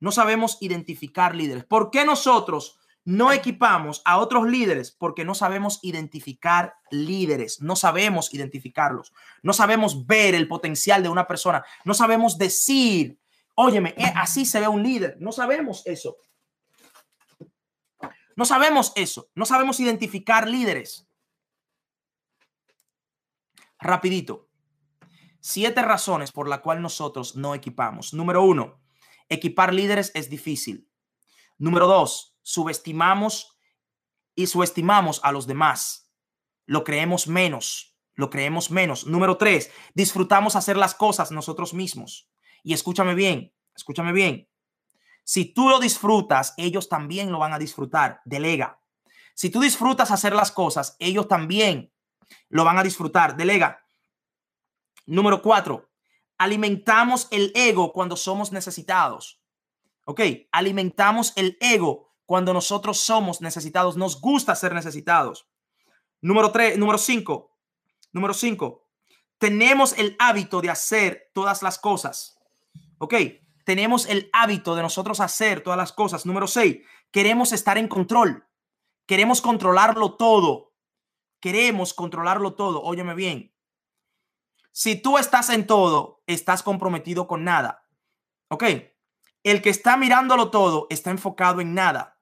No 0.00 0.10
sabemos 0.10 0.58
identificar 0.60 1.34
líderes. 1.34 1.64
¿Por 1.64 1.90
qué 1.90 2.04
nosotros 2.04 2.78
no 3.04 3.30
equipamos 3.32 4.02
a 4.04 4.18
otros 4.18 4.48
líderes? 4.48 4.90
Porque 4.90 5.24
no 5.24 5.34
sabemos 5.34 5.78
identificar 5.82 6.74
líderes. 6.90 7.60
No 7.60 7.76
sabemos 7.76 8.32
identificarlos. 8.32 9.12
No 9.42 9.52
sabemos 9.52 10.06
ver 10.06 10.34
el 10.34 10.48
potencial 10.48 11.02
de 11.02 11.08
una 11.08 11.26
persona. 11.26 11.64
No 11.84 11.94
sabemos 11.94 12.38
decir 12.38 13.18
Óyeme, 13.54 13.94
eh, 13.98 14.12
así 14.16 14.46
se 14.46 14.60
ve 14.60 14.68
un 14.68 14.82
líder. 14.82 15.16
No 15.20 15.32
sabemos 15.32 15.82
eso. 15.86 16.16
No 18.36 18.44
sabemos 18.44 18.92
eso. 18.96 19.30
No 19.34 19.46
sabemos 19.46 19.80
identificar 19.80 20.48
líderes. 20.48 21.08
Rapidito. 23.78 24.48
Siete 25.40 25.82
razones 25.82 26.30
por 26.30 26.48
la 26.48 26.62
cual 26.62 26.80
nosotros 26.82 27.34
no 27.34 27.54
equipamos. 27.54 28.14
Número 28.14 28.42
uno, 28.44 28.80
equipar 29.28 29.74
líderes 29.74 30.12
es 30.14 30.30
difícil. 30.30 30.88
Número 31.58 31.86
dos, 31.86 32.36
subestimamos 32.42 33.58
y 34.34 34.46
subestimamos 34.46 35.20
a 35.24 35.32
los 35.32 35.46
demás. 35.46 36.12
Lo 36.66 36.84
creemos 36.84 37.26
menos, 37.26 37.98
lo 38.14 38.30
creemos 38.30 38.70
menos. 38.70 39.06
Número 39.06 39.36
tres, 39.36 39.70
disfrutamos 39.94 40.54
hacer 40.54 40.76
las 40.76 40.94
cosas 40.94 41.32
nosotros 41.32 41.74
mismos. 41.74 42.30
Y 42.62 42.74
escúchame 42.74 43.14
bien, 43.14 43.52
escúchame 43.74 44.12
bien. 44.12 44.48
Si 45.24 45.52
tú 45.52 45.68
lo 45.68 45.78
disfrutas, 45.78 46.54
ellos 46.56 46.88
también 46.88 47.30
lo 47.30 47.38
van 47.38 47.52
a 47.52 47.58
disfrutar. 47.58 48.20
Delega. 48.24 48.80
Si 49.34 49.50
tú 49.50 49.60
disfrutas 49.60 50.10
hacer 50.10 50.34
las 50.34 50.52
cosas, 50.52 50.96
ellos 50.98 51.28
también 51.28 51.92
lo 52.48 52.64
van 52.64 52.78
a 52.78 52.82
disfrutar. 52.82 53.36
Delega. 53.36 53.86
Número 55.06 55.42
cuatro, 55.42 55.90
alimentamos 56.38 57.28
el 57.30 57.52
ego 57.54 57.92
cuando 57.92 58.16
somos 58.16 58.52
necesitados. 58.52 59.42
Ok, 60.04 60.20
alimentamos 60.50 61.32
el 61.36 61.56
ego 61.60 62.12
cuando 62.26 62.52
nosotros 62.52 62.98
somos 63.00 63.40
necesitados. 63.40 63.96
Nos 63.96 64.20
gusta 64.20 64.54
ser 64.54 64.74
necesitados. 64.74 65.48
Número 66.20 66.52
tres, 66.52 66.78
número 66.78 66.98
cinco, 66.98 67.56
número 68.12 68.32
cinco, 68.32 68.88
tenemos 69.38 69.98
el 69.98 70.14
hábito 70.20 70.60
de 70.60 70.70
hacer 70.70 71.30
todas 71.34 71.62
las 71.62 71.78
cosas. 71.78 72.38
Ok, 72.98 73.14
tenemos 73.64 74.06
el 74.06 74.30
hábito 74.32 74.74
de 74.74 74.82
nosotros 74.82 75.20
hacer 75.20 75.62
todas 75.62 75.76
las 75.76 75.92
cosas. 75.92 76.26
Número 76.26 76.46
seis, 76.46 76.78
queremos 77.10 77.52
estar 77.52 77.78
en 77.78 77.88
control. 77.88 78.46
Queremos 79.06 79.40
controlarlo 79.40 80.14
todo. 80.16 80.72
Queremos 81.40 81.94
controlarlo 81.94 82.54
todo. 82.54 82.82
Óyeme 82.82 83.14
bien. 83.14 83.54
Si 84.70 84.96
tú 84.96 85.18
estás 85.18 85.50
en 85.50 85.66
todo, 85.66 86.22
estás 86.26 86.62
comprometido 86.62 87.26
con 87.26 87.44
nada. 87.44 87.86
¿Ok? 88.48 88.64
El 89.42 89.60
que 89.60 89.70
está 89.70 89.96
mirándolo 89.96 90.50
todo 90.50 90.86
está 90.88 91.10
enfocado 91.10 91.60
en 91.60 91.74
nada. 91.74 92.20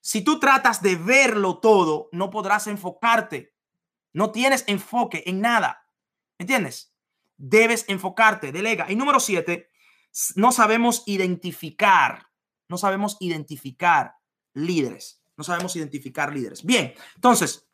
Si 0.00 0.22
tú 0.22 0.38
tratas 0.38 0.82
de 0.82 0.94
verlo 0.94 1.58
todo, 1.58 2.08
no 2.12 2.30
podrás 2.30 2.66
enfocarte. 2.68 3.54
No 4.12 4.30
tienes 4.30 4.64
enfoque 4.68 5.24
en 5.26 5.40
nada. 5.40 5.88
¿Entiendes? 6.38 6.94
Debes 7.36 7.84
enfocarte, 7.88 8.52
delega. 8.52 8.90
Y 8.90 8.96
número 8.96 9.20
siete, 9.20 9.68
no 10.34 10.52
sabemos 10.52 11.02
identificar, 11.06 12.28
no 12.68 12.78
sabemos 12.78 13.16
identificar 13.20 14.14
líderes. 14.54 15.22
No 15.36 15.44
sabemos 15.44 15.76
identificar 15.76 16.32
líderes. 16.32 16.64
Bien, 16.64 16.94
entonces, 17.14 17.68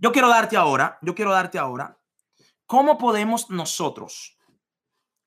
yo 0.00 0.10
quiero 0.10 0.28
darte 0.28 0.56
ahora, 0.56 0.98
yo 1.00 1.14
quiero 1.14 1.30
darte 1.30 1.58
ahora 1.58 1.96
¿Cómo 2.66 2.98
podemos 2.98 3.48
nosotros, 3.48 4.36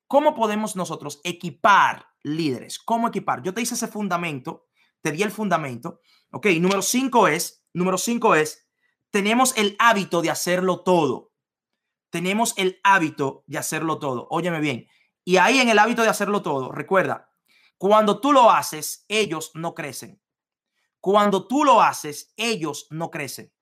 cómo 0.08 0.36
podemos 0.36 0.76
nosotros 0.76 1.22
equipar 1.24 2.08
líderes? 2.22 2.80
¿Cómo 2.80 3.08
equipar? 3.08 3.42
Yo 3.44 3.54
te 3.54 3.62
hice 3.62 3.76
ese 3.76 3.88
fundamento, 3.88 4.68
te 5.02 5.14
di 5.14 5.24
el 5.24 5.32
fundamento. 5.32 6.02
Ok, 6.32 6.48
número 6.60 6.82
cinco 6.82 7.30
es, 7.30 7.64
número 7.74 7.98
cinco 7.98 8.36
es, 8.36 8.68
tenemos 9.10 9.58
el 9.58 9.78
hábito 9.80 10.22
de 10.22 10.30
hacerlo 10.30 10.82
todo. 10.84 11.32
Tenemos 12.10 12.54
el 12.58 12.82
hábito 12.84 13.46
de 13.48 13.58
hacerlo 13.58 14.00
todo. 14.00 14.28
Óyeme 14.30 14.60
bien. 14.60 14.88
Y 15.30 15.38
ahí 15.38 15.60
en 15.60 15.70
el 15.70 15.78
hábito 15.78 16.02
de 16.02 16.10
hacerlo 16.10 16.42
todo, 16.42 16.72
recuerda, 16.72 17.30
cuando 17.78 18.20
tú 18.20 18.34
lo 18.34 18.50
haces, 18.50 19.06
ellos 19.08 19.52
no 19.54 19.76
crecen. 19.76 20.20
Cuando 21.00 21.46
tú 21.46 21.64
lo 21.64 21.84
haces, 21.84 22.34
ellos 22.36 22.88
no 22.90 23.12
crecen. 23.12 23.54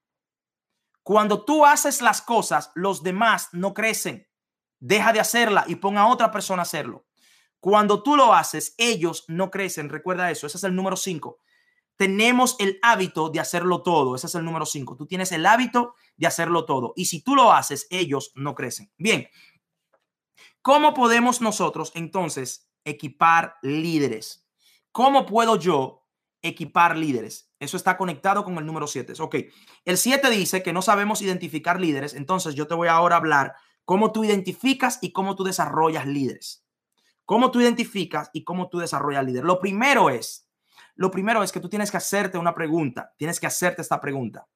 Cuando 1.03 1.43
tú 1.43 1.65
haces 1.65 2.01
las 2.01 2.21
cosas, 2.21 2.71
los 2.73 3.03
demás 3.03 3.49
no 3.51 3.73
crecen. 3.73 4.29
Deja 4.79 5.11
de 5.11 5.19
hacerla 5.19 5.65
y 5.67 5.75
pon 5.75 5.97
a 5.97 6.07
otra 6.07 6.31
persona 6.31 6.61
a 6.61 6.63
hacerlo. 6.63 7.05
Cuando 7.59 8.01
tú 8.01 8.15
lo 8.15 8.33
haces, 8.33 8.73
ellos 8.77 9.25
no 9.27 9.51
crecen. 9.51 9.89
Recuerda 9.89 10.31
eso. 10.31 10.47
Ese 10.47 10.55
es 10.55 10.63
el 10.63 10.73
número 10.73 10.95
cinco. 10.95 11.41
Tenemos 11.97 12.55
el 12.59 12.79
hábito 12.81 13.29
de 13.29 13.41
hacerlo 13.41 13.83
todo. 13.83 14.15
Ese 14.15 14.27
es 14.27 14.35
el 14.35 14.45
número 14.45 14.65
cinco. 14.65 14.95
Tú 14.95 15.05
tienes 15.05 15.33
el 15.33 15.45
hábito 15.45 15.95
de 16.15 16.27
hacerlo 16.27 16.63
todo. 16.63 16.93
Y 16.95 17.07
si 17.07 17.21
tú 17.21 17.35
lo 17.35 17.51
haces, 17.51 17.87
ellos 17.89 18.31
no 18.35 18.55
crecen. 18.55 18.89
Bien. 18.97 19.27
¿Cómo 20.67 20.93
podemos 20.93 21.39
nosotros 21.39 21.93
entonces 21.95 22.69
equipar 22.83 23.55
líderes? 23.61 24.45
¿Cómo 24.91 25.25
puedo 25.25 25.55
yo 25.55 26.05
equipar 26.41 26.97
líderes? 26.97 27.53
Eso 27.57 27.77
está 27.77 27.95
conectado 27.95 28.43
con 28.43 28.57
el 28.57 28.65
número 28.65 28.85
7. 28.85 29.13
Ok, 29.21 29.35
el 29.85 29.97
7 29.97 30.29
dice 30.29 30.63
que 30.63 30.73
no 30.73 30.81
sabemos 30.81 31.21
identificar 31.21 31.79
líderes, 31.79 32.15
entonces 32.15 32.53
yo 32.53 32.67
te 32.67 32.75
voy 32.75 32.89
ahora 32.89 33.15
a 33.15 33.19
hablar 33.19 33.55
cómo 33.85 34.11
tú 34.11 34.25
identificas 34.25 34.99
y 35.01 35.13
cómo 35.13 35.37
tú 35.37 35.45
desarrollas 35.45 36.05
líderes. 36.05 36.65
Cómo 37.23 37.49
tú 37.49 37.61
identificas 37.61 38.29
y 38.33 38.43
cómo 38.43 38.67
tú 38.67 38.79
desarrollas 38.79 39.23
líderes. 39.23 39.45
Lo 39.45 39.61
primero 39.61 40.09
es, 40.09 40.49
lo 40.95 41.11
primero 41.11 41.43
es 41.43 41.53
que 41.53 41.61
tú 41.61 41.69
tienes 41.69 41.91
que 41.91 41.97
hacerte 41.97 42.37
una 42.37 42.53
pregunta, 42.53 43.13
tienes 43.15 43.39
que 43.39 43.47
hacerte 43.47 43.81
esta 43.81 44.01
pregunta. 44.01 44.49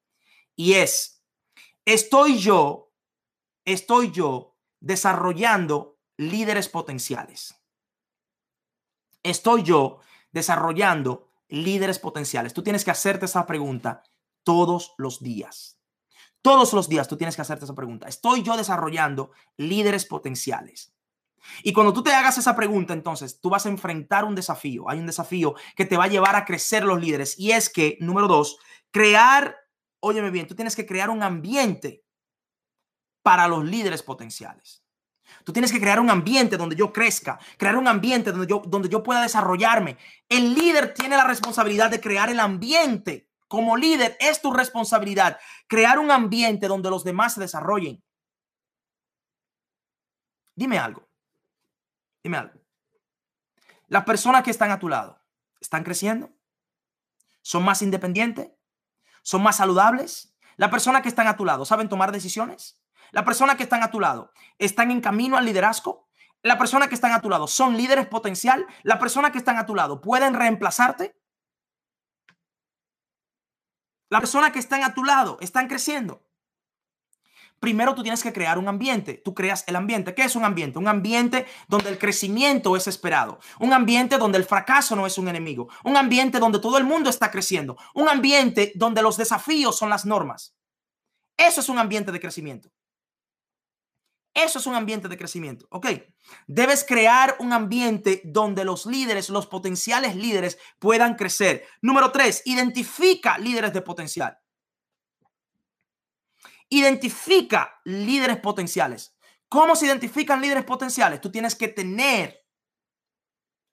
Y 0.58 0.74
es, 0.74 1.24
¿estoy 1.86 2.38
yo, 2.38 2.92
estoy 3.64 4.12
yo 4.12 4.58
desarrollando 4.82 5.91
líderes 6.22 6.70
potenciales? 6.70 7.56
¿Estoy 9.24 9.64
yo 9.64 10.00
desarrollando 10.32 11.32
líderes 11.52 12.00
potenciales. 12.00 12.54
Tú 12.54 12.64
tienes 12.64 12.84
que 12.84 12.92
hacerte 12.92 13.26
esa 13.26 13.46
pregunta 13.46 14.04
todos 14.44 14.96
los 14.98 15.22
días. 15.22 15.78
Todos 16.42 16.74
los 16.74 16.90
días 16.90 17.08
tú 17.08 17.18
tienes 17.18 17.36
que 17.36 17.44
hacerte 17.44 17.66
esa 17.66 17.76
pregunta. 17.76 18.08
¿Estoy 18.08 18.42
yo 18.42 18.58
desarrollando 18.58 19.32
líderes 19.58 20.06
potenciales? 20.06 20.96
Y 21.64 21.74
cuando 21.74 21.94
tú 21.94 22.02
te 22.02 22.14
hagas 22.14 22.38
esa 22.38 22.56
pregunta, 22.56 22.94
entonces 22.94 23.40
tú 23.40 23.50
vas 23.50 23.66
a 23.66 23.70
enfrentar 23.70 24.26
un 24.26 24.34
desafío. 24.34 24.90
Hay 24.90 25.00
un 25.00 25.06
desafío 25.06 25.56
que 25.76 25.86
te 25.86 25.98
va 25.98 26.06
a 26.06 26.08
llevar 26.08 26.36
a 26.36 26.46
crecer 26.46 26.84
los 26.84 27.00
líderes. 27.00 27.38
Y 27.38 27.52
es 27.52 27.70
que, 27.70 27.98
número 28.00 28.28
dos, 28.28 28.58
crear, 28.90 29.56
óyeme 30.00 30.32
bien, 30.32 30.48
tú 30.48 30.56
tienes 30.56 30.76
que 30.76 30.86
crear 30.86 31.10
un 31.10 31.22
ambiente 31.22 32.06
para 33.22 33.48
los 33.48 33.66
líderes 33.66 34.02
potenciales. 34.02 34.81
Tú 35.44 35.54
tienes 35.54 35.72
que 35.72 35.80
crear 35.80 36.00
un 36.00 36.10
ambiente 36.10 36.58
donde 36.58 36.76
yo 36.76 36.92
crezca, 36.94 37.40
crear 37.58 37.76
un 37.76 37.88
ambiente 37.88 38.32
donde 38.32 38.48
yo, 38.48 38.62
donde 38.66 38.90
yo 38.90 39.04
pueda 39.04 39.22
desarrollarme. 39.22 39.98
El 40.30 40.54
líder 40.54 40.94
tiene 40.94 41.18
la 41.18 41.26
responsabilidad 41.26 41.90
de 41.90 42.02
crear 42.02 42.30
el 42.30 42.40
ambiente. 42.40 43.30
Como 43.48 43.76
líder 43.76 44.18
es 44.20 44.42
tu 44.42 44.54
responsabilidad 44.54 45.40
crear 45.68 46.00
un 46.00 46.12
ambiente 46.12 46.68
donde 46.68 46.90
los 46.90 47.04
demás 47.04 47.34
se 47.34 47.42
desarrollen. 47.42 48.04
Dime 50.56 50.78
algo. 50.78 51.10
Dime 52.24 52.38
algo. 52.38 52.60
Las 53.88 54.06
personas 54.06 54.44
que 54.44 54.52
están 54.52 54.72
a 54.72 54.80
tu 54.80 54.88
lado, 54.88 55.22
¿están 55.60 55.84
creciendo? 55.84 56.30
¿Son 57.42 57.64
más 57.64 57.82
independientes? 57.82 58.52
¿Son 59.22 59.44
más 59.44 59.58
saludables? 59.58 60.34
Las 60.56 60.70
personas 60.70 61.02
que 61.02 61.10
están 61.10 61.28
a 61.28 61.36
tu 61.36 61.44
lado, 61.46 61.66
¿saben 61.66 61.90
tomar 61.90 62.12
decisiones? 62.12 62.81
La 63.12 63.26
persona 63.26 63.58
que 63.58 63.64
están 63.64 63.84
a 63.84 63.92
tu 63.92 64.00
lado 64.00 64.32
están 64.58 64.90
en 64.92 65.02
camino 65.02 65.38
al 65.38 65.46
liderazgo. 65.46 66.10
La 66.44 66.58
persona 66.58 66.88
que 66.88 66.96
están 66.96 67.12
a 67.12 67.22
tu 67.22 67.30
lado 67.30 67.48
son 67.48 67.78
líderes 67.78 68.08
potencial. 68.08 68.66
La 68.84 69.00
persona 69.00 69.32
que 69.32 69.38
están 69.38 69.58
a 69.58 69.66
tu 69.66 69.76
lado 69.76 70.02
pueden 70.02 70.34
reemplazarte. 70.34 71.16
La 74.10 74.20
persona 74.20 74.52
que 74.52 74.60
están 74.60 74.84
a 74.84 74.94
tu 74.94 75.04
lado 75.04 75.38
están 75.42 75.68
creciendo. 75.68 76.26
Primero 77.60 77.94
tú 77.94 78.02
tienes 78.02 78.24
que 78.24 78.34
crear 78.34 78.58
un 78.58 78.68
ambiente. 78.68 79.22
Tú 79.24 79.36
creas 79.36 79.64
el 79.68 79.76
ambiente. 79.76 80.16
¿Qué 80.16 80.24
es 80.24 80.36
un 80.36 80.44
ambiente? 80.44 80.80
Un 80.80 80.88
ambiente 80.88 81.46
donde 81.68 81.90
el 81.90 82.00
crecimiento 82.00 82.76
es 82.76 82.88
esperado. 82.88 83.40
Un 83.60 83.72
ambiente 83.72 84.18
donde 84.18 84.40
el 84.40 84.46
fracaso 84.46 84.96
no 84.96 85.06
es 85.06 85.18
un 85.20 85.28
enemigo. 85.28 85.70
Un 85.84 85.96
ambiente 85.96 86.40
donde 86.40 86.60
todo 86.60 86.80
el 86.80 86.86
mundo 86.86 87.10
está 87.10 87.30
creciendo. 87.30 87.78
Un 87.94 88.10
ambiente 88.10 88.72
donde 88.74 89.04
los 89.04 89.16
desafíos 89.16 89.78
son 89.78 89.90
las 89.90 90.06
normas. 90.06 90.56
Eso 91.38 91.62
es 91.62 91.70
un 91.70 91.78
ambiente 91.78 92.12
de 92.12 92.20
crecimiento. 92.20 92.72
Eso 94.34 94.60
es 94.60 94.66
un 94.66 94.76
ambiente 94.76 95.10
de 95.10 95.18
crecimiento, 95.18 95.68
¿ok? 95.72 95.88
Debes 96.48 96.86
crear 96.86 97.36
un 97.40 97.52
ambiente 97.52 98.22
donde 98.24 98.64
los 98.64 98.86
líderes, 98.86 99.30
los 99.30 99.46
potenciales 99.46 100.16
líderes 100.16 100.58
puedan 100.80 101.16
crecer. 101.16 101.66
Número 101.82 102.12
tres, 102.12 102.42
identifica 102.46 103.38
líderes 103.38 103.74
de 103.74 103.82
potencial. 103.82 104.38
Identifica 106.70 107.82
líderes 107.84 108.38
potenciales. 108.38 109.18
¿Cómo 109.50 109.76
se 109.76 109.88
identifican 109.88 110.40
líderes 110.40 110.64
potenciales? 110.64 111.20
Tú 111.20 111.30
tienes 111.30 111.56
que 111.56 111.68
tener 111.68 112.46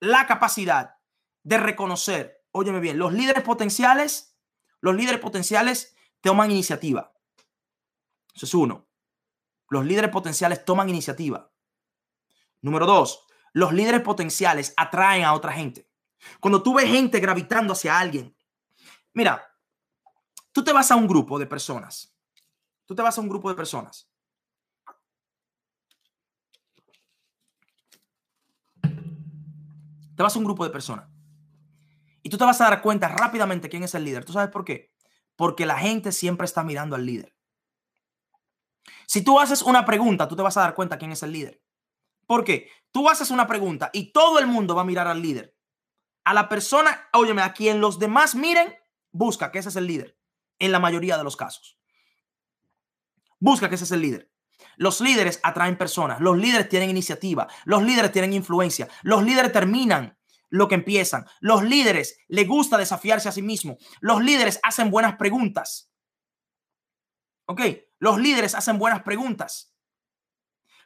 la 0.00 0.26
capacidad 0.26 0.96
de 1.44 1.58
reconocer, 1.58 2.44
óyeme 2.50 2.80
bien, 2.80 2.98
los 2.98 3.12
líderes 3.12 3.44
potenciales, 3.44 4.36
los 4.80 4.96
líderes 4.96 5.20
potenciales 5.20 5.94
toman 6.20 6.50
iniciativa. 6.50 7.12
Eso 8.34 8.46
es 8.46 8.54
uno. 8.54 8.87
Los 9.68 9.84
líderes 9.84 10.10
potenciales 10.10 10.64
toman 10.64 10.88
iniciativa. 10.88 11.52
Número 12.60 12.86
dos, 12.86 13.24
los 13.52 13.72
líderes 13.72 14.00
potenciales 14.00 14.74
atraen 14.76 15.24
a 15.24 15.34
otra 15.34 15.52
gente. 15.52 15.88
Cuando 16.40 16.62
tú 16.62 16.74
ves 16.74 16.88
gente 16.88 17.20
gravitando 17.20 17.72
hacia 17.72 17.98
alguien, 17.98 18.36
mira, 19.12 19.44
tú 20.52 20.64
te 20.64 20.72
vas 20.72 20.90
a 20.90 20.96
un 20.96 21.06
grupo 21.06 21.38
de 21.38 21.46
personas. 21.46 22.14
Tú 22.86 22.94
te 22.94 23.02
vas 23.02 23.16
a 23.18 23.20
un 23.20 23.28
grupo 23.28 23.48
de 23.48 23.54
personas. 23.54 24.10
Te 30.16 30.22
vas 30.22 30.34
a 30.34 30.38
un 30.38 30.44
grupo 30.44 30.64
de 30.64 30.70
personas. 30.70 31.08
Y 32.22 32.30
tú 32.30 32.36
te 32.36 32.44
vas 32.44 32.60
a 32.60 32.64
dar 32.64 32.82
cuenta 32.82 33.08
rápidamente 33.08 33.68
quién 33.68 33.84
es 33.84 33.94
el 33.94 34.04
líder. 34.04 34.24
¿Tú 34.24 34.32
sabes 34.32 34.50
por 34.50 34.64
qué? 34.64 34.92
Porque 35.36 35.64
la 35.64 35.78
gente 35.78 36.10
siempre 36.10 36.44
está 36.44 36.64
mirando 36.64 36.96
al 36.96 37.06
líder. 37.06 37.37
Si 39.08 39.22
tú 39.22 39.40
haces 39.40 39.62
una 39.62 39.86
pregunta, 39.86 40.28
tú 40.28 40.36
te 40.36 40.42
vas 40.42 40.58
a 40.58 40.60
dar 40.60 40.74
cuenta 40.74 40.98
quién 40.98 41.12
es 41.12 41.22
el 41.22 41.32
líder. 41.32 41.62
¿Por 42.26 42.44
qué? 42.44 42.70
Tú 42.92 43.08
haces 43.08 43.30
una 43.30 43.46
pregunta 43.46 43.88
y 43.94 44.12
todo 44.12 44.38
el 44.38 44.46
mundo 44.46 44.74
va 44.74 44.82
a 44.82 44.84
mirar 44.84 45.06
al 45.06 45.22
líder. 45.22 45.56
A 46.24 46.34
la 46.34 46.50
persona, 46.50 47.08
óyeme, 47.14 47.40
a 47.40 47.54
quien 47.54 47.80
los 47.80 47.98
demás 47.98 48.34
miren, 48.34 48.76
busca 49.10 49.50
que 49.50 49.60
ese 49.60 49.70
es 49.70 49.76
el 49.76 49.86
líder. 49.86 50.18
En 50.58 50.72
la 50.72 50.78
mayoría 50.78 51.16
de 51.16 51.24
los 51.24 51.36
casos. 51.36 51.78
Busca 53.40 53.70
que 53.70 53.76
ese 53.76 53.84
es 53.84 53.92
el 53.92 54.02
líder. 54.02 54.30
Los 54.76 55.00
líderes 55.00 55.40
atraen 55.42 55.78
personas, 55.78 56.20
los 56.20 56.36
líderes 56.36 56.68
tienen 56.68 56.90
iniciativa, 56.90 57.48
los 57.64 57.82
líderes 57.82 58.12
tienen 58.12 58.34
influencia, 58.34 58.88
los 59.02 59.22
líderes 59.22 59.52
terminan 59.52 60.18
lo 60.50 60.68
que 60.68 60.74
empiezan, 60.74 61.24
los 61.40 61.62
líderes 61.62 62.18
les 62.28 62.46
gusta 62.46 62.76
desafiarse 62.76 63.30
a 63.30 63.32
sí 63.32 63.40
mismos, 63.40 63.78
los 64.00 64.22
líderes 64.22 64.60
hacen 64.62 64.90
buenas 64.90 65.16
preguntas. 65.16 65.90
¿Ok? 67.46 67.62
Los 67.98 68.18
líderes 68.18 68.54
hacen 68.54 68.78
buenas 68.78 69.02
preguntas. 69.02 69.74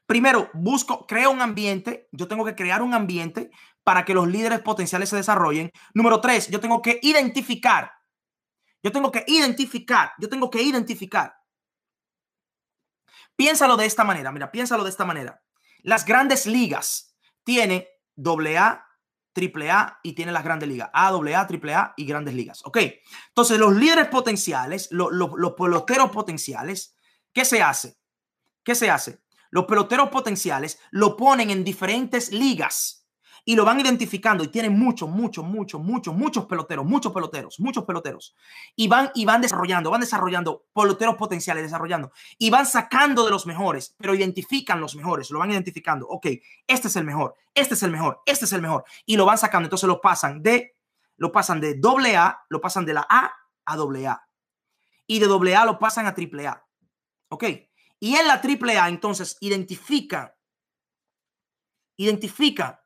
Primero, 0.06 0.50
busco, 0.52 1.06
creo 1.06 1.30
un 1.30 1.40
ambiente. 1.40 2.08
Yo 2.12 2.28
tengo 2.28 2.44
que 2.44 2.54
crear 2.54 2.82
un 2.82 2.94
ambiente 2.94 3.50
para 3.84 4.04
que 4.04 4.14
los 4.14 4.28
líderes 4.28 4.60
potenciales 4.60 5.08
se 5.08 5.16
desarrollen. 5.16 5.70
Número 5.94 6.20
tres, 6.20 6.48
yo 6.48 6.60
tengo 6.60 6.82
que 6.82 6.98
identificar. 7.02 7.92
Yo 8.82 8.92
tengo 8.92 9.12
que 9.12 9.24
identificar. 9.26 10.12
Yo 10.18 10.28
tengo 10.28 10.50
que 10.50 10.62
identificar. 10.62 11.34
Piénsalo 13.36 13.76
de 13.76 13.86
esta 13.86 14.04
manera. 14.04 14.32
Mira, 14.32 14.50
piénsalo 14.50 14.84
de 14.84 14.90
esta 14.90 15.04
manera. 15.04 15.42
Las 15.82 16.04
grandes 16.04 16.46
ligas 16.46 17.16
tienen 17.44 17.86
AA, 18.16 18.86
AAA 19.34 20.00
y 20.02 20.12
tiene 20.12 20.32
las 20.32 20.44
grandes 20.44 20.68
ligas. 20.68 20.90
A, 20.92 21.08
AA, 21.08 21.48
AAA 21.48 21.94
y 21.96 22.04
grandes 22.04 22.34
ligas. 22.34 22.60
Ok. 22.64 22.78
Entonces, 23.28 23.58
los 23.58 23.74
líderes 23.74 24.08
potenciales, 24.08 24.88
los, 24.90 25.10
los 25.12 25.52
peloteros 25.54 26.10
potenciales, 26.10 26.96
¿qué 27.32 27.44
se 27.44 27.62
hace? 27.62 27.96
¿Qué 28.64 28.74
se 28.74 28.90
hace? 28.90 29.20
Los 29.50 29.66
peloteros 29.66 30.08
potenciales 30.08 30.78
lo 30.90 31.16
ponen 31.16 31.50
en 31.50 31.64
diferentes 31.64 32.32
ligas 32.32 33.02
y 33.44 33.56
lo 33.56 33.64
van 33.64 33.80
identificando 33.80 34.44
y 34.44 34.48
tienen 34.48 34.78
muchos, 34.78 35.08
muchos, 35.08 35.44
muchos, 35.44 35.80
muchos, 35.80 36.14
muchos 36.14 36.46
peloteros, 36.46 36.84
muchos 36.84 37.12
peloteros, 37.12 37.60
muchos 37.60 37.84
peloteros. 37.84 38.36
Y 38.76 38.88
van 38.88 39.10
y 39.14 39.24
van 39.24 39.40
desarrollando, 39.40 39.90
van 39.90 40.00
desarrollando 40.00 40.66
peloteros 40.74 41.16
potenciales, 41.16 41.64
desarrollando 41.64 42.12
y 42.38 42.50
van 42.50 42.66
sacando 42.66 43.24
de 43.24 43.30
los 43.30 43.46
mejores, 43.46 43.94
pero 43.98 44.14
identifican 44.14 44.80
los 44.80 44.94
mejores, 44.94 45.30
lo 45.30 45.40
van 45.40 45.50
identificando. 45.50 46.06
Ok, 46.08 46.26
este 46.66 46.88
es 46.88 46.96
el 46.96 47.04
mejor, 47.04 47.34
este 47.54 47.74
es 47.74 47.82
el 47.82 47.90
mejor, 47.90 48.22
este 48.26 48.44
es 48.44 48.52
el 48.52 48.62
mejor 48.62 48.84
y 49.06 49.16
lo 49.16 49.26
van 49.26 49.38
sacando. 49.38 49.66
Entonces 49.66 49.88
lo 49.88 50.00
pasan 50.00 50.42
de, 50.42 50.74
lo 51.16 51.32
pasan 51.32 51.60
de 51.60 51.74
doble 51.74 52.16
A, 52.16 52.44
lo 52.48 52.60
pasan 52.60 52.84
de 52.86 52.94
la 52.94 53.06
A 53.08 53.32
a 53.64 53.76
doble 53.76 54.06
A 54.06 54.26
y 55.06 55.18
de 55.18 55.26
doble 55.26 55.56
A 55.56 55.64
lo 55.64 55.78
pasan 55.78 56.06
a 56.06 56.14
triple 56.14 56.46
A. 56.46 56.64
Ok, 57.32 57.44
y 57.98 58.16
en 58.16 58.26
la 58.26 58.42
triple 58.42 58.78
A 58.78 58.90
entonces 58.90 59.38
identifica, 59.40 60.38
identifica 61.96 62.82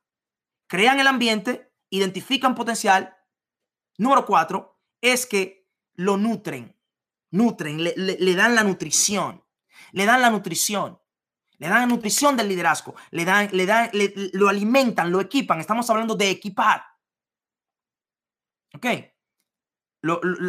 crean 0.68 1.00
el 1.00 1.08
ambiente, 1.08 1.74
identifican 1.90 2.54
potencial. 2.54 3.16
Número 3.98 4.24
cuatro 4.24 4.80
es 5.00 5.26
que 5.26 5.68
lo 5.94 6.16
nutren, 6.16 6.78
nutren, 7.32 7.82
le, 7.82 8.34
dan 8.36 8.54
la 8.54 8.62
nutrición, 8.62 9.44
le 9.90 10.04
dan 10.04 10.20
la 10.20 10.30
nutrición, 10.30 11.00
le 11.58 11.68
dan 11.68 11.80
la 11.80 11.86
nutrición 11.86 12.36
del 12.36 12.48
liderazgo, 12.48 12.94
le 13.10 13.24
dan, 13.24 13.48
le 13.50 13.66
dan, 13.66 13.90
lo 14.32 14.48
alimentan, 14.48 15.10
lo 15.10 15.20
equipan. 15.20 15.58
Estamos 15.58 15.90
hablando 15.90 16.14
de 16.14 16.30
equipar. 16.30 16.84
¿Ok? 18.74 18.86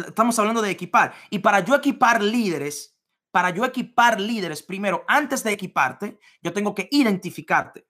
estamos 0.06 0.38
hablando 0.38 0.62
de 0.62 0.70
equipar. 0.70 1.12
Y 1.30 1.40
para 1.40 1.64
yo 1.64 1.74
equipar 1.74 2.22
líderes, 2.22 2.97
para 3.30 3.50
yo 3.50 3.64
equipar 3.64 4.20
líderes, 4.20 4.62
primero, 4.62 5.04
antes 5.06 5.42
de 5.44 5.52
equiparte, 5.52 6.18
yo 6.42 6.52
tengo 6.52 6.74
que 6.74 6.88
identificarte. 6.90 7.86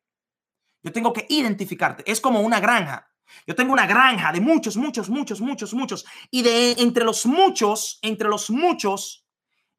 Yo 0.82 0.92
tengo 0.92 1.12
que 1.12 1.26
identificarte. 1.28 2.02
Es 2.10 2.20
como 2.20 2.40
una 2.40 2.60
granja. 2.60 3.08
Yo 3.46 3.54
tengo 3.54 3.72
una 3.72 3.86
granja 3.86 4.32
de 4.32 4.40
muchos, 4.40 4.76
muchos, 4.76 5.08
muchos, 5.08 5.40
muchos, 5.40 5.74
muchos. 5.74 6.06
Y 6.30 6.42
de 6.42 6.72
entre 6.72 7.04
los 7.04 7.26
muchos, 7.26 7.98
entre 8.02 8.28
los 8.28 8.50
muchos, 8.50 9.26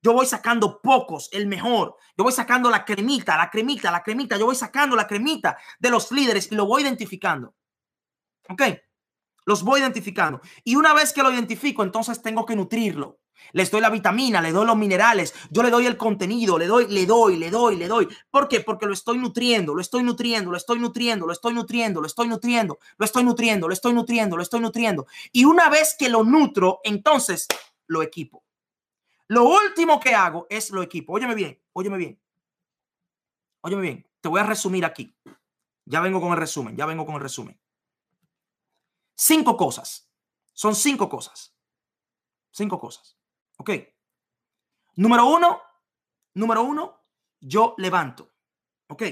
yo 0.02 0.14
voy 0.14 0.26
sacando 0.26 0.82
pocos, 0.82 1.30
el 1.32 1.48
mejor. 1.48 1.98
Yo 2.18 2.24
voy 2.24 2.34
sacando 2.34 2.70
la 2.70 2.86
cremita, 2.86 3.38
la 3.38 3.50
cremita, 3.50 3.92
la 3.92 4.04
cremita. 4.04 4.38
Yo 4.38 4.46
voy 4.46 4.56
sacando 4.56 4.96
la 4.96 5.08
cremita 5.08 5.58
de 5.80 5.90
los 5.90 6.12
líderes 6.12 6.52
y 6.52 6.56
lo 6.56 6.66
voy 6.66 6.84
identificando. 6.84 7.56
¿Ok? 8.50 8.62
Los 9.46 9.64
voy 9.64 9.82
identificando. 9.82 10.42
Y 10.64 10.76
una 10.76 10.94
vez 10.94 11.12
que 11.12 11.24
lo 11.24 11.32
identifico, 11.32 11.84
entonces 11.84 12.22
tengo 12.22 12.46
que 12.46 12.56
nutrirlo. 12.56 13.19
Les 13.54 13.72
doy 13.72 13.82
la 13.82 13.90
vitamina, 13.90 14.42
le 14.42 14.52
doy 14.52 14.66
los 14.66 14.78
minerales, 14.78 15.34
yo 15.50 15.64
le 15.64 15.70
doy 15.70 15.86
el 15.86 15.98
contenido, 15.98 16.58
le 16.58 16.68
doy, 16.68 16.88
le 16.88 17.06
doy, 17.06 17.38
le 17.38 17.50
doy, 17.50 17.76
le 17.76 17.88
doy. 17.88 18.08
¿Por 18.30 18.48
qué? 18.48 18.62
Porque 18.62 18.86
lo 18.86 18.94
estoy 18.94 19.18
nutriendo, 19.18 19.74
lo 19.74 19.82
estoy 19.82 20.04
nutriendo, 20.04 20.52
lo 20.52 20.58
estoy 20.58 20.80
nutriendo, 20.80 21.26
lo 21.26 21.34
estoy 21.34 21.54
nutriendo, 21.54 22.02
lo 22.02 22.08
estoy 22.08 22.28
nutriendo, 22.28 22.80
lo 22.98 23.06
estoy 23.06 23.24
nutriendo, 23.24 23.68
lo 23.68 23.74
estoy 23.74 23.94
nutriendo, 23.94 24.38
lo 24.38 24.44
estoy 24.44 24.60
nutriendo. 24.62 25.08
Y 25.32 25.46
una 25.46 25.70
vez 25.70 25.96
que 25.98 26.10
lo 26.10 26.24
nutro, 26.24 26.80
entonces 26.84 27.48
lo 27.88 28.02
equipo. 28.02 28.44
Lo 29.28 29.44
último 29.44 30.00
que 30.00 30.16
hago 30.16 30.48
es 30.50 30.72
lo 30.72 30.82
equipo. 30.82 31.14
Óyeme 31.14 31.36
bien, 31.36 31.62
óyeme 31.74 31.98
bien. 31.98 32.20
Óyeme 33.62 33.82
bien, 33.82 34.08
te 34.22 34.30
voy 34.30 34.40
a 34.40 34.44
resumir 34.44 34.86
aquí. 34.86 35.14
Ya 35.86 36.00
vengo 36.02 36.22
con 36.22 36.32
el 36.32 36.38
resumen, 36.38 36.76
ya 36.78 36.86
vengo 36.86 37.06
con 37.06 37.16
el 37.16 37.22
resumen. 37.22 37.60
Cinco 39.16 39.58
cosas. 39.58 40.10
Son 40.54 40.76
cinco 40.76 41.10
cosas. 41.10 41.54
Cinco 42.52 42.80
cosas. 42.80 43.19
Ok. 43.60 43.72
Número 44.96 45.26
uno, 45.26 45.62
número 46.36 46.64
uno, 46.64 47.06
yo 47.40 47.76
levanto. 47.78 48.32
Ok. 48.88 49.04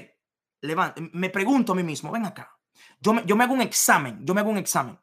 Levanto. 0.62 1.02
Me 1.14 1.30
pregunto 1.30 1.74
a 1.74 1.76
mí 1.76 1.84
mismo, 1.84 2.12
ven 2.12 2.26
acá. 2.26 2.58
Yo 3.00 3.14
me, 3.14 3.26
yo 3.26 3.36
me 3.36 3.44
hago 3.44 3.54
un 3.54 3.62
examen, 3.62 4.26
yo 4.26 4.34
me 4.34 4.42
hago 4.42 4.50
un 4.50 4.58
examen. 4.58 5.00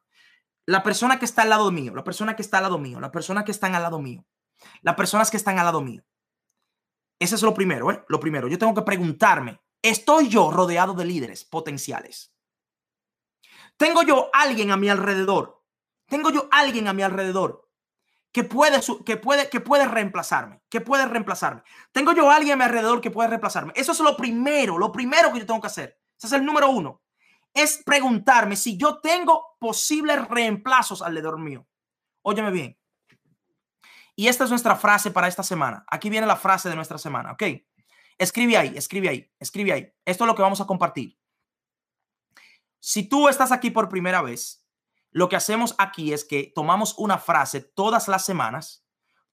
La 0.67 0.83
persona 0.83 1.19
que 1.19 1.27
está 1.27 1.43
al 1.43 1.51
lado 1.51 1.71
mío, 1.71 1.95
la 1.95 2.05
persona 2.05 2.35
que 2.35 2.43
está 2.43 2.59
al 2.59 2.65
lado 2.65 2.79
mío, 2.79 3.01
la 3.01 3.11
persona 3.11 3.45
que 3.45 3.53
están 3.53 3.75
al 3.75 3.83
lado 3.83 3.99
mío, 3.99 4.25
las 4.83 4.95
personas 4.95 5.31
que 5.31 5.37
están 5.37 5.59
al 5.59 5.67
lado 5.67 5.83
mío. 5.83 6.03
Ese 7.19 7.35
es 7.35 7.43
lo 7.43 7.53
primero, 7.53 7.91
¿eh? 7.91 8.05
Lo 8.09 8.19
primero, 8.19 8.49
yo 8.49 8.59
tengo 8.59 8.75
que 8.75 8.83
preguntarme, 8.83 9.61
¿estoy 9.83 10.29
yo 10.29 10.51
rodeado 10.51 10.95
de 10.95 11.05
líderes 11.05 11.45
potenciales? 11.45 12.35
¿Tengo 13.77 14.03
yo 14.03 14.31
alguien 14.33 14.71
a 14.71 14.77
mi 14.77 14.89
alrededor? 14.89 15.63
¿Tengo 16.07 16.31
yo 16.31 16.49
alguien 16.51 16.89
a 16.89 16.93
mi 16.93 17.03
alrededor 17.03 17.64
que 18.35 18.43
puede, 18.43 18.81
que 19.07 19.17
puede, 19.17 19.49
que 19.49 19.61
puede 19.61 19.87
reemplazarme, 19.87 20.61
que 20.69 20.81
puede 20.81 21.07
reemplazarme. 21.07 21.63
Tengo 21.93 22.13
yo 22.13 22.29
alguien 22.29 22.55
a 22.55 22.57
mi 22.57 22.65
alrededor 22.65 23.01
que 23.01 23.13
puede 23.13 23.29
reemplazarme. 23.29 23.73
Eso 23.77 23.93
es 23.93 24.01
lo 24.01 24.17
primero, 24.17 24.77
lo 24.77 24.91
primero 24.91 25.33
que 25.33 25.39
yo 25.39 25.47
tengo 25.47 25.61
que 25.61 25.69
hacer. 25.69 26.01
Ese 26.19 26.27
es 26.27 26.33
el 26.33 26.45
número 26.45 26.69
uno. 26.69 27.01
Es 27.55 27.81
preguntarme 27.87 28.57
si 28.57 28.77
yo 28.77 28.99
tengo 28.99 29.57
posibles 29.61 30.27
reemplazos 30.27 31.01
alrededor 31.01 31.39
mío. 31.39 31.65
Óyeme 32.23 32.51
bien. 32.51 32.77
Y 34.17 34.27
esta 34.27 34.43
es 34.43 34.51
nuestra 34.51 34.75
frase 34.75 35.13
para 35.13 35.29
esta 35.29 35.45
semana. 35.45 35.85
Aquí 35.87 36.11
viene 36.11 36.27
la 36.27 36.35
frase 36.35 36.69
de 36.69 36.75
nuestra 36.75 36.99
semana, 36.99 37.31
¿ok? 37.31 37.45
Escribe 38.19 38.57
ahí, 38.57 38.73
escribe 38.77 39.11
ahí, 39.11 39.33
escribe 39.39 39.73
ahí. 39.73 39.93
Esto 40.05 40.25
es 40.25 40.27
lo 40.27 40.35
que 40.35 40.43
vamos 40.43 40.61
a 40.61 40.67
compartir. 40.67 41.17
Si 42.81 43.09
tú 43.09 43.29
estás 43.29 43.53
aquí 43.53 43.71
por 43.71 43.89
primera 43.89 44.23
vez, 44.23 44.64
lo 45.15 45.29
que 45.29 45.37
hacemos 45.37 45.77
aquí 45.79 46.13
es 46.13 46.25
que 46.25 46.51
tomamos 46.53 46.97
una 46.99 47.19
frase 47.19 47.61
todas 47.61 48.09
las 48.09 48.25
semanas, 48.25 48.85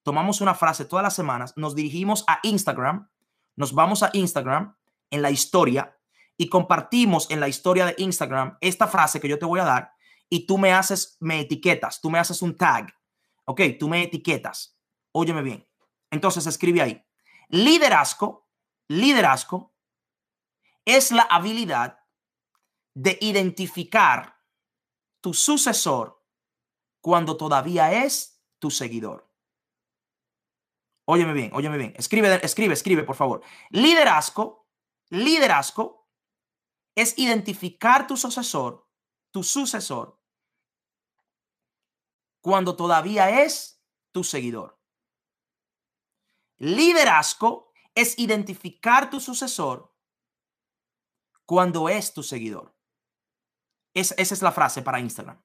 tomamos 0.04 0.40
una 0.40 0.54
frase 0.54 0.84
todas 0.84 1.02
las 1.02 1.14
semanas, 1.14 1.54
nos 1.56 1.74
dirigimos 1.74 2.24
a 2.28 2.38
Instagram, 2.44 3.10
nos 3.56 3.74
vamos 3.74 4.04
a 4.04 4.10
Instagram 4.12 4.76
en 5.10 5.22
la 5.22 5.32
historia 5.32 5.98
y 6.36 6.48
compartimos 6.48 7.28
en 7.32 7.40
la 7.40 7.48
historia 7.48 7.84
de 7.84 7.96
Instagram 7.98 8.58
esta 8.60 8.86
frase 8.86 9.20
que 9.20 9.28
yo 9.28 9.40
te 9.40 9.44
voy 9.44 9.58
a 9.58 9.64
dar 9.64 9.92
y 10.28 10.46
tú 10.46 10.56
me 10.56 10.72
haces, 10.72 11.16
me 11.18 11.40
etiquetas, 11.40 12.00
tú 12.00 12.10
me 12.10 12.20
haces 12.20 12.42
un 12.42 12.56
tag, 12.56 12.94
ok, 13.44 13.62
tú 13.80 13.88
me 13.88 14.04
etiquetas, 14.04 14.78
óyeme 15.10 15.42
bien. 15.42 15.68
Entonces 16.12 16.46
escribe 16.46 16.80
ahí, 16.80 17.04
liderazgo, 17.48 18.48
liderazgo 18.86 19.74
es 20.84 21.10
la 21.10 21.22
habilidad 21.22 21.98
de 22.94 23.18
identificar 23.20 24.41
tu 25.22 25.32
sucesor 25.32 26.22
cuando 27.00 27.38
todavía 27.38 28.04
es 28.04 28.44
tu 28.58 28.70
seguidor. 28.70 29.32
Óyeme 31.06 31.32
bien, 31.32 31.50
óyeme 31.54 31.78
bien. 31.78 31.94
Escribe, 31.96 32.44
escribe, 32.44 32.74
escribe, 32.74 33.02
por 33.04 33.16
favor. 33.16 33.42
Liderazgo, 33.70 34.68
liderazgo 35.08 36.08
es 36.94 37.18
identificar 37.18 38.06
tu 38.06 38.16
sucesor, 38.16 38.88
tu 39.30 39.42
sucesor, 39.42 40.20
cuando 42.40 42.76
todavía 42.76 43.42
es 43.42 43.82
tu 44.12 44.24
seguidor. 44.24 44.80
Liderazgo 46.58 47.72
es 47.94 48.18
identificar 48.18 49.10
tu 49.10 49.20
sucesor 49.20 49.94
cuando 51.46 51.88
es 51.88 52.12
tu 52.12 52.22
seguidor. 52.22 52.71
Esa 53.94 54.14
es 54.16 54.42
la 54.42 54.52
frase 54.52 54.82
para 54.82 55.00
Instagram. 55.00 55.40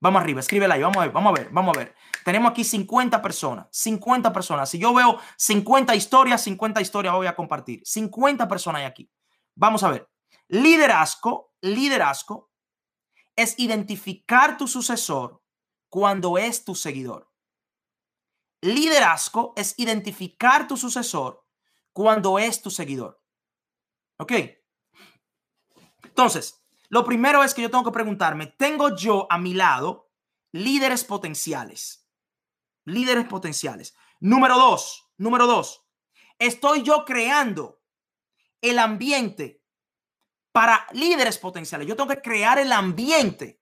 Vamos 0.00 0.20
arriba, 0.20 0.40
escríbela 0.40 0.74
ahí. 0.74 0.82
Vamos 0.82 0.98
a 0.98 1.00
ver, 1.00 1.12
vamos 1.12 1.30
a 1.30 1.40
ver, 1.40 1.50
vamos 1.50 1.76
a 1.76 1.80
ver. 1.80 1.94
Tenemos 2.24 2.50
aquí 2.50 2.62
50 2.62 3.22
personas, 3.22 3.68
50 3.70 4.32
personas. 4.32 4.68
Si 4.68 4.78
yo 4.78 4.92
veo 4.92 5.18
50 5.36 5.94
historias, 5.94 6.42
50 6.42 6.80
historias 6.80 7.14
voy 7.14 7.26
a 7.26 7.34
compartir. 7.34 7.80
50 7.84 8.46
personas 8.46 8.80
hay 8.80 8.86
aquí. 8.86 9.10
Vamos 9.54 9.82
a 9.82 9.90
ver. 9.90 10.08
Liderazgo, 10.48 11.54
liderazgo 11.62 12.50
es 13.34 13.58
identificar 13.58 14.56
tu 14.56 14.68
sucesor 14.68 15.42
cuando 15.88 16.38
es 16.38 16.64
tu 16.64 16.74
seguidor. 16.74 17.30
Liderazgo 18.60 19.52
es 19.56 19.74
identificar 19.78 20.66
tu 20.66 20.76
sucesor 20.76 21.44
cuando 21.92 22.38
es 22.38 22.60
tu 22.60 22.70
seguidor. 22.70 23.22
¿Ok? 24.18 24.32
Entonces, 26.04 26.63
lo 26.94 27.04
primero 27.04 27.42
es 27.42 27.54
que 27.54 27.62
yo 27.62 27.72
tengo 27.72 27.82
que 27.82 27.90
preguntarme, 27.90 28.46
¿tengo 28.46 28.94
yo 28.94 29.26
a 29.28 29.36
mi 29.36 29.52
lado 29.52 30.12
líderes 30.52 31.02
potenciales? 31.02 32.08
Líderes 32.84 33.24
potenciales. 33.24 33.96
Número 34.20 34.56
dos, 34.56 35.10
número 35.16 35.48
dos, 35.48 35.84
estoy 36.38 36.84
yo 36.84 37.04
creando 37.04 37.82
el 38.60 38.78
ambiente 38.78 39.60
para 40.52 40.86
líderes 40.92 41.36
potenciales. 41.36 41.88
Yo 41.88 41.96
tengo 41.96 42.10
que 42.10 42.22
crear 42.22 42.60
el 42.60 42.70
ambiente 42.70 43.60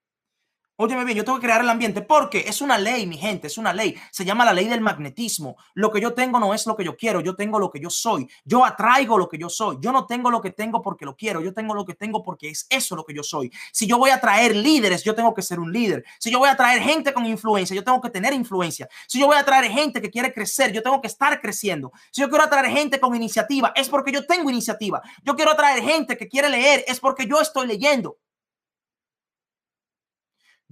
Óyeme 0.75 1.05
bien, 1.05 1.15
yo 1.15 1.23
tengo 1.23 1.37
que 1.37 1.45
crear 1.45 1.61
el 1.61 1.69
ambiente 1.69 2.01
porque 2.01 2.45
es 2.47 2.59
una 2.59 2.79
ley, 2.79 3.05
mi 3.05 3.15
gente, 3.15 3.45
es 3.45 3.59
una 3.59 3.71
ley. 3.71 3.95
Se 4.11 4.25
llama 4.25 4.43
la 4.43 4.53
ley 4.53 4.67
del 4.67 4.81
magnetismo. 4.81 5.55
Lo 5.75 5.91
que 5.91 6.01
yo 6.01 6.15
tengo 6.15 6.39
no 6.39 6.51
es 6.51 6.65
lo 6.65 6.75
que 6.75 6.83
yo 6.83 6.97
quiero, 6.97 7.21
yo 7.21 7.35
tengo 7.35 7.59
lo 7.59 7.69
que 7.69 7.79
yo 7.79 7.91
soy. 7.91 8.27
Yo 8.43 8.65
atraigo 8.65 9.19
lo 9.19 9.29
que 9.29 9.37
yo 9.37 9.49
soy. 9.49 9.77
Yo 9.79 9.91
no 9.91 10.07
tengo 10.07 10.31
lo 10.31 10.41
que 10.41 10.49
tengo 10.49 10.81
porque 10.81 11.05
lo 11.05 11.15
quiero, 11.15 11.41
yo 11.41 11.53
tengo 11.53 11.75
lo 11.75 11.85
que 11.85 11.93
tengo 11.93 12.23
porque 12.23 12.49
es 12.49 12.65
eso 12.71 12.95
lo 12.95 13.05
que 13.05 13.13
yo 13.13 13.21
soy. 13.21 13.51
Si 13.71 13.85
yo 13.85 13.99
voy 13.99 14.09
a 14.09 14.19
traer 14.19 14.55
líderes, 14.55 15.03
yo 15.03 15.13
tengo 15.13 15.35
que 15.35 15.43
ser 15.43 15.59
un 15.59 15.71
líder. 15.71 16.03
Si 16.17 16.31
yo 16.31 16.39
voy 16.39 16.49
a 16.49 16.57
traer 16.57 16.81
gente 16.81 17.13
con 17.13 17.27
influencia, 17.27 17.75
yo 17.75 17.83
tengo 17.83 18.01
que 18.01 18.09
tener 18.09 18.33
influencia. 18.33 18.89
Si 19.05 19.19
yo 19.19 19.27
voy 19.27 19.37
a 19.37 19.45
traer 19.45 19.71
gente 19.71 20.01
que 20.01 20.09
quiere 20.09 20.33
crecer, 20.33 20.71
yo 20.71 20.81
tengo 20.81 20.99
que 21.01 21.07
estar 21.07 21.39
creciendo. 21.39 21.91
Si 22.09 22.21
yo 22.21 22.29
quiero 22.29 22.45
atraer 22.45 22.71
gente 22.71 22.99
con 22.99 23.15
iniciativa, 23.15 23.73
es 23.75 23.89
porque 23.89 24.11
yo 24.11 24.25
tengo 24.25 24.49
iniciativa. 24.49 25.03
Yo 25.21 25.35
quiero 25.35 25.51
atraer 25.51 25.83
gente 25.83 26.17
que 26.17 26.27
quiere 26.27 26.49
leer, 26.49 26.83
es 26.87 26.99
porque 26.99 27.27
yo 27.27 27.39
estoy 27.39 27.67
leyendo. 27.67 28.17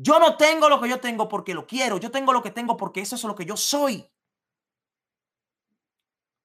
Yo 0.04 0.20
no 0.20 0.36
tengo 0.36 0.68
lo 0.68 0.82
que 0.82 0.90
yo 0.90 1.00
tengo 1.00 1.30
porque 1.30 1.54
lo 1.54 1.68
quiero. 1.68 1.98
Yo 2.00 2.10
tengo 2.10 2.34
lo 2.34 2.42
que 2.42 2.50
tengo 2.50 2.76
porque 2.76 3.02
eso 3.02 3.16
es 3.16 3.24
lo 3.24 3.36
que 3.36 3.46
yo 3.46 3.56
soy. 3.56 4.10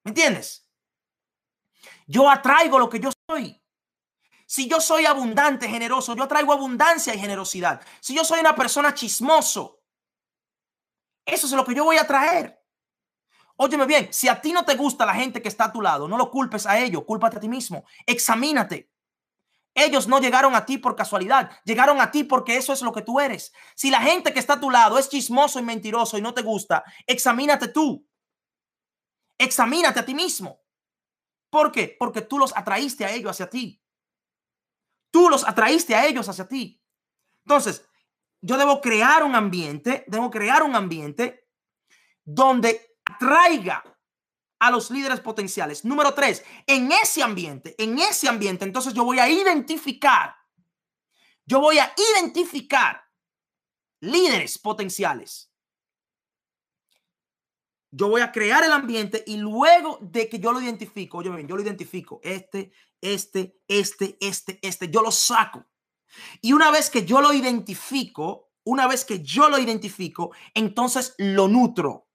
¿Me 0.04 0.10
entiendes? 0.10 0.68
Yo 2.06 2.30
atraigo 2.30 2.78
lo 2.78 2.90
que 2.90 3.00
yo 3.00 3.10
soy. 3.26 3.60
Si 4.46 4.68
yo 4.68 4.78
soy 4.78 5.06
abundante, 5.06 5.68
generoso, 5.68 6.14
yo 6.14 6.24
atraigo 6.24 6.52
abundancia 6.52 7.14
y 7.14 7.18
generosidad. 7.18 7.80
Si 8.00 8.14
yo 8.14 8.24
soy 8.24 8.40
una 8.40 8.54
persona 8.54 8.94
chismoso, 8.94 9.82
eso 11.24 11.46
es 11.46 11.52
lo 11.54 11.64
que 11.64 11.74
yo 11.74 11.84
voy 11.84 11.96
a 11.96 12.06
traer. 12.06 12.62
Óyeme 13.56 13.86
bien, 13.86 14.12
si 14.12 14.28
a 14.28 14.38
ti 14.38 14.52
no 14.52 14.66
te 14.66 14.76
gusta 14.76 15.06
la 15.06 15.14
gente 15.14 15.40
que 15.40 15.48
está 15.48 15.64
a 15.64 15.72
tu 15.72 15.80
lado, 15.80 16.06
no 16.06 16.18
lo 16.18 16.30
culpes 16.30 16.66
a 16.66 16.78
ellos, 16.78 17.04
cúlpate 17.04 17.38
a 17.38 17.40
ti 17.40 17.48
mismo. 17.48 17.84
Examínate. 18.04 18.90
Ellos 19.78 20.08
no 20.08 20.20
llegaron 20.20 20.54
a 20.54 20.64
ti 20.64 20.78
por 20.78 20.96
casualidad, 20.96 21.50
llegaron 21.66 22.00
a 22.00 22.10
ti 22.10 22.24
porque 22.24 22.56
eso 22.56 22.72
es 22.72 22.80
lo 22.80 22.92
que 22.92 23.02
tú 23.02 23.20
eres. 23.20 23.52
Si 23.74 23.90
la 23.90 24.00
gente 24.00 24.32
que 24.32 24.38
está 24.38 24.54
a 24.54 24.60
tu 24.60 24.70
lado 24.70 24.98
es 24.98 25.10
chismoso 25.10 25.58
y 25.58 25.62
mentiroso 25.62 26.16
y 26.16 26.22
no 26.22 26.32
te 26.32 26.40
gusta, 26.40 26.82
examínate 27.06 27.68
tú. 27.68 28.08
Examínate 29.36 30.00
a 30.00 30.06
ti 30.06 30.14
mismo. 30.14 30.62
¿Por 31.50 31.70
qué? 31.72 31.94
Porque 31.98 32.22
tú 32.22 32.38
los 32.38 32.56
atraíste 32.56 33.04
a 33.04 33.12
ellos 33.12 33.32
hacia 33.32 33.50
ti. 33.50 33.82
Tú 35.10 35.28
los 35.28 35.46
atraíste 35.46 35.94
a 35.94 36.06
ellos 36.06 36.26
hacia 36.26 36.48
ti. 36.48 36.82
Entonces, 37.44 37.86
yo 38.40 38.56
debo 38.56 38.80
crear 38.80 39.24
un 39.24 39.34
ambiente, 39.34 40.04
debo 40.06 40.30
crear 40.30 40.62
un 40.62 40.74
ambiente 40.74 41.50
donde 42.24 42.96
atraiga 43.04 43.84
a 44.58 44.70
los 44.70 44.90
líderes 44.90 45.20
potenciales. 45.20 45.84
Número 45.84 46.14
tres, 46.14 46.44
en 46.66 46.90
ese 46.92 47.22
ambiente, 47.22 47.74
en 47.78 47.98
ese 47.98 48.28
ambiente, 48.28 48.64
entonces 48.64 48.94
yo 48.94 49.04
voy 49.04 49.18
a 49.18 49.28
identificar, 49.28 50.34
yo 51.44 51.60
voy 51.60 51.78
a 51.78 51.92
identificar 52.14 53.02
líderes 54.00 54.58
potenciales. 54.58 55.50
Yo 57.90 58.08
voy 58.08 58.20
a 58.20 58.32
crear 58.32 58.62
el 58.64 58.72
ambiente 58.72 59.24
y 59.26 59.36
luego 59.36 59.98
de 60.02 60.28
que 60.28 60.38
yo 60.38 60.52
lo 60.52 60.60
identifico, 60.60 61.22
yo, 61.22 61.38
yo 61.38 61.56
lo 61.56 61.62
identifico, 61.62 62.20
este, 62.22 62.72
este, 63.00 63.58
este, 63.68 64.18
este, 64.20 64.58
este, 64.60 64.90
yo 64.90 65.02
lo 65.02 65.10
saco. 65.10 65.64
Y 66.42 66.52
una 66.52 66.70
vez 66.70 66.90
que 66.90 67.04
yo 67.04 67.20
lo 67.20 67.32
identifico, 67.32 68.50
una 68.64 68.86
vez 68.86 69.04
que 69.04 69.22
yo 69.22 69.48
lo 69.48 69.58
identifico, 69.58 70.32
entonces 70.52 71.14
lo 71.18 71.48
nutro 71.48 72.05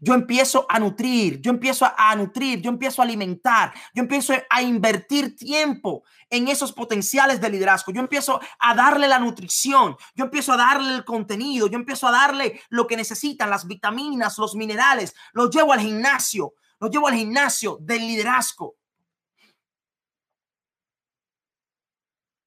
yo 0.00 0.14
empiezo 0.14 0.66
a 0.68 0.78
nutrir, 0.78 1.40
yo 1.40 1.50
empiezo 1.50 1.90
a, 1.96 2.14
nutrir, 2.16 2.60
yo 2.60 2.70
empiezo 2.70 3.02
a 3.02 3.04
alimentar, 3.04 3.72
yo 3.94 4.02
empiezo 4.02 4.34
a 4.48 4.62
invertir 4.62 5.36
tiempo 5.36 6.04
en 6.30 6.48
esos 6.48 6.72
potenciales 6.72 7.40
de 7.40 7.50
liderazgo, 7.50 7.92
yo 7.92 8.00
empiezo 8.00 8.40
a 8.58 8.74
darle 8.74 9.08
la 9.08 9.18
nutrición, 9.18 9.96
yo 10.14 10.24
empiezo 10.24 10.52
a 10.52 10.56
darle 10.56 10.94
el 10.94 11.04
contenido, 11.04 11.66
yo 11.66 11.78
empiezo 11.78 12.06
a 12.06 12.12
darle 12.12 12.60
lo 12.68 12.86
que 12.86 12.96
necesitan, 12.96 13.50
las 13.50 13.66
vitaminas, 13.66 14.38
los 14.38 14.54
minerales, 14.54 15.14
los 15.32 15.50
llevo 15.50 15.72
al 15.72 15.80
gimnasio, 15.80 16.54
los 16.80 16.90
llevo 16.90 17.08
al 17.08 17.14
gimnasio 17.14 17.78
del 17.80 18.00
liderazgo. 18.00 18.76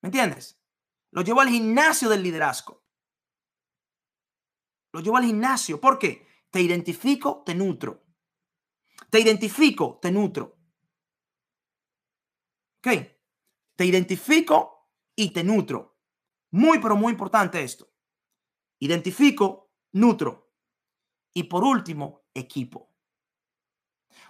¿Me 0.02 0.08
entiendes? 0.08 0.60
Lo 1.12 1.22
llevo 1.22 1.42
al 1.42 1.50
gimnasio 1.50 2.10
del 2.10 2.24
liderazgo. 2.24 2.84
Lo 4.94 5.00
llevo 5.02 5.18
al 5.18 5.26
gimnasio. 5.26 5.80
¿Por 5.80 6.00
qué? 6.00 6.28
Te 6.52 6.62
identifico, 6.62 7.44
te 7.46 7.56
nutro. 7.56 8.04
Te 9.10 9.20
identifico, 9.20 10.00
te 10.02 10.12
nutro. 10.12 10.58
¿Ok? 12.80 12.88
Te 13.76 13.86
identifico 13.86 14.90
y 15.16 15.32
te 15.32 15.44
nutro. 15.44 15.98
Muy, 16.52 16.80
pero 16.80 16.96
muy 16.96 17.14
importante 17.14 17.64
esto. 17.64 17.90
Identifico, 18.80 19.72
nutro. 19.94 20.54
Y 21.34 21.44
por 21.44 21.64
último, 21.64 22.26
equipo. 22.34 22.94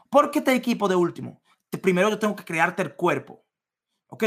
¿Por 0.09 0.29
qué 0.29 0.41
te 0.41 0.53
equipo 0.53 0.87
de 0.87 0.95
último? 0.95 1.41
Primero 1.81 2.09
yo 2.09 2.19
tengo 2.19 2.35
que 2.35 2.45
crearte 2.45 2.83
el 2.83 2.95
cuerpo. 2.95 3.47
¿Ok? 4.07 4.25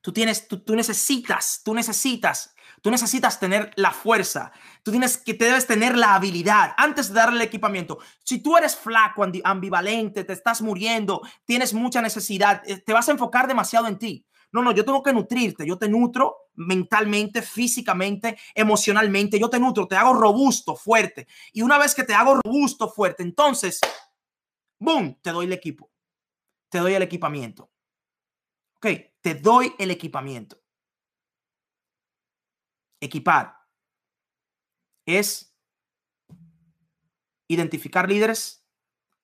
Tú 0.00 0.12
tienes, 0.12 0.48
tú, 0.48 0.64
tú 0.64 0.74
necesitas, 0.74 1.62
tú 1.64 1.74
necesitas 1.74 2.54
Tú 2.82 2.90
necesitas 2.90 3.40
tener 3.40 3.72
la 3.76 3.90
fuerza. 3.90 4.52
Tú 4.82 4.90
tienes 4.90 5.16
que 5.16 5.34
te 5.34 5.46
debes 5.46 5.66
tener 5.66 5.96
la 5.96 6.14
habilidad 6.14 6.74
antes 6.76 7.08
de 7.08 7.14
darle 7.14 7.36
el 7.36 7.48
equipamiento. 7.48 7.98
Si 8.24 8.38
tú 8.38 8.56
eres 8.56 8.76
flaco, 8.76 9.24
ambivalente, 9.44 10.24
te 10.24 10.32
estás 10.32 10.62
muriendo, 10.62 11.22
tienes 11.44 11.74
mucha 11.74 12.00
necesidad, 12.02 12.62
eh, 12.66 12.78
te 12.78 12.92
vas 12.92 13.08
a 13.08 13.12
enfocar 13.12 13.48
demasiado 13.48 13.86
en 13.86 13.98
ti. 13.98 14.26
No, 14.50 14.62
no, 14.62 14.72
yo 14.72 14.84
tengo 14.84 15.02
que 15.02 15.12
nutrirte. 15.12 15.66
Yo 15.66 15.76
te 15.76 15.88
nutro 15.88 16.36
mentalmente, 16.54 17.42
físicamente, 17.42 18.38
emocionalmente. 18.54 19.38
Yo 19.38 19.50
te 19.50 19.58
nutro, 19.58 19.86
te 19.86 19.96
hago 19.96 20.14
robusto, 20.14 20.74
fuerte. 20.74 21.26
Y 21.52 21.62
una 21.62 21.78
vez 21.78 21.94
que 21.94 22.04
te 22.04 22.14
hago 22.14 22.40
robusto, 22.42 22.88
fuerte, 22.88 23.22
entonces, 23.22 23.80
boom, 24.78 25.18
te 25.20 25.30
doy 25.30 25.46
el 25.46 25.52
equipo. 25.52 25.90
Te 26.70 26.78
doy 26.78 26.94
el 26.94 27.02
equipamiento. 27.02 27.70
Ok, 28.76 28.86
te 29.20 29.34
doy 29.34 29.74
el 29.78 29.90
equipamiento 29.90 30.57
equipar 33.00 33.58
es 35.06 35.56
identificar 37.48 38.08
líderes, 38.08 38.66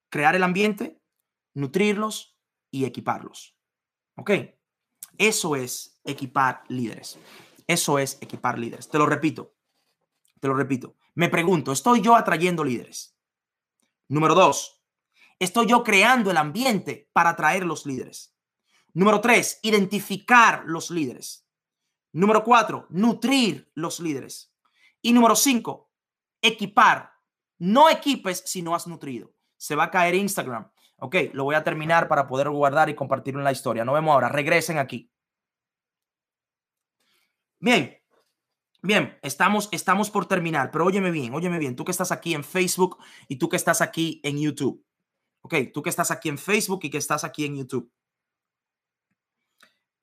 crear 0.09 0.35
el 0.35 0.43
ambiente, 0.43 1.03
nutrirlos 1.53 2.39
y 2.71 2.85
equiparlos. 2.85 3.57
¿Ok? 4.17 4.31
Eso 5.19 5.57
es 5.57 6.01
equipar 6.05 6.65
líderes. 6.69 7.19
Eso 7.67 7.99
es 7.99 8.19
equipar 8.21 8.59
líderes. 8.59 8.89
Te 8.89 8.99
lo 8.99 9.07
repito. 9.07 9.55
Te 10.41 10.49
lo 10.49 10.55
repito. 10.55 10.97
Me 11.15 11.29
pregunto, 11.29 11.73
¿estoy 11.73 12.01
yo 12.01 12.17
atrayendo 12.17 12.65
líderes? 12.65 13.17
Número 14.09 14.35
dos, 14.35 14.83
¿estoy 15.39 15.67
yo 15.67 15.83
creando 15.83 16.31
el 16.31 16.37
ambiente 16.37 17.09
para 17.13 17.31
atraer 17.31 17.65
los 17.65 17.87
líderes? 17.87 18.37
Número 18.93 19.21
tres, 19.21 19.59
identificar 19.63 20.65
los 20.67 20.91
líderes. 20.91 21.44
Número 22.15 22.45
cuatro, 22.45 22.87
nutrir 22.91 23.73
los 23.75 23.99
líderes. 23.99 24.55
Y 25.03 25.13
número 25.13 25.35
cinco, 25.35 25.91
equipar. 26.41 27.11
No 27.59 27.91
equipes 27.91 28.45
si 28.47 28.63
no 28.63 28.77
has 28.77 28.87
nutrido. 28.87 29.35
Se 29.57 29.75
va 29.75 29.85
a 29.85 29.91
caer 29.91 30.15
Instagram. 30.15 30.71
Ok, 30.99 31.17
lo 31.33 31.43
voy 31.43 31.57
a 31.57 31.65
terminar 31.65 32.07
para 32.07 32.29
poder 32.29 32.51
guardar 32.51 32.89
y 32.89 32.95
compartir 32.95 33.35
en 33.35 33.43
la 33.43 33.51
historia. 33.51 33.85
Nos 33.85 33.97
vemos 33.97 34.13
ahora. 34.13 34.29
Regresen 34.29 34.79
aquí. 34.79 35.11
Bien, 37.59 37.99
bien, 38.81 39.19
estamos, 39.23 39.69
estamos 39.73 40.09
por 40.11 40.27
terminar, 40.27 40.71
pero 40.71 40.85
óyeme 40.85 41.11
bien, 41.11 41.35
óyeme 41.35 41.59
bien. 41.59 41.75
Tú 41.75 41.85
que 41.85 41.91
estás 41.91 42.13
aquí 42.13 42.35
en 42.35 42.45
Facebook 42.45 42.99
y 43.27 43.37
tú 43.37 43.49
que 43.49 43.57
estás 43.57 43.81
aquí 43.81 44.21
en 44.23 44.39
YouTube. 44.39 44.87
Ok, 45.41 45.55
tú 45.73 45.83
que 45.83 45.91
estás 45.91 46.13
aquí 46.13 46.29
en 46.29 46.39
Facebook 46.39 46.81
y 46.85 46.91
que 46.91 46.99
estás 46.99 47.25
aquí 47.25 47.45
en 47.45 47.57
YouTube. 47.57 47.91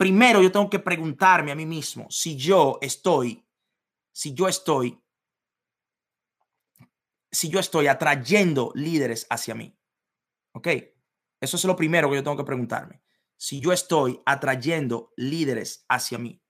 Primero 0.02 0.42
yo 0.42 0.52
tengo 0.52 0.68
que 0.68 0.80
preguntarme 0.80 1.52
a 1.52 1.56
mí 1.56 1.68
mismo 1.68 2.08
si 2.10 2.36
yo 2.36 2.80
estoy, 2.82 3.46
si 4.12 4.34
yo 4.34 4.48
estoy, 4.48 5.00
si 7.32 7.50
yo 7.50 7.60
estoy 7.60 7.86
atrayendo 7.86 8.72
líderes 8.74 9.28
hacia 9.30 9.54
mí. 9.54 9.78
¿Ok? 10.54 10.70
Eso 11.40 11.56
es 11.56 11.66
lo 11.66 11.76
primero 11.76 12.10
que 12.10 12.16
yo 12.16 12.24
tengo 12.24 12.36
que 12.36 12.44
preguntarme. 12.44 13.04
Si 13.38 13.60
yo 13.60 13.72
estoy 13.72 14.20
atrayendo 14.26 15.14
líderes 15.18 15.86
hacia 15.88 16.18
mí. 16.18 16.42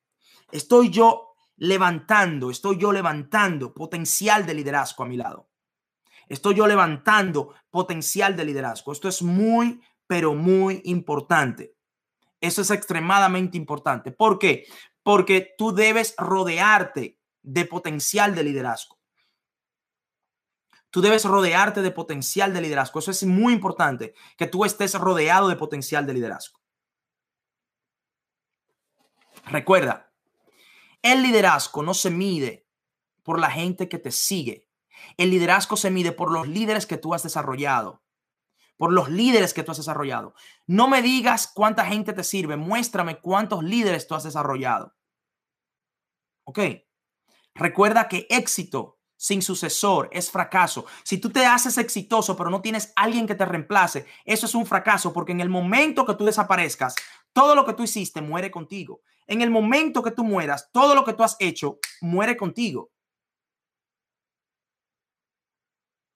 Estoy 0.49 0.89
yo 0.89 1.33
levantando, 1.57 2.51
estoy 2.51 2.77
yo 2.77 2.93
levantando 2.93 3.73
potencial 3.73 4.45
de 4.45 4.53
liderazgo 4.53 5.03
a 5.03 5.07
mi 5.07 5.17
lado. 5.17 5.49
Estoy 6.29 6.55
yo 6.55 6.67
levantando 6.67 7.53
potencial 7.69 8.33
de 8.37 8.45
liderazgo. 8.45 8.93
Esto 8.93 9.09
es 9.09 9.21
muy, 9.21 9.81
pero 10.07 10.35
muy 10.35 10.81
importante. 10.85 11.75
Eso 12.41 12.63
es 12.63 12.71
extremadamente 12.71 13.55
importante. 13.55 14.11
¿Por 14.11 14.39
qué? 14.39 14.65
Porque 15.03 15.53
tú 15.57 15.73
debes 15.73 16.15
rodearte 16.17 17.19
de 17.43 17.65
potencial 17.65 18.35
de 18.35 18.43
liderazgo. 18.43 18.99
Tú 20.89 21.01
debes 21.01 21.23
rodearte 21.23 21.81
de 21.81 21.91
potencial 21.91 22.53
de 22.53 22.61
liderazgo. 22.61 22.99
Eso 22.99 23.11
es 23.11 23.23
muy 23.23 23.53
importante, 23.53 24.13
que 24.37 24.47
tú 24.47 24.65
estés 24.65 24.95
rodeado 24.95 25.47
de 25.47 25.55
potencial 25.55 26.05
de 26.05 26.13
liderazgo. 26.15 26.59
Recuerda, 29.45 30.11
el 31.01 31.23
liderazgo 31.23 31.83
no 31.83 31.93
se 31.93 32.09
mide 32.09 32.67
por 33.23 33.39
la 33.39 33.49
gente 33.49 33.87
que 33.87 33.99
te 33.99 34.11
sigue. 34.11 34.67
El 35.17 35.29
liderazgo 35.29 35.77
se 35.77 35.91
mide 35.91 36.11
por 36.11 36.31
los 36.31 36.47
líderes 36.47 36.85
que 36.85 36.97
tú 36.97 37.13
has 37.13 37.23
desarrollado 37.23 38.03
por 38.81 38.91
los 38.91 39.09
líderes 39.09 39.53
que 39.53 39.61
tú 39.61 39.69
has 39.69 39.77
desarrollado. 39.77 40.33
No 40.65 40.87
me 40.87 41.03
digas 41.03 41.51
cuánta 41.53 41.85
gente 41.85 42.13
te 42.13 42.23
sirve, 42.23 42.57
muéstrame 42.57 43.19
cuántos 43.19 43.63
líderes 43.63 44.07
tú 44.07 44.15
has 44.15 44.23
desarrollado. 44.23 44.95
¿Ok? 46.45 46.57
Recuerda 47.53 48.07
que 48.07 48.25
éxito 48.27 48.97
sin 49.15 49.43
sucesor 49.43 50.09
es 50.11 50.31
fracaso. 50.31 50.87
Si 51.03 51.19
tú 51.19 51.29
te 51.29 51.45
haces 51.45 51.77
exitoso 51.77 52.35
pero 52.35 52.49
no 52.49 52.63
tienes 52.63 52.91
alguien 52.95 53.27
que 53.27 53.35
te 53.35 53.45
reemplace, 53.45 54.07
eso 54.25 54.47
es 54.47 54.55
un 54.55 54.65
fracaso 54.65 55.13
porque 55.13 55.33
en 55.33 55.41
el 55.41 55.49
momento 55.49 56.03
que 56.03 56.15
tú 56.15 56.25
desaparezcas, 56.25 56.95
todo 57.33 57.53
lo 57.53 57.67
que 57.67 57.73
tú 57.73 57.83
hiciste 57.83 58.19
muere 58.19 58.49
contigo. 58.49 59.01
En 59.27 59.43
el 59.43 59.51
momento 59.51 60.01
que 60.01 60.09
tú 60.09 60.23
mueras, 60.23 60.71
todo 60.71 60.95
lo 60.95 61.05
que 61.05 61.13
tú 61.13 61.21
has 61.21 61.35
hecho 61.37 61.77
muere 62.01 62.35
contigo. 62.35 62.89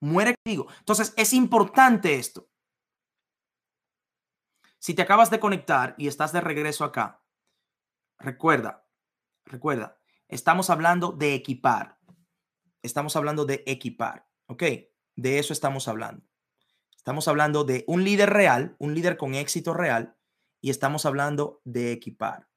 Muere 0.00 0.34
contigo. 0.34 0.66
Entonces 0.80 1.14
es 1.16 1.32
importante 1.32 2.16
esto. 2.16 2.48
Si 4.86 4.94
te 4.94 5.02
acabas 5.02 5.30
de 5.30 5.40
conectar 5.40 5.96
y 5.98 6.06
estás 6.06 6.30
de 6.32 6.40
regreso 6.40 6.84
acá, 6.84 7.20
recuerda, 8.20 8.86
recuerda, 9.44 9.98
estamos 10.28 10.70
hablando 10.70 11.10
de 11.10 11.34
equipar. 11.34 11.98
Estamos 12.82 13.16
hablando 13.16 13.46
de 13.46 13.64
equipar, 13.66 14.28
¿ok? 14.46 14.62
De 15.16 15.40
eso 15.40 15.52
estamos 15.52 15.88
hablando. 15.88 16.24
Estamos 16.96 17.26
hablando 17.26 17.64
de 17.64 17.82
un 17.88 18.04
líder 18.04 18.30
real, 18.30 18.76
un 18.78 18.94
líder 18.94 19.16
con 19.16 19.34
éxito 19.34 19.74
real, 19.74 20.16
y 20.60 20.70
estamos 20.70 21.04
hablando 21.04 21.60
de 21.64 21.90
equipar. 21.90 22.48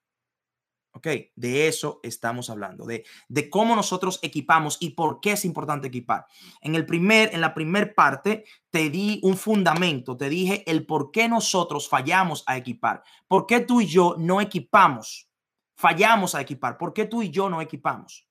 ¿Ok? 0.92 1.08
De 1.36 1.68
eso 1.68 2.00
estamos 2.02 2.50
hablando, 2.50 2.86
de, 2.86 3.06
de 3.28 3.50
cómo 3.50 3.76
nosotros 3.76 4.20
equipamos 4.24 4.78
y 4.80 4.92
por 4.92 5.22
qué 5.22 5.34
es 5.34 5.46
importante 5.46 5.88
equipar. 5.88 6.26
En, 6.62 6.76
el 6.76 6.86
primer, 6.86 7.34
en 7.34 7.42
la 7.42 7.54
primera 7.54 7.94
parte 7.94 8.44
te 8.72 8.90
di 8.90 9.20
un 9.24 9.38
fundamento, 9.38 10.18
te 10.18 10.30
dije 10.30 10.64
el 10.66 10.86
por 10.86 11.12
qué 11.12 11.30
nosotros 11.30 11.88
fallamos 11.88 12.44
a 12.48 12.58
equipar. 12.58 13.04
¿Por 13.28 13.46
qué 13.46 13.60
tú 13.60 13.82
y 13.82 13.86
yo 13.86 14.16
no 14.18 14.42
equipamos? 14.42 15.30
Fallamos 15.76 16.36
a 16.36 16.42
equipar. 16.42 16.78
¿Por 16.78 16.92
qué 16.92 17.06
tú 17.06 17.22
y 17.22 17.30
yo 17.30 17.50
no 17.50 17.62
equipamos? 17.62 18.28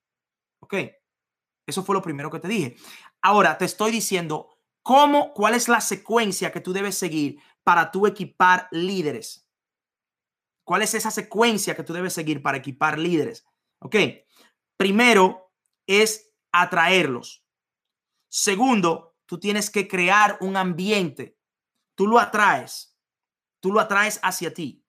¿Ok? 0.61 0.75
Eso 1.67 1.85
fue 1.85 1.95
lo 1.95 2.03
primero 2.03 2.31
que 2.31 2.41
te 2.41 2.49
dije. 2.49 2.77
Ahora 3.23 3.57
te 3.57 3.67
estoy 3.67 3.93
diciendo 3.93 4.59
cómo, 4.83 5.33
cuál 5.33 5.55
es 5.55 5.69
la 5.69 5.81
secuencia 5.81 6.51
que 6.51 6.61
tú 6.61 6.73
debes 6.73 6.97
seguir 6.97 7.39
para 7.63 7.91
tú 7.91 8.07
equipar 8.07 8.69
líderes. 8.71 9.48
¿Cuál 10.69 10.83
es 10.83 10.93
esa 10.93 11.11
secuencia 11.11 11.75
que 11.75 11.83
tú 11.83 11.95
debes 11.95 12.13
seguir 12.13 12.43
para 12.43 12.59
equipar 12.59 12.99
líderes? 12.99 13.47
Ok. 13.79 13.97
Primero 14.77 15.51
es 15.87 16.31
atraerlos. 16.53 17.43
Segundo, 18.29 19.17
tú 19.25 19.41
tienes 19.41 19.71
que 19.71 19.89
crear 19.89 20.37
un 20.43 20.59
ambiente. 20.59 21.39
Tú 21.95 22.07
lo 22.07 22.19
atraes. 22.19 22.95
Tú 23.61 23.73
lo 23.73 23.81
atraes 23.81 24.21
hacia 24.23 24.53
ti. 24.53 24.85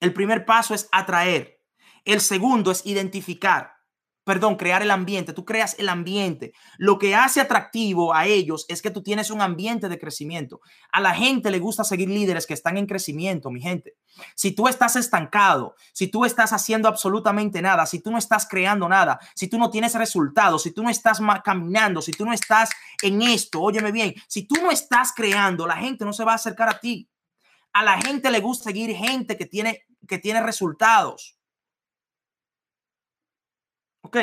El 0.00 0.12
primer 0.12 0.44
paso 0.44 0.74
es 0.74 0.86
atraer. 0.92 1.62
El 2.04 2.20
segundo 2.20 2.70
es 2.70 2.84
identificar 2.84 3.78
perdón, 4.24 4.56
crear 4.56 4.82
el 4.82 4.90
ambiente, 4.90 5.32
tú 5.32 5.44
creas 5.44 5.76
el 5.78 5.88
ambiente. 5.88 6.52
Lo 6.78 6.98
que 6.98 7.14
hace 7.14 7.40
atractivo 7.40 8.14
a 8.14 8.26
ellos 8.26 8.64
es 8.68 8.82
que 8.82 8.90
tú 8.90 9.02
tienes 9.02 9.30
un 9.30 9.42
ambiente 9.42 9.88
de 9.88 9.98
crecimiento. 9.98 10.60
A 10.90 11.00
la 11.00 11.14
gente 11.14 11.50
le 11.50 11.58
gusta 11.58 11.84
seguir 11.84 12.08
líderes 12.08 12.46
que 12.46 12.54
están 12.54 12.76
en 12.76 12.86
crecimiento, 12.86 13.50
mi 13.50 13.60
gente. 13.60 13.94
Si 14.34 14.52
tú 14.52 14.66
estás 14.66 14.96
estancado, 14.96 15.74
si 15.92 16.08
tú 16.08 16.24
estás 16.24 16.52
haciendo 16.52 16.88
absolutamente 16.88 17.60
nada, 17.60 17.84
si 17.86 18.00
tú 18.00 18.10
no 18.10 18.18
estás 18.18 18.46
creando 18.48 18.88
nada, 18.88 19.18
si 19.34 19.48
tú 19.48 19.58
no 19.58 19.70
tienes 19.70 19.94
resultados, 19.94 20.62
si 20.62 20.72
tú 20.72 20.82
no 20.82 20.90
estás 20.90 21.20
caminando, 21.44 22.00
si 22.00 22.12
tú 22.12 22.24
no 22.24 22.32
estás 22.32 22.70
en 23.02 23.20
esto, 23.22 23.60
óyeme 23.60 23.92
bien, 23.92 24.14
si 24.26 24.46
tú 24.46 24.56
no 24.62 24.70
estás 24.70 25.12
creando, 25.14 25.66
la 25.66 25.76
gente 25.76 26.04
no 26.04 26.12
se 26.12 26.24
va 26.24 26.32
a 26.32 26.36
acercar 26.36 26.68
a 26.68 26.80
ti. 26.80 27.08
A 27.72 27.82
la 27.82 28.00
gente 28.00 28.30
le 28.30 28.40
gusta 28.40 28.64
seguir 28.64 28.94
gente 28.96 29.36
que 29.36 29.46
tiene, 29.46 29.84
que 30.08 30.18
tiene 30.18 30.40
resultados. 30.40 31.36
¿Ok? 34.04 34.16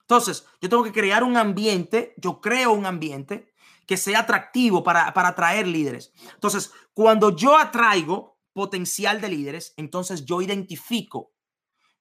Entonces, 0.00 0.46
yo 0.60 0.68
tengo 0.68 0.84
que 0.84 0.92
crear 0.92 1.24
un 1.24 1.36
ambiente, 1.36 2.14
yo 2.16 2.40
creo 2.40 2.72
un 2.72 2.86
ambiente 2.86 3.52
que 3.86 3.96
sea 3.96 4.20
atractivo 4.20 4.84
para, 4.84 5.12
para 5.12 5.28
atraer 5.28 5.66
líderes. 5.66 6.12
Entonces, 6.34 6.72
cuando 6.94 7.34
yo 7.34 7.56
atraigo 7.56 8.38
potencial 8.52 9.20
de 9.20 9.28
líderes, 9.28 9.74
entonces 9.76 10.24
yo 10.24 10.40
identifico. 10.40 11.32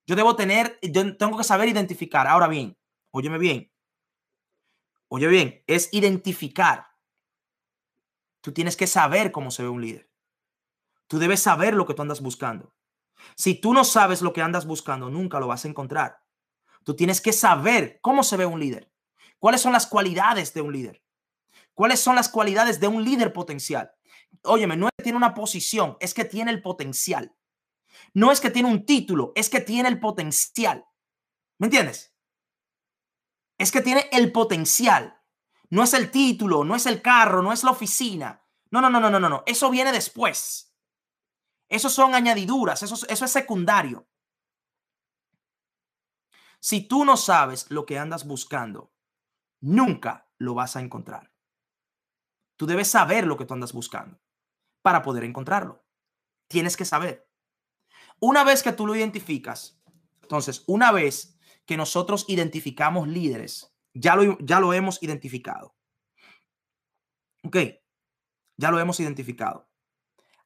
Yo 0.05 0.15
debo 0.15 0.35
tener, 0.35 0.77
yo 0.81 1.17
tengo 1.17 1.37
que 1.37 1.43
saber 1.43 1.69
identificar. 1.69 2.27
Ahora 2.27 2.47
bien, 2.47 2.77
óyeme 3.11 3.37
bien. 3.37 3.71
Oye 5.07 5.27
bien, 5.27 5.63
es 5.67 5.89
identificar. 5.91 6.87
Tú 8.41 8.53
tienes 8.53 8.77
que 8.77 8.87
saber 8.87 9.31
cómo 9.31 9.51
se 9.51 9.63
ve 9.63 9.69
un 9.69 9.81
líder. 9.81 10.09
Tú 11.07 11.17
debes 11.19 11.41
saber 11.41 11.73
lo 11.73 11.85
que 11.85 11.93
tú 11.93 12.01
andas 12.01 12.21
buscando. 12.21 12.73
Si 13.35 13.55
tú 13.55 13.73
no 13.73 13.83
sabes 13.83 14.21
lo 14.21 14.33
que 14.33 14.41
andas 14.41 14.65
buscando, 14.65 15.09
nunca 15.09 15.39
lo 15.39 15.47
vas 15.47 15.65
a 15.65 15.67
encontrar. 15.67 16.21
Tú 16.83 16.95
tienes 16.95 17.21
que 17.21 17.33
saber 17.33 17.99
cómo 18.01 18.23
se 18.23 18.37
ve 18.37 18.45
un 18.45 18.59
líder. 18.59 18.91
¿Cuáles 19.39 19.61
son 19.61 19.73
las 19.73 19.87
cualidades 19.87 20.53
de 20.53 20.61
un 20.61 20.73
líder? 20.73 21.03
¿Cuáles 21.73 21.99
son 21.99 22.15
las 22.15 22.29
cualidades 22.29 22.79
de 22.79 22.87
un 22.87 23.03
líder 23.03 23.33
potencial? 23.33 23.91
Óyeme, 24.43 24.77
no 24.77 24.87
es 24.87 24.91
que 24.97 25.03
tiene 25.03 25.17
una 25.17 25.33
posición, 25.33 25.97
es 25.99 26.13
que 26.13 26.25
tiene 26.25 26.51
el 26.51 26.61
potencial. 26.61 27.35
No 28.13 28.31
es 28.31 28.39
que 28.39 28.49
tiene 28.49 28.69
un 28.69 28.85
título, 28.85 29.31
es 29.35 29.49
que 29.49 29.61
tiene 29.61 29.89
el 29.89 29.99
potencial. 29.99 30.85
¿Me 31.57 31.67
entiendes? 31.67 32.13
Es 33.57 33.71
que 33.71 33.81
tiene 33.81 34.09
el 34.11 34.31
potencial. 34.31 35.21
No 35.69 35.83
es 35.83 35.93
el 35.93 36.11
título, 36.11 36.63
no 36.63 36.75
es 36.75 36.85
el 36.85 37.01
carro, 37.01 37.41
no 37.41 37.53
es 37.53 37.63
la 37.63 37.71
oficina. 37.71 38.43
No, 38.71 38.81
no, 38.81 38.89
no, 38.89 38.99
no, 38.99 39.09
no, 39.09 39.29
no. 39.29 39.43
Eso 39.45 39.69
viene 39.69 39.91
después. 39.91 40.70
Eso 41.71 41.89
son 41.89 42.13
añadiduras, 42.13 42.83
eso, 42.83 42.95
eso 43.07 43.25
es 43.25 43.31
secundario. 43.31 44.05
Si 46.59 46.85
tú 46.85 47.05
no 47.05 47.15
sabes 47.15 47.71
lo 47.71 47.85
que 47.85 47.97
andas 47.97 48.27
buscando, 48.27 48.93
nunca 49.61 50.29
lo 50.37 50.53
vas 50.53 50.75
a 50.75 50.81
encontrar. 50.81 51.31
Tú 52.57 52.65
debes 52.65 52.89
saber 52.89 53.25
lo 53.25 53.37
que 53.37 53.45
tú 53.45 53.53
andas 53.53 53.71
buscando 53.71 54.21
para 54.81 55.01
poder 55.01 55.23
encontrarlo. 55.23 55.85
Tienes 56.49 56.75
que 56.75 56.83
saber. 56.83 57.31
Una 58.19 58.43
vez 58.43 58.63
que 58.63 58.73
tú 58.73 58.85
lo 58.85 58.93
identificas, 58.93 59.81
entonces, 60.23 60.65
una 60.67 60.91
vez 60.91 61.39
que 61.65 61.77
nosotros 61.77 62.25
identificamos 62.27 63.07
líderes, 63.07 63.73
ya 63.93 64.17
lo, 64.17 64.37
ya 64.39 64.59
lo 64.59 64.73
hemos 64.73 65.01
identificado. 65.01 65.73
Ok, 67.43 67.55
ya 68.57 68.71
lo 68.71 68.79
hemos 68.81 68.99
identificado. 68.99 69.69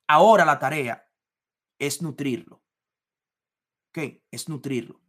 Ahora 0.08 0.46
la 0.46 0.60
tarea 0.60 1.05
es 1.80 2.02
nutrirlo. 2.02 2.64
¿Ok? 3.90 4.22
Es 4.32 4.50
nutrirlo. 4.50 5.02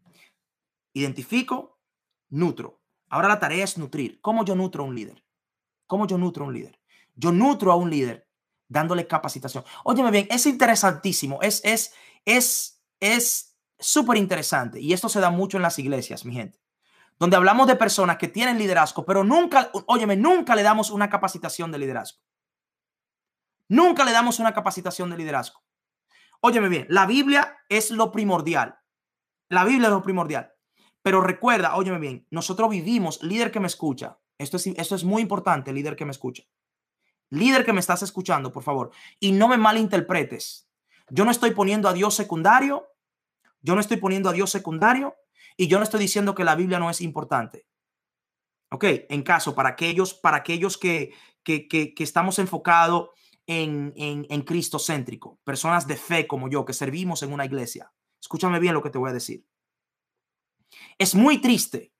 Identifico, 0.93 1.81
nutro. 2.29 2.83
Ahora 3.09 3.29
la 3.29 3.39
tarea 3.39 3.64
es 3.64 3.79
nutrir. 3.79 4.21
¿Cómo 4.21 4.45
yo 4.45 4.55
nutro 4.55 4.83
a 4.83 4.87
un 4.87 4.95
líder? 4.95 5.25
¿Cómo 5.87 6.07
yo 6.07 6.19
nutro 6.19 6.45
a 6.45 6.49
un 6.49 6.55
líder? 6.55 6.81
Yo 7.14 7.33
nutro 7.33 7.73
a 7.73 7.77
un 7.77 7.91
líder 7.91 8.29
dándole 8.69 9.07
capacitación. 9.07 9.64
Óyeme 9.85 10.11
bien, 10.11 10.27
es 10.31 10.47
interesantísimo. 10.47 11.41
Es, 11.43 11.61
es, 11.64 11.95
es, 12.25 12.83
es 13.01 13.57
súper 13.79 14.17
interesante. 14.19 14.81
Y 14.81 14.93
esto 14.93 15.09
se 15.09 15.21
da 15.21 15.31
mucho 15.31 15.57
en 15.57 15.62
las 15.62 15.79
iglesias, 15.79 16.25
mi 16.25 16.35
gente. 16.35 16.61
Donde 17.19 17.37
hablamos 17.37 17.67
de 17.67 17.77
personas 17.77 18.19
que 18.19 18.29
tienen 18.29 18.59
liderazgo, 18.59 19.07
pero 19.07 19.25
nunca, 19.25 19.71
óyeme, 19.87 20.17
nunca 20.17 20.55
le 20.55 20.62
damos 20.62 20.91
una 20.91 21.09
capacitación 21.09 21.73
de 21.73 21.79
liderazgo. 21.79 22.21
Nunca 23.69 24.05
le 24.05 24.12
damos 24.12 24.39
una 24.39 24.53
capacitación 24.53 25.11
de 25.11 25.17
liderazgo. 25.17 25.66
Óyeme 26.41 26.68
bien, 26.68 26.87
la 26.89 27.07
Biblia 27.07 27.59
es 27.68 27.91
lo 27.91 28.12
primordial. 28.12 28.78
La 29.49 29.64
Biblia 29.64 29.89
es 29.89 29.93
lo 29.93 30.03
primordial. 30.03 30.53
Pero 31.03 31.20
recuerda, 31.20 31.76
óyeme 31.76 31.99
bien, 31.99 32.26
nosotros 32.30 32.68
vivimos, 32.68 33.22
líder 33.22 33.53
que 33.53 33.61
me 33.61 33.68
escucha, 33.68 34.18
esto 34.39 34.57
es, 34.57 34.66
esto 34.66 34.95
es 34.95 35.05
muy 35.05 35.22
importante, 35.22 35.72
líder 35.72 35.97
que 35.97 36.05
me 36.05 36.11
escucha. 36.11 36.43
Líder 37.30 37.64
que 37.64 37.72
me 37.72 37.80
estás 37.80 38.03
escuchando, 38.03 38.53
por 38.53 38.62
favor, 38.62 38.91
y 39.18 39.32
no 39.32 39.49
me 39.49 39.57
malinterpretes. 39.57 40.68
Yo 41.11 41.24
no 41.24 41.30
estoy 41.30 41.53
poniendo 41.53 41.89
a 41.89 41.93
Dios 41.93 42.14
secundario, 42.14 42.89
yo 43.61 43.74
no 43.74 43.80
estoy 43.80 43.97
poniendo 43.99 44.28
a 44.28 44.32
Dios 44.32 44.51
secundario 44.51 45.16
y 45.57 45.68
yo 45.68 45.78
no 45.78 45.84
estoy 45.84 46.01
diciendo 46.01 46.34
que 46.34 46.45
la 46.45 46.55
Biblia 46.55 46.78
no 46.78 46.91
es 46.91 47.01
importante. 47.01 47.66
Ok, 48.70 48.84
en 49.09 49.22
caso, 49.22 49.55
para 49.55 49.70
aquellos, 49.70 50.12
para 50.12 50.39
aquellos 50.39 50.76
que, 50.76 51.14
que, 51.43 51.68
que, 51.68 51.95
que 51.95 52.05
estamos 52.05 52.39
enfocados 52.39 53.11
en, 53.47 53.92
en, 53.97 54.26
en 54.28 54.42
Cristo 54.42 54.78
céntrico, 54.78 55.38
personas 55.44 55.86
de 55.86 55.97
fe 55.97 56.26
como 56.26 56.49
yo, 56.49 56.64
que 56.64 56.72
servimos 56.72 57.22
en 57.22 57.32
una 57.32 57.44
iglesia. 57.44 57.92
Escúchame 58.20 58.59
bien 58.59 58.74
lo 58.74 58.82
que 58.82 58.90
te 58.90 58.99
voy 58.99 59.11
a 59.11 59.14
decir. 59.14 59.47
Es 60.99 61.14
muy 61.14 61.40
triste, 61.40 61.94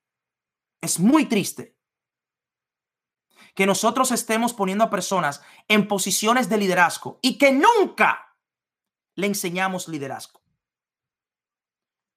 es 0.81 0.99
muy 0.99 1.27
triste 1.27 1.77
que 3.55 3.67
nosotros 3.67 4.13
estemos 4.13 4.53
poniendo 4.53 4.85
a 4.85 4.91
personas 4.91 5.43
en 5.67 5.89
posiciones 5.89 6.49
de 6.49 6.59
liderazgo 6.59 7.19
y 7.23 7.39
que 7.39 7.53
nunca 7.53 8.37
le 9.15 9.27
enseñamos 9.27 9.89
liderazgo. 9.89 10.43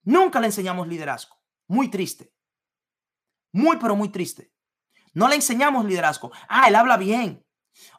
Nunca 0.03 0.39
le 0.39 0.47
enseñamos 0.47 0.87
liderazgo. 0.87 1.37
Muy 1.67 1.89
triste. 1.89 2.33
Muy, 3.53 3.77
pero 3.77 3.95
muy 3.95 4.09
triste. 4.09 4.51
No 5.13 5.27
le 5.27 5.35
enseñamos 5.35 5.85
liderazgo. 5.85 6.31
Ah, 6.47 6.67
él 6.67 6.75
habla 6.75 6.97
bien. 6.97 7.45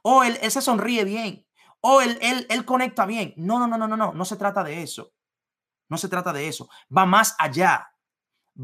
O 0.02 0.24
él, 0.24 0.38
se 0.50 0.60
sonríe 0.60 1.04
bien. 1.04 1.46
O 1.80 2.00
él, 2.00 2.18
él, 2.20 2.46
él 2.50 2.64
conecta 2.64 3.06
bien. 3.06 3.34
No, 3.36 3.58
no, 3.58 3.66
no, 3.66 3.78
no, 3.78 3.88
no, 3.88 3.96
no. 3.96 4.12
No 4.12 4.24
se 4.24 4.36
trata 4.36 4.62
de 4.64 4.82
eso. 4.82 5.12
No 5.88 5.98
se 5.98 6.08
trata 6.08 6.32
de 6.32 6.48
eso. 6.48 6.68
Va 6.96 7.06
más 7.06 7.34
allá. 7.38 7.94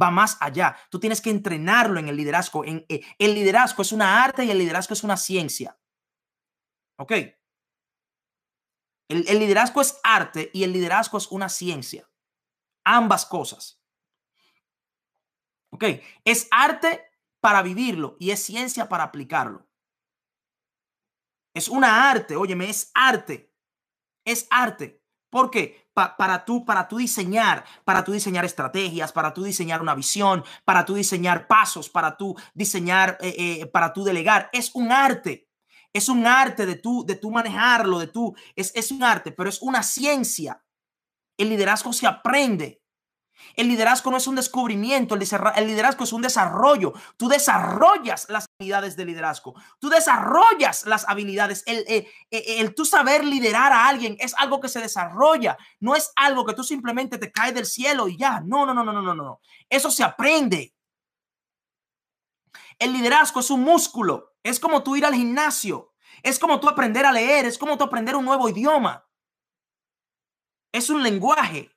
Va 0.00 0.10
más 0.10 0.36
allá. 0.40 0.76
Tú 0.90 1.00
tienes 1.00 1.20
que 1.20 1.30
entrenarlo 1.30 1.98
en 1.98 2.08
el 2.08 2.16
liderazgo. 2.16 2.64
En, 2.64 2.84
eh, 2.88 3.00
el 3.18 3.34
liderazgo 3.34 3.82
es 3.82 3.92
una 3.92 4.22
arte 4.22 4.44
y 4.44 4.50
el 4.50 4.58
liderazgo 4.58 4.92
es 4.92 5.04
una 5.04 5.16
ciencia. 5.16 5.78
¿Ok? 6.98 7.12
El, 9.08 9.28
el 9.28 9.38
liderazgo 9.38 9.80
es 9.80 9.98
arte 10.02 10.50
y 10.52 10.64
el 10.64 10.72
liderazgo 10.72 11.18
es 11.18 11.28
una 11.28 11.48
ciencia. 11.48 12.08
Ambas 12.84 13.26
cosas. 13.26 13.80
¿Ok? 15.70 15.84
Es 16.24 16.48
arte 16.50 17.02
para 17.40 17.62
vivirlo 17.62 18.16
y 18.18 18.30
es 18.30 18.42
ciencia 18.42 18.88
para 18.88 19.04
aplicarlo. 19.04 19.65
Es 21.56 21.68
una 21.68 22.10
arte, 22.10 22.36
óyeme, 22.36 22.68
es 22.68 22.90
arte. 22.92 23.50
Es 24.26 24.46
arte. 24.50 25.02
¿Por 25.30 25.50
qué? 25.50 25.86
para 25.94 26.44
tú, 26.44 26.66
para 26.66 26.86
tú 26.86 26.98
diseñar, 26.98 27.64
para 27.82 28.04
tú 28.04 28.12
diseñar 28.12 28.44
estrategias, 28.44 29.12
para 29.12 29.32
tú 29.32 29.44
diseñar 29.44 29.80
una 29.80 29.94
visión, 29.94 30.44
para 30.66 30.84
tú 30.84 30.94
diseñar 30.96 31.46
pasos, 31.46 31.88
para 31.88 32.18
tú 32.18 32.36
diseñar, 32.52 33.16
eh, 33.22 33.34
eh, 33.62 33.66
para 33.66 33.94
tú 33.94 34.04
delegar. 34.04 34.50
Es 34.52 34.74
un 34.74 34.92
arte. 34.92 35.48
Es 35.94 36.10
un 36.10 36.26
arte 36.26 36.66
de 36.66 36.74
tú, 36.74 37.06
de 37.06 37.14
tú 37.14 37.30
manejarlo, 37.30 37.98
de 37.98 38.08
tú, 38.08 38.36
es, 38.54 38.70
es 38.74 38.90
un 38.90 39.02
arte, 39.02 39.32
pero 39.32 39.48
es 39.48 39.62
una 39.62 39.82
ciencia. 39.82 40.62
El 41.38 41.48
liderazgo 41.48 41.94
se 41.94 42.06
aprende. 42.06 42.82
El 43.54 43.68
liderazgo 43.68 44.10
no 44.10 44.16
es 44.16 44.26
un 44.26 44.36
descubrimiento, 44.36 45.14
el 45.14 45.66
liderazgo 45.66 46.04
es 46.04 46.12
un 46.12 46.22
desarrollo. 46.22 46.92
Tú 47.16 47.28
desarrollas 47.28 48.28
las 48.28 48.46
habilidades 48.58 48.96
de 48.96 49.04
liderazgo. 49.04 49.54
Tú 49.78 49.88
desarrollas 49.88 50.84
las 50.86 51.08
habilidades. 51.08 51.62
El, 51.66 51.84
el, 51.88 52.06
el, 52.30 52.74
tú 52.74 52.84
saber 52.84 53.24
liderar 53.24 53.72
a 53.72 53.88
alguien 53.88 54.16
es 54.20 54.34
algo 54.34 54.60
que 54.60 54.68
se 54.68 54.80
desarrolla. 54.80 55.56
No 55.80 55.94
es 55.94 56.12
algo 56.16 56.44
que 56.44 56.54
tú 56.54 56.64
simplemente 56.64 57.18
te 57.18 57.32
cae 57.32 57.52
del 57.52 57.66
cielo 57.66 58.08
y 58.08 58.16
ya. 58.16 58.40
No, 58.40 58.66
no, 58.66 58.74
no, 58.74 58.84
no, 58.84 58.92
no, 58.92 59.02
no, 59.02 59.14
no. 59.14 59.40
Eso 59.68 59.90
se 59.90 60.04
aprende. 60.04 60.74
El 62.78 62.92
liderazgo 62.92 63.40
es 63.40 63.50
un 63.50 63.62
músculo. 63.62 64.34
Es 64.42 64.60
como 64.60 64.82
tú 64.82 64.96
ir 64.96 65.04
al 65.04 65.14
gimnasio. 65.14 65.94
Es 66.22 66.38
como 66.38 66.60
tú 66.60 66.68
aprender 66.68 67.06
a 67.06 67.12
leer. 67.12 67.46
Es 67.46 67.58
como 67.58 67.78
tú 67.78 67.84
aprender 67.84 68.16
un 68.16 68.24
nuevo 68.24 68.48
idioma. 68.48 69.06
Es 70.72 70.90
un 70.90 71.02
lenguaje. 71.02 71.75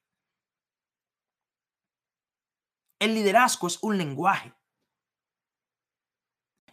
El 2.99 3.15
liderazgo 3.15 3.67
es 3.67 3.79
un 3.81 3.97
lenguaje. 3.97 4.53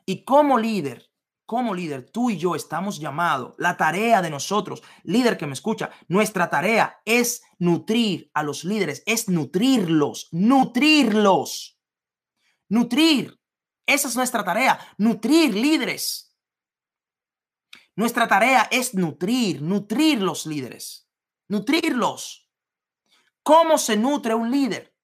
Y 0.04 0.24
como 0.24 0.58
líder, 0.58 1.10
como 1.46 1.74
líder, 1.74 2.10
tú 2.10 2.30
y 2.30 2.36
yo 2.38 2.56
estamos 2.56 2.98
llamados, 2.98 3.54
la 3.58 3.76
tarea 3.76 4.20
de 4.20 4.30
nosotros, 4.30 4.82
líder 5.04 5.38
que 5.38 5.46
me 5.46 5.52
escucha, 5.52 5.90
nuestra 6.08 6.50
tarea 6.50 7.00
es 7.04 7.42
nutrir 7.58 8.30
a 8.34 8.42
los 8.42 8.64
líderes, 8.64 9.04
es 9.06 9.28
nutrirlos, 9.28 10.28
nutrirlos, 10.32 11.80
nutrir. 12.68 13.40
Esa 13.86 14.08
es 14.08 14.16
nuestra 14.16 14.44
tarea, 14.44 14.78
nutrir 14.98 15.54
líderes. 15.54 16.36
Nuestra 17.94 18.26
tarea 18.26 18.68
es 18.70 18.94
nutrir, 18.94 19.62
nutrir 19.62 20.20
los 20.20 20.46
líderes, 20.46 21.08
nutrirlos. 21.48 22.50
¿Cómo 23.44 23.78
se 23.78 23.96
nutre 23.96 24.34
un 24.34 24.50
líder? 24.50 24.95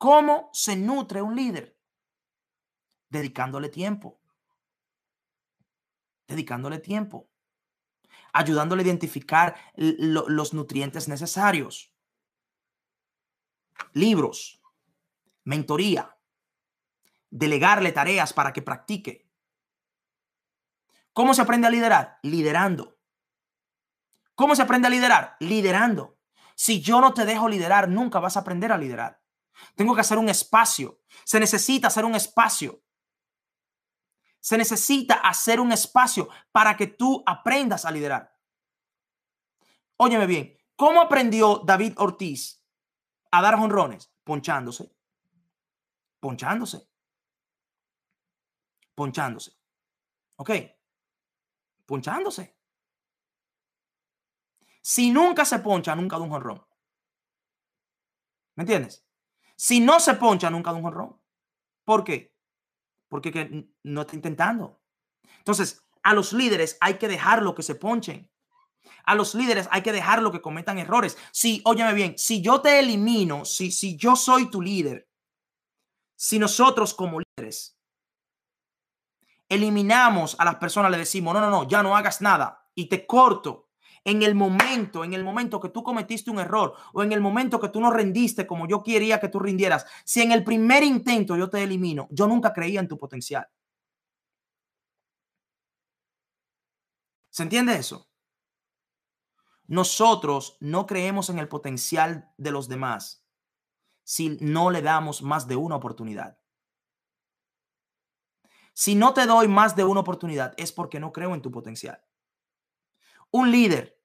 ¿Cómo 0.00 0.48
se 0.54 0.76
nutre 0.76 1.20
un 1.20 1.36
líder? 1.36 1.78
Dedicándole 3.10 3.68
tiempo. 3.68 4.18
Dedicándole 6.26 6.78
tiempo. 6.78 7.28
Ayudándole 8.32 8.80
a 8.80 8.86
identificar 8.86 9.56
los 9.76 10.54
nutrientes 10.54 11.06
necesarios. 11.06 11.92
Libros. 13.92 14.62
Mentoría. 15.44 16.16
Delegarle 17.28 17.92
tareas 17.92 18.32
para 18.32 18.54
que 18.54 18.62
practique. 18.62 19.30
¿Cómo 21.12 21.34
se 21.34 21.42
aprende 21.42 21.66
a 21.66 21.70
liderar? 21.70 22.18
Liderando. 22.22 22.98
¿Cómo 24.34 24.56
se 24.56 24.62
aprende 24.62 24.88
a 24.88 24.90
liderar? 24.90 25.36
Liderando. 25.40 26.18
Si 26.54 26.80
yo 26.80 27.02
no 27.02 27.12
te 27.12 27.26
dejo 27.26 27.50
liderar, 27.50 27.90
nunca 27.90 28.18
vas 28.18 28.38
a 28.38 28.40
aprender 28.40 28.72
a 28.72 28.78
liderar. 28.78 29.19
Tengo 29.74 29.94
que 29.94 30.00
hacer 30.00 30.18
un 30.18 30.28
espacio. 30.28 31.00
Se 31.24 31.40
necesita 31.40 31.88
hacer 31.88 32.04
un 32.04 32.14
espacio. 32.14 32.82
Se 34.40 34.56
necesita 34.56 35.14
hacer 35.16 35.60
un 35.60 35.72
espacio 35.72 36.28
para 36.50 36.76
que 36.76 36.86
tú 36.86 37.22
aprendas 37.26 37.84
a 37.84 37.90
liderar. 37.90 38.34
Óyeme 39.96 40.26
bien, 40.26 40.58
¿cómo 40.76 41.02
aprendió 41.02 41.62
David 41.64 41.92
Ortiz 41.98 42.64
a 43.30 43.42
dar 43.42 43.58
jonrones? 43.58 44.10
Ponchándose. 44.24 44.96
Ponchándose. 46.20 46.88
Ponchándose. 48.94 49.52
¿Ok? 50.36 50.50
Ponchándose. 51.84 52.56
Si 54.80 55.10
nunca 55.10 55.44
se 55.44 55.58
poncha, 55.58 55.94
nunca 55.94 56.16
da 56.16 56.24
un 56.24 56.30
jonrón. 56.30 56.66
¿Me 58.54 58.62
entiendes? 58.62 59.06
Si 59.62 59.78
no 59.78 60.00
se 60.00 60.14
poncha, 60.14 60.48
nunca 60.48 60.70
da 60.70 60.78
un 60.78 60.84
jonrón. 60.84 61.20
¿Por 61.84 62.02
qué? 62.02 62.34
Porque 63.10 63.30
que 63.30 63.68
no 63.82 64.00
está 64.00 64.16
intentando. 64.16 64.80
Entonces, 65.36 65.84
a 66.02 66.14
los 66.14 66.32
líderes 66.32 66.78
hay 66.80 66.94
que 66.94 67.08
dejarlo 67.08 67.54
que 67.54 67.62
se 67.62 67.74
ponchen. 67.74 68.32
A 69.04 69.14
los 69.14 69.34
líderes 69.34 69.68
hay 69.70 69.82
que 69.82 69.92
dejarlo 69.92 70.32
que 70.32 70.40
cometan 70.40 70.78
errores. 70.78 71.18
Si, 71.30 71.60
óyeme 71.66 71.92
bien, 71.92 72.16
si 72.16 72.40
yo 72.40 72.62
te 72.62 72.78
elimino, 72.78 73.44
si, 73.44 73.70
si 73.70 73.98
yo 73.98 74.16
soy 74.16 74.50
tu 74.50 74.62
líder, 74.62 75.10
si 76.16 76.38
nosotros 76.38 76.94
como 76.94 77.20
líderes 77.20 77.78
eliminamos 79.46 80.36
a 80.40 80.46
las 80.46 80.54
personas, 80.54 80.90
le 80.90 80.96
decimos, 80.96 81.34
no, 81.34 81.40
no, 81.42 81.50
no, 81.50 81.68
ya 81.68 81.82
no 81.82 81.94
hagas 81.94 82.22
nada 82.22 82.66
y 82.74 82.88
te 82.88 83.06
corto 83.06 83.68
en 84.04 84.22
el 84.22 84.34
momento, 84.34 85.04
en 85.04 85.12
el 85.12 85.24
momento 85.24 85.60
que 85.60 85.68
tú 85.68 85.82
cometiste 85.82 86.30
un 86.30 86.38
error 86.38 86.74
o 86.92 87.02
en 87.02 87.12
el 87.12 87.20
momento 87.20 87.60
que 87.60 87.68
tú 87.68 87.80
no 87.80 87.90
rendiste 87.90 88.46
como 88.46 88.66
yo 88.66 88.82
quería 88.82 89.20
que 89.20 89.28
tú 89.28 89.38
rindieras, 89.38 89.86
si 90.04 90.22
en 90.22 90.32
el 90.32 90.44
primer 90.44 90.82
intento 90.82 91.36
yo 91.36 91.50
te 91.50 91.62
elimino, 91.62 92.08
yo 92.10 92.26
nunca 92.26 92.52
creía 92.52 92.80
en 92.80 92.88
tu 92.88 92.98
potencial. 92.98 93.46
¿Se 97.30 97.42
entiende 97.42 97.76
eso? 97.76 98.08
Nosotros 99.66 100.56
no 100.60 100.86
creemos 100.86 101.30
en 101.30 101.38
el 101.38 101.48
potencial 101.48 102.32
de 102.36 102.50
los 102.50 102.68
demás 102.68 103.24
si 104.02 104.36
no 104.40 104.70
le 104.70 104.82
damos 104.82 105.22
más 105.22 105.46
de 105.46 105.54
una 105.54 105.76
oportunidad. 105.76 106.38
Si 108.74 108.96
no 108.96 109.14
te 109.14 109.26
doy 109.26 109.46
más 109.46 109.76
de 109.76 109.84
una 109.84 110.00
oportunidad 110.00 110.54
es 110.56 110.72
porque 110.72 110.98
no 110.98 111.12
creo 111.12 111.34
en 111.34 111.42
tu 111.42 111.52
potencial. 111.52 112.02
Un 113.30 113.50
líder 113.50 114.00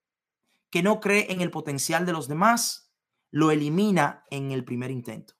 que 0.69 0.83
no 0.83 0.99
cree 0.99 1.31
en 1.31 1.41
el 1.41 1.51
potencial 1.51 2.05
de 2.05 2.13
los 2.13 2.27
demás 2.27 2.93
lo 3.31 3.51
elimina 3.51 4.23
en 4.29 4.51
el 4.51 4.63
primer 4.63 4.91
intento. 4.91 5.33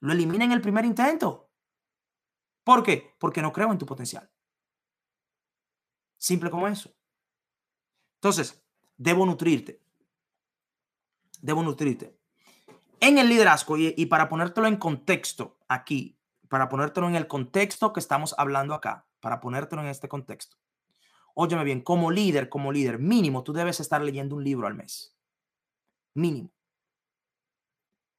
Lo 0.00 0.12
elimina 0.12 0.44
en 0.44 0.52
el 0.52 0.60
primer 0.60 0.84
intento. 0.84 1.50
¿Por 2.62 2.82
qué? 2.82 3.14
Porque 3.18 3.42
no 3.42 3.52
creo 3.52 3.72
en 3.72 3.78
tu 3.78 3.86
potencial. 3.86 4.30
Simple 6.18 6.50
como 6.50 6.68
eso. 6.68 6.94
Entonces, 8.16 8.62
debo 8.96 9.24
nutrirte. 9.24 9.80
Debo 11.40 11.62
nutrirte. 11.62 12.18
En 13.00 13.18
el 13.18 13.28
liderazgo, 13.28 13.76
y, 13.76 13.94
y 13.96 14.06
para 14.06 14.28
ponértelo 14.28 14.66
en 14.66 14.76
contexto 14.76 15.58
aquí, 15.68 16.18
para 16.48 16.68
ponértelo 16.68 17.08
en 17.08 17.14
el 17.14 17.26
contexto 17.26 17.92
que 17.92 18.00
estamos 18.00 18.34
hablando 18.38 18.74
acá, 18.74 19.06
para 19.20 19.40
ponértelo 19.40 19.82
en 19.82 19.88
este 19.88 20.08
contexto. 20.08 20.56
Óyeme 21.38 21.64
bien, 21.64 21.82
como 21.82 22.10
líder, 22.10 22.48
como 22.48 22.72
líder, 22.72 22.98
mínimo, 22.98 23.44
tú 23.44 23.52
debes 23.52 23.78
estar 23.78 24.00
leyendo 24.00 24.36
un 24.36 24.42
libro 24.42 24.66
al 24.66 24.74
mes. 24.74 25.14
Mínimo. 26.14 26.50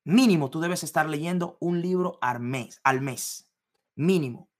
Mínimo, 0.03 0.51
tú 0.51 0.59
debes 0.59 0.83
estar 0.83 1.09
leyendo 1.09 1.57
un 1.59 1.81
libro 1.81 2.19
al 2.21 2.39
mes, 2.39 2.79
al 2.83 3.01
mes. 3.01 3.51
Mínimo. 3.95 4.51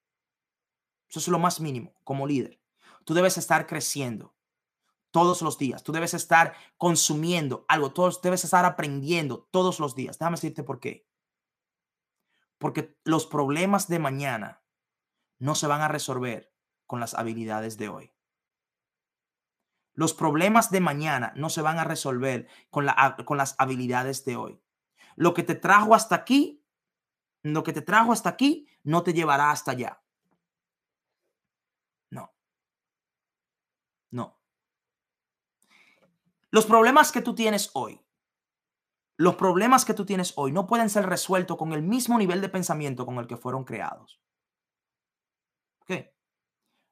Eso 1.07 1.19
es 1.19 1.27
lo 1.27 1.37
más 1.37 1.61
mínimo 1.61 1.93
como 2.03 2.25
líder. 2.25 2.59
Tú 3.05 3.13
debes 3.13 3.37
estar 3.37 3.67
creciendo 3.67 4.35
todos 5.11 5.43
los 5.43 5.59
días. 5.59 5.83
Tú 5.83 5.91
debes 5.91 6.15
estar 6.15 6.55
consumiendo 6.77 7.63
algo, 7.67 7.93
todos, 7.93 8.23
debes 8.23 8.43
estar 8.43 8.65
aprendiendo 8.65 9.47
todos 9.51 9.79
los 9.79 9.93
días. 9.93 10.17
Déjame 10.17 10.37
decirte 10.37 10.63
por 10.63 10.79
qué. 10.79 11.07
Porque 12.57 12.97
los 13.03 13.27
problemas 13.27 13.87
de 13.87 13.99
mañana 13.99 14.63
no 15.37 15.53
se 15.53 15.67
van 15.67 15.81
a 15.81 15.87
resolver 15.87 16.51
con 16.87 16.99
las 16.99 17.13
habilidades 17.13 17.77
de 17.77 17.89
hoy. 17.89 18.16
Los 19.97 20.13
problemas 20.13 20.69
de 20.69 20.79
mañana 20.79 21.33
no 21.35 21.49
se 21.49 21.63
van 21.63 21.79
a 21.79 21.83
resolver 21.83 22.47
con, 22.69 22.85
la, 22.85 23.17
con 23.25 23.35
las 23.35 23.55
habilidades 23.57 24.23
de 24.25 24.35
hoy. 24.35 24.61
Lo 25.15 25.33
que 25.33 25.41
te 25.41 25.55
trajo 25.55 25.95
hasta 25.95 26.13
aquí, 26.13 26.63
lo 27.41 27.63
que 27.63 27.73
te 27.73 27.81
trajo 27.81 28.13
hasta 28.13 28.29
aquí, 28.29 28.69
no 28.83 29.01
te 29.01 29.13
llevará 29.13 29.49
hasta 29.49 29.71
allá. 29.71 30.03
No. 32.11 32.31
No. 34.11 34.39
Los 36.51 36.67
problemas 36.67 37.11
que 37.11 37.23
tú 37.23 37.33
tienes 37.33 37.71
hoy, 37.73 37.99
los 39.17 39.35
problemas 39.35 39.83
que 39.83 39.95
tú 39.95 40.05
tienes 40.05 40.31
hoy 40.35 40.51
no 40.51 40.67
pueden 40.67 40.91
ser 40.91 41.07
resueltos 41.07 41.57
con 41.57 41.73
el 41.73 41.81
mismo 41.81 42.19
nivel 42.19 42.39
de 42.39 42.49
pensamiento 42.49 43.03
con 43.03 43.17
el 43.17 43.25
que 43.25 43.35
fueron 43.35 43.63
creados. 43.63 44.21
¿Ok? 45.79 46.16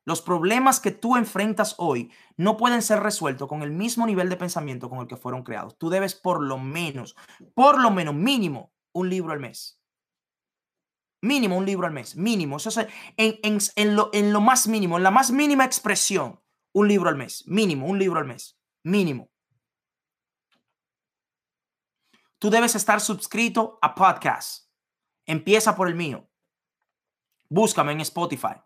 Los 0.05 0.21
problemas 0.21 0.79
que 0.79 0.91
tú 0.91 1.17
enfrentas 1.17 1.75
hoy 1.79 2.11
no 2.37 2.57
pueden 2.57 2.83
ser 2.83 2.99
resueltos 2.99 3.49
con 3.49 3.63
el 3.63 3.71
mismo 3.71 4.05
nivel 4.05 4.29
de 4.29 4.37
pensamiento 4.37 4.89
con 4.89 4.99
el 4.99 5.07
que 5.07 5.17
fueron 5.17 5.43
creados. 5.43 5.77
Tú 5.79 5.89
debes 5.89 6.13
por 6.13 6.43
lo 6.43 6.59
menos, 6.59 7.15
por 7.55 7.81
lo 7.81 7.89
menos 7.89 8.13
mínimo, 8.13 8.71
un 8.93 9.09
libro 9.09 9.33
al 9.33 9.39
mes. 9.39 9.81
Mínimo 11.21 11.57
un 11.57 11.65
libro 11.65 11.87
al 11.87 11.93
mes, 11.93 12.15
mínimo. 12.15 12.57
Eso 12.57 12.69
es 12.69 12.87
en, 13.17 13.57
en, 13.75 13.95
lo, 13.95 14.11
en 14.13 14.31
lo 14.31 14.41
más 14.41 14.67
mínimo, 14.67 14.97
en 14.97 15.03
la 15.03 15.09
más 15.09 15.31
mínima 15.31 15.65
expresión, 15.65 16.39
un 16.71 16.87
libro 16.87 17.09
al 17.09 17.15
mes. 17.15 17.43
Mínimo, 17.47 17.87
un 17.87 17.97
libro 17.97 18.19
al 18.19 18.25
mes. 18.25 18.59
Mínimo. 18.83 19.31
Tú 22.37 22.51
debes 22.51 22.75
estar 22.75 23.01
suscrito 23.01 23.79
a 23.81 23.95
podcast. 23.95 24.69
Empieza 25.25 25.75
por 25.75 25.87
el 25.87 25.95
mío. 25.95 26.29
Búscame 27.49 27.93
en 27.93 28.01
Spotify. 28.01 28.64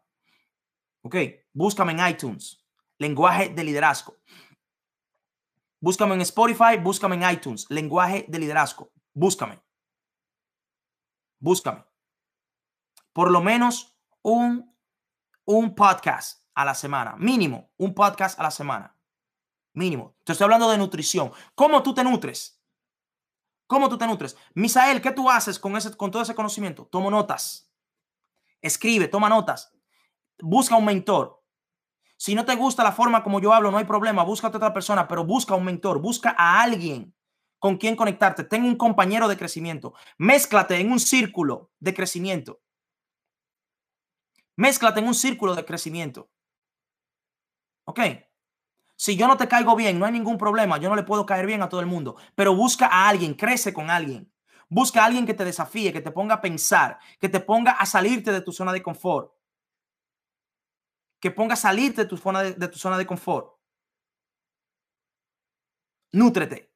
Ok, 1.01 1.15
búscame 1.53 1.93
en 1.93 2.07
iTunes. 2.07 2.65
Lenguaje 2.97 3.49
de 3.49 3.63
liderazgo. 3.63 4.17
Búscame 5.79 6.15
en 6.15 6.21
Spotify, 6.21 6.77
búscame 6.81 7.15
en 7.15 7.31
iTunes. 7.31 7.65
Lenguaje 7.69 8.25
de 8.27 8.39
liderazgo. 8.39 8.91
Búscame. 9.13 9.61
Búscame. 11.39 11.85
Por 13.13 13.31
lo 13.31 13.41
menos 13.41 13.97
un, 14.21 14.75
un 15.45 15.75
podcast 15.75 16.45
a 16.53 16.65
la 16.65 16.75
semana. 16.75 17.15
Mínimo, 17.17 17.71
un 17.77 17.93
podcast 17.93 18.37
a 18.39 18.43
la 18.43 18.51
semana. 18.51 18.97
Mínimo. 19.73 20.17
Te 20.25 20.33
estoy 20.33 20.43
hablando 20.43 20.69
de 20.69 20.77
nutrición. 20.77 21.31
¿Cómo 21.55 21.81
tú 21.81 21.93
te 21.93 22.03
nutres? 22.03 22.61
¿Cómo 23.65 23.87
tú 23.87 23.97
te 23.97 24.07
nutres? 24.07 24.35
Misael, 24.55 25.01
¿qué 25.01 25.11
tú 25.11 25.29
haces 25.29 25.59
con, 25.59 25.77
ese, 25.77 25.95
con 25.95 26.11
todo 26.11 26.23
ese 26.23 26.35
conocimiento? 26.35 26.87
Tomo 26.87 27.09
notas. 27.09 27.71
Escribe, 28.61 29.07
toma 29.07 29.29
notas. 29.29 29.71
Busca 30.41 30.75
un 30.75 30.85
mentor. 30.85 31.41
Si 32.17 32.35
no 32.35 32.45
te 32.45 32.55
gusta 32.55 32.83
la 32.83 32.91
forma 32.91 33.23
como 33.23 33.39
yo 33.39 33.53
hablo, 33.53 33.71
no 33.71 33.77
hay 33.77 33.85
problema. 33.85 34.23
Busca 34.23 34.47
a 34.47 34.49
otra 34.49 34.73
persona, 34.73 35.07
pero 35.07 35.23
busca 35.23 35.55
un 35.55 35.63
mentor. 35.63 35.99
Busca 35.99 36.35
a 36.37 36.61
alguien 36.61 37.15
con 37.59 37.77
quien 37.77 37.95
conectarte. 37.95 38.43
Ten 38.43 38.63
un 38.63 38.75
compañero 38.75 39.27
de 39.27 39.37
crecimiento. 39.37 39.93
Mézclate 40.17 40.79
en 40.79 40.91
un 40.91 40.99
círculo 40.99 41.71
de 41.79 41.93
crecimiento. 41.93 42.61
Mézclate 44.55 44.99
en 44.99 45.07
un 45.07 45.13
círculo 45.13 45.55
de 45.55 45.63
crecimiento. 45.63 46.29
¿Ok? 47.85 48.01
Si 48.97 49.15
yo 49.15 49.27
no 49.27 49.37
te 49.37 49.47
caigo 49.47 49.77
bien, 49.77 49.97
no 49.97 50.05
hay 50.05 50.11
ningún 50.11 50.37
problema. 50.37 50.77
Yo 50.77 50.89
no 50.89 50.97
le 50.97 51.03
puedo 51.03 51.25
caer 51.25 51.45
bien 51.45 51.61
a 51.61 51.69
todo 51.69 51.79
el 51.79 51.85
mundo. 51.85 52.17
Pero 52.35 52.53
busca 52.53 52.87
a 52.87 53.07
alguien, 53.07 53.33
crece 53.33 53.73
con 53.73 53.89
alguien. 53.89 54.29
Busca 54.67 55.01
a 55.01 55.05
alguien 55.05 55.25
que 55.25 55.33
te 55.33 55.45
desafíe, 55.45 55.93
que 55.93 56.01
te 56.01 56.11
ponga 56.11 56.35
a 56.35 56.41
pensar, 56.41 56.99
que 57.17 57.29
te 57.29 57.39
ponga 57.39 57.71
a 57.71 57.85
salirte 57.85 58.33
de 58.33 58.41
tu 58.41 58.51
zona 58.51 58.73
de 58.73 58.83
confort. 58.83 59.31
Que 61.19 61.31
ponga 61.31 61.53
a 61.53 61.57
salirte 61.57 62.03
de 62.03 62.07
tu 62.07 62.17
zona 62.17 62.43
de, 62.43 62.53
de 62.53 62.67
tu 62.67 62.77
zona 62.77 62.97
de 62.97 63.05
confort. 63.05 63.57
Nútrete. 66.11 66.73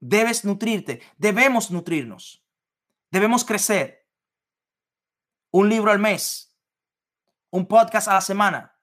Debes 0.00 0.44
nutrirte. 0.44 1.02
Debemos 1.16 1.70
nutrirnos. 1.70 2.44
Debemos 3.10 3.44
crecer. 3.44 4.06
Un 5.50 5.68
libro 5.68 5.90
al 5.90 5.98
mes. 5.98 6.56
Un 7.50 7.66
podcast 7.66 8.08
a 8.08 8.14
la 8.14 8.20
semana 8.20 8.78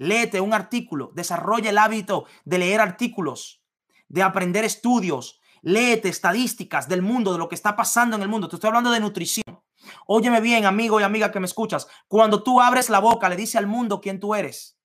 léete 0.00 0.40
un 0.40 0.54
artículo, 0.54 1.12
desarrolla 1.14 1.68
el 1.68 1.78
hábito 1.78 2.24
de 2.46 2.58
leer 2.58 2.80
artículos, 2.80 3.62
de 4.08 4.22
aprender 4.22 4.64
estudios, 4.64 5.40
léete 5.60 6.08
estadísticas 6.08 6.88
del 6.88 7.02
mundo, 7.02 7.32
de 7.32 7.38
lo 7.38 7.50
que 7.50 7.54
está 7.54 7.76
pasando 7.76 8.16
en 8.16 8.22
el 8.22 8.28
mundo. 8.28 8.48
Te 8.48 8.56
estoy 8.56 8.68
hablando 8.68 8.90
de 8.90 9.00
nutrición. 9.00 9.62
Óyeme 10.06 10.40
bien, 10.40 10.66
amigo 10.66 11.00
y 11.00 11.02
amiga 11.02 11.32
que 11.32 11.40
me 11.40 11.46
escuchas. 11.46 11.88
Cuando 12.08 12.42
tú 12.42 12.60
abres 12.60 12.90
la 12.90 12.98
boca, 12.98 13.28
le 13.28 13.36
dice 13.36 13.58
al 13.58 13.66
mundo 13.66 14.00
quién 14.00 14.20
tú 14.20 14.34
eres. 14.34 14.78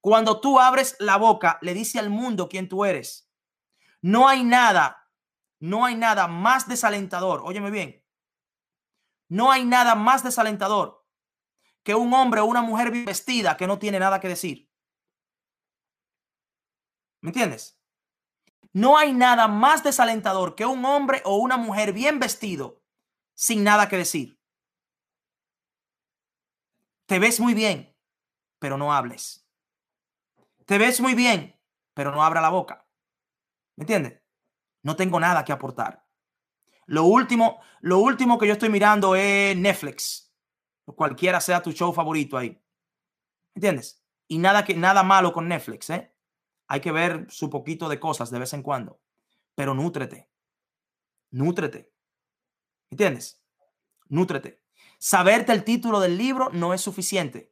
Cuando 0.00 0.40
tú 0.40 0.58
abres 0.58 0.96
la 0.98 1.16
boca, 1.16 1.58
le 1.62 1.74
dice 1.74 1.98
al 1.98 2.10
mundo 2.10 2.48
quién 2.48 2.68
tú 2.68 2.84
eres. 2.84 3.30
No 4.00 4.28
hay 4.28 4.42
nada, 4.42 5.08
no 5.60 5.84
hay 5.84 5.94
nada 5.94 6.26
más 6.26 6.68
desalentador. 6.68 7.42
Óyeme 7.44 7.70
bien. 7.70 8.04
No 9.28 9.50
hay 9.50 9.64
nada 9.64 9.94
más 9.94 10.24
desalentador 10.24 11.06
que 11.82 11.94
un 11.94 12.12
hombre 12.12 12.40
o 12.40 12.44
una 12.44 12.62
mujer 12.62 12.90
bien 12.90 13.04
vestida 13.04 13.56
que 13.56 13.66
no 13.66 13.78
tiene 13.78 13.98
nada 13.98 14.20
que 14.20 14.28
decir. 14.28 14.70
¿Me 17.20 17.30
entiendes? 17.30 17.80
No 18.72 18.98
hay 18.98 19.12
nada 19.12 19.48
más 19.48 19.84
desalentador 19.84 20.54
que 20.54 20.66
un 20.66 20.84
hombre 20.84 21.22
o 21.24 21.36
una 21.36 21.56
mujer 21.56 21.92
bien 21.92 22.18
vestido 22.18 22.81
sin 23.42 23.64
nada 23.64 23.88
que 23.88 23.96
decir. 23.96 24.38
Te 27.06 27.18
ves 27.18 27.40
muy 27.40 27.54
bien, 27.54 27.92
pero 28.60 28.78
no 28.78 28.92
hables. 28.92 29.44
Te 30.64 30.78
ves 30.78 31.00
muy 31.00 31.16
bien, 31.16 31.60
pero 31.92 32.12
no 32.12 32.22
abra 32.22 32.40
la 32.40 32.50
boca. 32.50 32.86
¿Me 33.74 33.82
entiendes? 33.82 34.22
No 34.84 34.94
tengo 34.94 35.18
nada 35.18 35.44
que 35.44 35.50
aportar. 35.50 36.06
Lo 36.86 37.02
último, 37.02 37.60
lo 37.80 37.98
último 37.98 38.38
que 38.38 38.46
yo 38.46 38.52
estoy 38.52 38.68
mirando 38.68 39.16
es 39.16 39.56
Netflix 39.56 40.32
cualquiera 40.94 41.40
sea 41.40 41.62
tu 41.62 41.72
show 41.72 41.92
favorito 41.92 42.38
ahí. 42.38 42.62
¿Entiendes? 43.56 44.04
Y 44.28 44.38
nada, 44.38 44.64
que, 44.64 44.74
nada 44.74 45.02
malo 45.02 45.32
con 45.32 45.48
Netflix, 45.48 45.90
¿eh? 45.90 46.14
Hay 46.68 46.80
que 46.80 46.92
ver 46.92 47.26
su 47.28 47.50
poquito 47.50 47.88
de 47.88 47.98
cosas 47.98 48.30
de 48.30 48.38
vez 48.38 48.52
en 48.52 48.62
cuando. 48.62 49.00
Pero 49.56 49.74
nútrete. 49.74 50.30
Nútrete. 51.32 51.91
¿Entiendes? 52.92 53.42
Nútrete. 54.08 54.62
Saberte 54.98 55.50
el 55.52 55.64
título 55.64 55.98
del 55.98 56.18
libro 56.18 56.50
no 56.52 56.74
es 56.74 56.82
suficiente. 56.82 57.50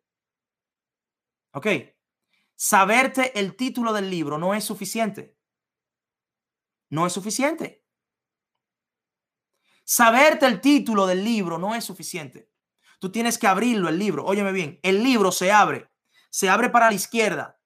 ¿Ok? 1.52 1.66
Saberte 2.54 3.38
el 3.40 3.56
título 3.56 3.94
del 3.94 4.10
libro 4.10 4.36
no 4.36 4.54
es 4.54 4.64
suficiente. 4.64 5.38
No 6.90 7.06
es 7.06 7.14
suficiente. 7.14 7.86
Saberte 9.82 10.44
el 10.44 10.60
título 10.60 11.06
del 11.06 11.24
libro 11.24 11.56
no 11.56 11.74
es 11.74 11.84
suficiente. 11.84 12.52
Tú 12.98 13.10
tienes 13.10 13.38
que 13.38 13.46
abrirlo, 13.46 13.88
el 13.88 13.98
libro. 13.98 14.26
Óyeme 14.26 14.52
bien, 14.52 14.78
el 14.82 15.02
libro 15.02 15.32
se 15.32 15.50
abre, 15.50 15.88
se 16.28 16.50
abre 16.50 16.68
para 16.68 16.90
la 16.90 16.94
izquierda. 16.94 17.58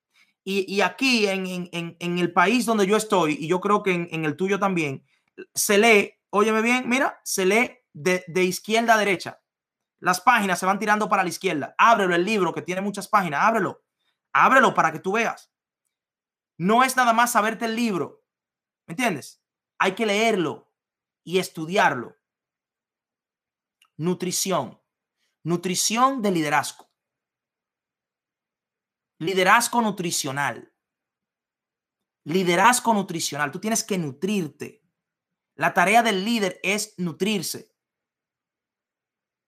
Y, 0.44 0.80
aquí 0.82 1.26
en, 1.26 1.96
el 1.98 2.32
país 2.32 2.66
donde 2.66 2.86
yo 2.86 2.96
estoy, 2.96 3.36
y 3.40 3.48
yo 3.48 3.60
creo 3.60 3.82
que 3.82 3.92
en, 3.94 4.24
el 4.24 4.36
tuyo 4.36 4.60
también, 4.60 5.04
se 5.54 5.78
lee, 5.78 6.14
óyeme 6.36 6.62
bien, 6.62 6.88
mira, 6.88 7.20
se 7.22 7.46
lee 7.46 7.78
de, 7.92 8.24
izquierda 8.42 8.94
a 8.94 8.98
derecha. 8.98 9.40
Las 10.00 10.20
páginas 10.20 10.58
se 10.58 10.66
van 10.66 10.80
tirando 10.80 11.08
para 11.08 11.22
la 11.22 11.28
izquierda. 11.28 11.76
Ábrelo 11.78 12.14
el 12.14 12.24
libro 12.24 12.52
que 12.52 12.60
tiene 12.60 12.80
muchas 12.80 13.06
páginas, 13.06 13.44
ábrelo. 13.44 13.84
Ábrelo 14.32 14.74
para 14.74 14.90
que 14.90 14.98
tú 14.98 15.12
veas. 15.12 15.52
No 16.58 16.82
es 16.82 16.96
nada 16.96 17.12
más 17.12 17.32
saberte 17.32 17.66
el 17.66 17.76
libro. 17.76 18.24
¿Me 18.86 18.92
entiendes? 18.92 19.42
Hay 19.78 19.94
que 19.94 20.06
leerlo 20.06 20.72
y 21.22 21.38
estudiarlo. 21.38 22.16
Nutrición. 23.96 24.82
Nutrición 25.44 26.20
de 26.20 26.32
liderazgo. 26.32 26.90
Liderazgo 29.18 29.80
nutricional. 29.82 30.74
Liderazgo 32.24 32.92
nutricional. 32.92 33.52
Tú 33.52 33.60
tienes 33.60 33.84
que 33.84 33.98
nutrirte. 33.98 34.83
La 35.54 35.72
tarea 35.72 36.02
del 36.02 36.24
líder 36.24 36.60
es 36.62 36.94
nutrirse. 36.98 37.72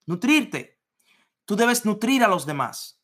Nutrirte. 0.07 0.81
Tú 1.45 1.57
debes 1.57 1.85
nutrir 1.85 2.23
a 2.23 2.29
los 2.29 2.47
demás. 2.47 3.03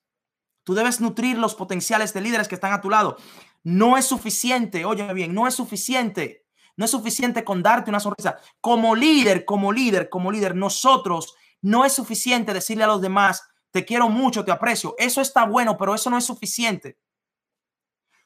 Tú 0.64 0.74
debes 0.74 1.00
nutrir 1.00 1.38
los 1.38 1.54
potenciales 1.54 2.14
de 2.14 2.20
líderes 2.20 2.48
que 2.48 2.54
están 2.54 2.72
a 2.72 2.80
tu 2.80 2.90
lado. 2.90 3.16
No 3.64 3.96
es 3.96 4.06
suficiente, 4.06 4.84
óyeme 4.84 5.14
bien, 5.14 5.34
no 5.34 5.46
es 5.46 5.54
suficiente. 5.54 6.46
No 6.76 6.84
es 6.84 6.90
suficiente 6.90 7.44
con 7.44 7.62
darte 7.62 7.90
una 7.90 8.00
sonrisa. 8.00 8.38
Como 8.60 8.94
líder, 8.94 9.44
como 9.44 9.72
líder, 9.72 10.08
como 10.08 10.30
líder, 10.30 10.54
nosotros 10.54 11.34
no 11.60 11.84
es 11.84 11.92
suficiente 11.92 12.54
decirle 12.54 12.84
a 12.84 12.88
los 12.88 13.00
demás, 13.00 13.48
te 13.70 13.84
quiero 13.84 14.08
mucho, 14.08 14.44
te 14.44 14.52
aprecio. 14.52 14.94
Eso 14.98 15.20
está 15.20 15.44
bueno, 15.44 15.76
pero 15.76 15.94
eso 15.94 16.10
no 16.10 16.18
es 16.18 16.24
suficiente. 16.24 16.98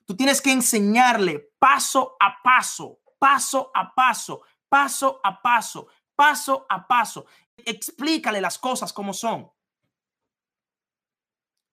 Tú 0.04 0.16
tienes 0.16 0.40
que 0.40 0.52
enseñarle 0.52 1.50
paso 1.58 2.16
a 2.20 2.40
paso, 2.42 3.00
paso 3.18 3.70
a 3.74 3.92
paso, 3.94 4.42
paso 4.68 5.20
a 5.22 5.42
paso, 5.42 5.88
paso 6.14 6.66
a 6.68 6.86
paso. 6.86 7.26
Explícale 7.56 8.40
las 8.40 8.58
cosas 8.58 8.92
como 8.92 9.12
son. 9.12 9.50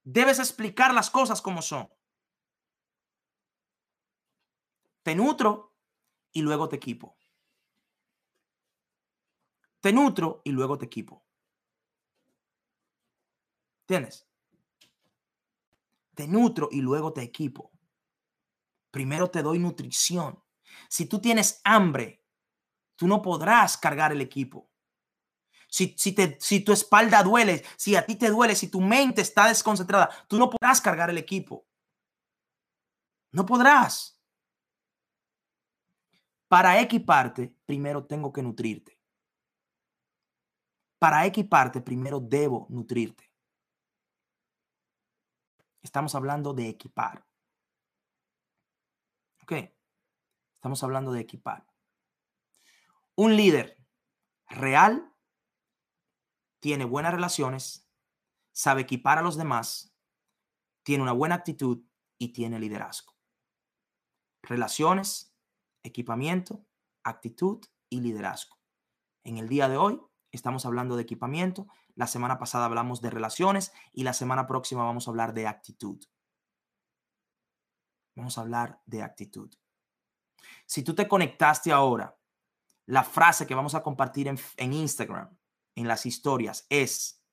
Debes 0.04 0.40
explicar 0.40 0.94
las 0.94 1.10
cosas 1.10 1.42
como 1.42 1.62
son. 1.62 1.90
Te 5.04 5.16
nutro 5.16 5.76
y 6.32 6.42
luego 6.42 6.70
te 6.70 6.76
equipo. 6.78 7.18
Te 9.82 9.92
nutro 9.92 10.42
y 10.46 10.52
luego 10.52 10.78
te 10.78 10.86
equipo. 10.86 11.26
¿Tienes? 13.86 14.26
Te 16.16 16.28
nutro 16.28 16.70
y 16.72 16.82
luego 16.82 17.12
te 17.12 17.22
equipo. 17.22 17.72
Primero 18.92 19.30
te 19.30 19.42
doy 19.42 19.60
nutrición. 19.60 20.42
Si 20.88 21.08
tú 21.08 21.20
tienes 21.20 21.60
hambre, 21.64 22.23
tú 22.96 23.08
no 23.08 23.22
podrás 23.22 23.78
cargar 23.78 24.12
el 24.12 24.22
equipo. 24.22 24.70
Si, 25.68 25.96
si, 25.98 26.14
te, 26.14 26.38
si 26.40 26.60
tu 26.60 26.72
espalda 26.72 27.24
duele, 27.24 27.64
si 27.78 27.96
a 27.96 28.06
ti 28.06 28.16
te 28.16 28.30
duele, 28.30 28.56
si 28.56 28.68
tu 28.70 28.80
mente 28.80 29.22
está 29.22 29.48
desconcentrada, 29.48 30.10
tú 30.28 30.38
no 30.38 30.50
podrás 30.50 30.80
cargar 30.80 31.10
el 31.10 31.18
equipo. 31.18 31.66
No 33.32 33.46
podrás. 33.46 34.20
Para 36.48 36.80
equiparte, 36.80 37.56
primero 37.66 38.06
tengo 38.06 38.32
que 38.32 38.44
nutrirte. 38.44 39.00
Para 41.00 41.26
equiparte, 41.26 41.82
primero 41.82 42.20
debo 42.20 42.68
nutrirte. 42.70 43.34
Estamos 45.82 46.14
hablando 46.14 46.54
de 46.54 46.70
equipar. 46.70 47.26
¿Ok? 49.42 49.54
Estamos 50.56 50.84
hablando 50.84 51.12
de 51.12 51.22
equipar. 51.22 51.73
Un 53.16 53.36
líder 53.36 53.78
real 54.50 55.14
tiene 56.60 56.86
buenas 56.86 57.14
relaciones, 57.14 57.88
sabe 58.52 58.82
equipar 58.82 59.20
a 59.20 59.22
los 59.22 59.38
demás, 59.38 59.96
tiene 60.84 61.04
una 61.04 61.12
buena 61.12 61.36
actitud 61.36 61.84
y 62.18 62.30
tiene 62.34 62.60
liderazgo. 62.60 63.14
Relaciones, 64.42 65.36
equipamiento, 65.84 66.66
actitud 67.04 67.64
y 67.90 68.02
liderazgo. 68.02 68.58
En 69.24 69.38
el 69.38 69.48
día 69.48 69.70
de 69.70 69.78
hoy 69.78 70.02
estamos 70.32 70.66
hablando 70.66 70.96
de 70.96 71.04
equipamiento, 71.04 71.68
la 71.94 72.08
semana 72.08 72.40
pasada 72.40 72.66
hablamos 72.66 73.02
de 73.02 73.12
relaciones 73.12 73.74
y 73.92 74.04
la 74.04 74.14
semana 74.14 74.48
próxima 74.48 74.84
vamos 74.84 75.08
a 75.08 75.12
hablar 75.12 75.36
de 75.36 75.46
actitud. 75.46 76.04
Vamos 78.16 78.38
a 78.38 78.42
hablar 78.42 78.82
de 78.86 79.04
actitud. 79.04 79.54
Si 80.66 80.84
tú 80.84 80.96
te 80.96 81.08
conectaste 81.08 81.72
ahora, 81.72 82.18
la 82.86 83.04
frase 83.04 83.48
que 83.48 83.56
vamos 83.56 83.76
a 83.76 83.84
compartir 83.84 84.28
en, 84.28 84.74
Instagram, 84.74 85.38
en 85.76 85.88
las 85.88 86.06
historias, 86.06 86.66
es 86.70 87.24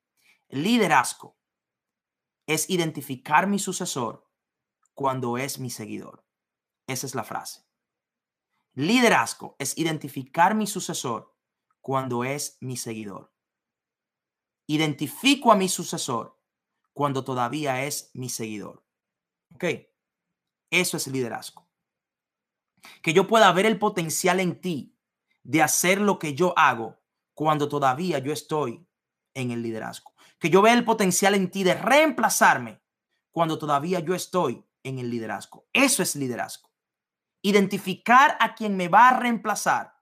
liderazgo. 0.49 1.39
Es 2.47 2.69
identificar 2.69 3.47
mi 3.47 3.59
sucesor 3.59 4.29
cuando 4.95 5.39
es 5.39 5.59
mi 5.59 5.71
seguidor. 5.71 6.27
Esa 6.87 7.07
es 7.07 7.15
la 7.15 7.25
frase. 7.25 7.65
Liderazgo 8.75 9.57
es 9.59 9.77
identificar 9.79 10.55
mi 10.55 10.67
sucesor 10.67 11.37
cuando 11.81 12.25
es 12.25 12.57
mi 12.61 12.77
seguidor. 12.77 13.33
Identifico 14.67 15.53
a 15.53 15.57
mi 15.57 15.69
sucesor 15.69 16.41
cuando 16.93 17.25
todavía 17.25 17.85
es 17.85 18.11
mi 18.15 18.29
seguidor. 18.29 18.85
¿Ok? 19.55 19.65
Eso 20.71 20.97
es 20.97 21.07
liderazgo. 21.09 21.69
Que 23.03 23.13
yo 23.13 23.27
pueda 23.27 23.53
ver 23.53 23.67
el 23.67 23.79
potencial 23.79 24.41
en 24.41 24.61
ti 24.61 25.00
de 25.43 25.63
hacer 25.63 26.01
lo 26.01 26.19
que 26.19 26.35
yo 26.35 26.53
hago 26.57 27.01
cuando 27.35 27.69
todavía 27.69 28.19
yo 28.19 28.33
estoy 28.33 28.87
en 29.35 29.51
el 29.51 29.63
liderazgo. 29.63 30.15
Que 30.39 30.51
yo 30.51 30.63
vea 30.63 30.75
el 30.75 30.85
potencial 30.85 31.35
en 31.35 31.51
ti 31.51 31.65
de 31.65 31.75
reemplazarme 31.75 32.83
cuando 33.31 33.59
todavía 33.59 34.01
yo 34.01 34.15
estoy 34.15 34.65
en 34.83 34.99
el 34.99 35.11
liderazgo. 35.11 35.67
Eso 35.73 36.03
es 36.03 36.17
liderazgo. 36.17 36.71
Identificar 37.43 38.37
a 38.41 38.55
quien 38.55 38.77
me 38.77 38.89
va 38.89 39.09
a 39.09 39.19
reemplazar 39.19 39.95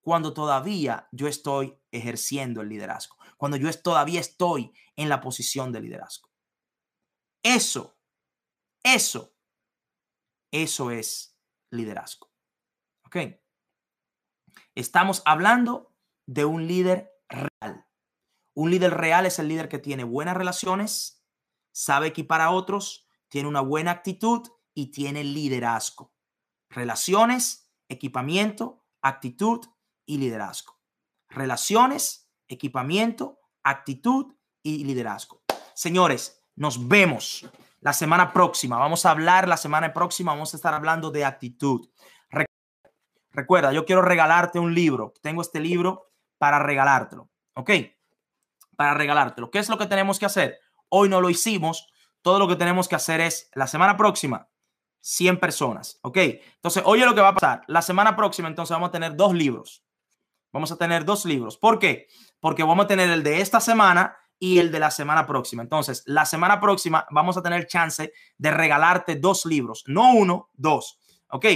cuando 0.00 0.34
todavía 0.34 1.08
yo 1.12 1.28
estoy 1.28 1.78
ejerciendo 1.92 2.60
el 2.60 2.68
liderazgo, 2.68 3.16
cuando 3.36 3.56
yo 3.56 3.70
todavía 3.80 4.20
estoy 4.20 4.72
en 4.96 5.08
la 5.08 5.20
posición 5.20 5.70
de 5.70 5.80
liderazgo. 5.80 6.28
Eso, 7.42 7.96
eso, 8.82 9.36
eso 10.50 10.90
es 10.90 11.38
liderazgo. 11.70 12.32
¿Ok? 13.06 13.16
Estamos 14.74 15.22
hablando 15.24 15.94
de 16.26 16.44
un 16.44 16.66
líder 16.66 17.12
real. 17.28 17.86
Un 18.54 18.70
líder 18.70 18.94
real 18.94 19.26
es 19.26 19.38
el 19.38 19.48
líder 19.48 19.68
que 19.68 19.78
tiene 19.78 20.04
buenas 20.04 20.36
relaciones, 20.36 21.22
sabe 21.72 22.08
equipar 22.08 22.40
a 22.40 22.50
otros, 22.50 23.06
tiene 23.28 23.48
una 23.48 23.60
buena 23.60 23.90
actitud 23.90 24.48
y 24.74 24.90
tiene 24.90 25.24
liderazgo. 25.24 26.12
Relaciones, 26.70 27.70
equipamiento, 27.88 28.84
actitud 29.02 29.66
y 30.06 30.18
liderazgo. 30.18 30.78
Relaciones, 31.28 32.30
equipamiento, 32.48 33.40
actitud 33.62 34.34
y 34.62 34.84
liderazgo. 34.84 35.42
Señores, 35.74 36.44
nos 36.56 36.88
vemos 36.88 37.46
la 37.80 37.92
semana 37.92 38.32
próxima. 38.32 38.78
Vamos 38.78 39.04
a 39.04 39.10
hablar 39.10 39.48
la 39.48 39.56
semana 39.56 39.92
próxima, 39.92 40.32
vamos 40.32 40.54
a 40.54 40.56
estar 40.56 40.74
hablando 40.74 41.10
de 41.10 41.24
actitud. 41.24 41.88
Recuerda, 43.32 43.72
yo 43.72 43.84
quiero 43.84 44.02
regalarte 44.02 44.58
un 44.58 44.74
libro. 44.74 45.14
Tengo 45.22 45.42
este 45.42 45.60
libro 45.60 46.10
para 46.38 46.58
regalártelo. 46.58 47.30
¿Ok? 47.54 47.70
Para 48.76 48.94
regalártelo. 48.94 49.50
¿Qué 49.50 49.58
es 49.58 49.68
lo 49.68 49.78
que 49.78 49.86
tenemos 49.86 50.18
que 50.18 50.26
hacer? 50.26 50.58
Hoy 50.88 51.08
no 51.08 51.20
lo 51.20 51.30
hicimos. 51.30 51.88
Todo 52.20 52.38
lo 52.38 52.48
que 52.48 52.56
tenemos 52.56 52.88
que 52.88 52.96
hacer 52.96 53.20
es 53.20 53.50
la 53.54 53.66
semana 53.66 53.96
próxima 53.96 54.48
100 55.00 55.40
personas. 55.40 55.98
¿Ok? 56.02 56.16
Entonces, 56.16 56.82
oye 56.86 57.04
lo 57.04 57.14
que 57.14 57.20
va 57.20 57.28
a 57.28 57.34
pasar. 57.34 57.62
La 57.66 57.82
semana 57.82 58.16
próxima, 58.16 58.48
entonces, 58.48 58.74
vamos 58.74 58.88
a 58.88 58.92
tener 58.92 59.16
dos 59.16 59.34
libros. 59.34 59.84
Vamos 60.52 60.70
a 60.70 60.76
tener 60.76 61.04
dos 61.04 61.24
libros. 61.24 61.56
¿Por 61.56 61.78
qué? 61.78 62.08
Porque 62.40 62.62
vamos 62.62 62.84
a 62.84 62.88
tener 62.88 63.10
el 63.10 63.22
de 63.22 63.40
esta 63.40 63.60
semana 63.60 64.16
y 64.38 64.58
el 64.58 64.70
de 64.70 64.80
la 64.80 64.90
semana 64.90 65.26
próxima. 65.26 65.62
Entonces, 65.62 66.02
la 66.06 66.26
semana 66.26 66.60
próxima 66.60 67.06
vamos 67.10 67.36
a 67.36 67.42
tener 67.42 67.66
chance 67.66 68.12
de 68.36 68.50
regalarte 68.50 69.16
dos 69.16 69.46
libros, 69.46 69.84
no 69.86 70.12
uno, 70.12 70.50
dos. 70.54 70.98
¿Ok? 71.28 71.46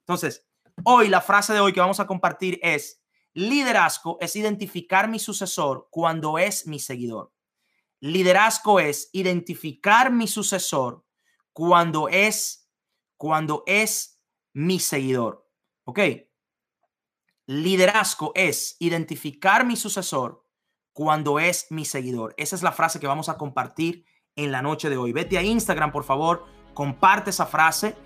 Entonces, 0.00 0.46
hoy 0.82 1.08
la 1.08 1.20
frase 1.20 1.52
de 1.52 1.60
hoy 1.60 1.72
que 1.72 1.80
vamos 1.80 2.00
a 2.00 2.06
compartir 2.06 2.58
es, 2.62 3.02
liderazgo 3.32 4.18
es 4.20 4.36
identificar 4.36 5.08
mi 5.08 5.18
sucesor 5.18 5.88
cuando 5.90 6.38
es 6.38 6.66
mi 6.66 6.78
seguidor. 6.78 7.32
Liderazgo 8.00 8.80
es 8.80 9.08
identificar 9.12 10.12
mi 10.12 10.26
sucesor 10.26 11.04
cuando 11.52 12.08
es, 12.08 12.70
cuando 13.16 13.62
es 13.66 14.20
mi 14.52 14.80
seguidor. 14.80 15.48
¿Ok? 15.84 16.00
Liderazgo 17.46 18.32
es 18.34 18.76
identificar 18.78 19.66
mi 19.66 19.76
sucesor 19.76 20.46
cuando 20.92 21.38
es 21.38 21.66
mi 21.70 21.84
seguidor. 21.84 22.34
Esa 22.36 22.56
es 22.56 22.62
la 22.62 22.72
frase 22.72 23.00
que 23.00 23.06
vamos 23.06 23.28
a 23.28 23.36
compartir 23.36 24.06
en 24.36 24.52
la 24.52 24.62
noche 24.62 24.88
de 24.88 24.96
hoy. 24.96 25.12
Vete 25.12 25.36
a 25.38 25.42
Instagram, 25.42 25.92
por 25.92 26.04
favor, 26.04 26.46
comparte 26.72 27.30
esa 27.30 27.46
frase, 27.46 27.96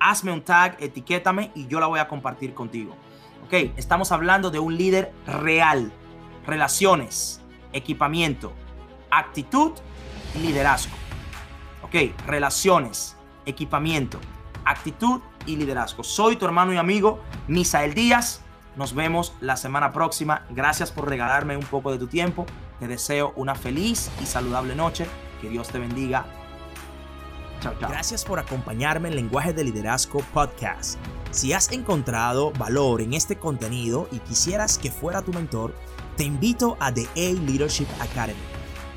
hazme 0.00 0.32
un 0.32 0.42
tag, 0.42 0.76
etiquétame 0.80 1.50
y 1.54 1.66
yo 1.66 1.80
la 1.80 1.86
voy 1.86 2.00
a 2.00 2.08
compartir 2.08 2.54
contigo. 2.54 2.96
Ok, 3.46 3.72
estamos 3.76 4.12
hablando 4.12 4.50
de 4.50 4.58
un 4.58 4.76
líder 4.76 5.12
real. 5.26 5.92
Relaciones, 6.46 7.40
equipamiento, 7.72 8.52
actitud 9.10 9.72
y 10.34 10.38
liderazgo. 10.38 10.94
Ok, 11.82 11.94
relaciones, 12.26 13.16
equipamiento, 13.44 14.18
actitud 14.64 15.20
y 15.46 15.56
liderazgo. 15.56 16.02
Soy 16.02 16.36
tu 16.36 16.44
hermano 16.44 16.72
y 16.72 16.76
amigo 16.76 17.20
Misael 17.46 17.94
Díaz 17.94 18.42
nos 18.76 18.94
vemos 18.94 19.32
la 19.40 19.56
semana 19.56 19.92
próxima. 19.92 20.42
Gracias 20.50 20.92
por 20.92 21.08
regalarme 21.08 21.56
un 21.56 21.64
poco 21.64 21.90
de 21.90 21.98
tu 21.98 22.06
tiempo. 22.06 22.44
Te 22.78 22.86
deseo 22.86 23.32
una 23.34 23.54
feliz 23.54 24.10
y 24.22 24.26
saludable 24.26 24.74
noche. 24.74 25.06
Que 25.40 25.48
Dios 25.48 25.68
te 25.68 25.78
bendiga. 25.78 26.26
Gracias 27.80 28.24
por 28.24 28.38
acompañarme 28.38 29.08
en 29.08 29.16
Lenguaje 29.16 29.52
de 29.52 29.64
Liderazgo 29.64 30.20
Podcast. 30.32 30.98
Si 31.30 31.52
has 31.52 31.70
encontrado 31.72 32.52
valor 32.52 33.00
en 33.00 33.14
este 33.14 33.36
contenido 33.36 34.08
y 34.12 34.18
quisieras 34.20 34.78
que 34.78 34.90
fuera 34.90 35.22
tu 35.22 35.32
mentor, 35.32 35.74
te 36.16 36.24
invito 36.24 36.76
a 36.80 36.92
The 36.92 37.06
A 37.14 37.40
Leadership 37.44 37.88
Academy. 38.00 38.40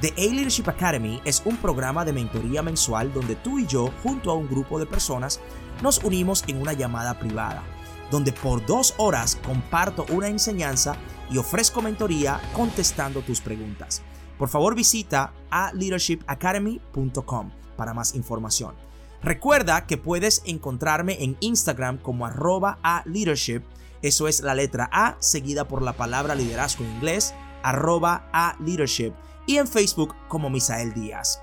The 0.02 0.14
A 0.18 0.34
Leadership 0.34 0.70
Academy 0.70 1.22
es 1.26 1.42
un 1.44 1.58
programa 1.58 2.06
de 2.06 2.14
mentoría 2.14 2.62
mensual 2.62 3.14
donde 3.14 3.36
tú 3.36 3.60
y 3.60 3.68
yo, 3.68 3.92
junto 4.04 4.32
a 4.32 4.36
un 4.36 4.48
grupo 4.48 4.80
de 4.80 4.86
personas, 4.86 5.42
nos 5.82 6.02
unimos 6.04 6.44
en 6.48 6.62
una 6.62 6.74
llamada 6.74 7.20
privada, 7.20 7.64
donde 8.10 8.32
por 8.32 8.66
dos 8.66 8.94
horas 8.98 9.38
comparto 9.46 10.06
una 10.10 10.28
enseñanza 10.28 10.96
y 11.30 11.38
ofrezco 11.38 11.82
mentoría 11.82 12.40
contestando 12.54 13.22
tus 13.22 13.42
preguntas. 13.42 14.02
Por 14.38 14.48
favor 14.48 14.76
visita 14.76 15.34
a 15.52 15.74
leadershipacademy.com 15.74 17.52
para 17.80 17.96
más 17.96 18.14
información. 18.14 18.76
Recuerda 19.24 19.88
que 19.88 19.98
puedes 19.98 20.44
encontrarme 20.46 21.24
en 21.24 21.38
Instagram 21.40 21.98
como 21.98 22.26
arroba 22.26 22.78
a 22.84 23.04
leadership, 23.06 23.64
eso 24.02 24.28
es 24.28 24.42
la 24.42 24.54
letra 24.54 24.90
A 24.94 25.16
seguida 25.20 25.68
por 25.68 25.82
la 25.82 25.94
palabra 25.94 26.36
liderazgo 26.36 26.84
en 26.84 26.92
inglés, 26.92 27.34
arroba 27.64 28.30
a 28.34 28.56
leadership, 28.60 29.14
y 29.48 29.58
en 29.58 29.68
Facebook 29.68 30.16
como 30.28 30.50
Misael 30.50 30.94
Díaz. 30.94 31.42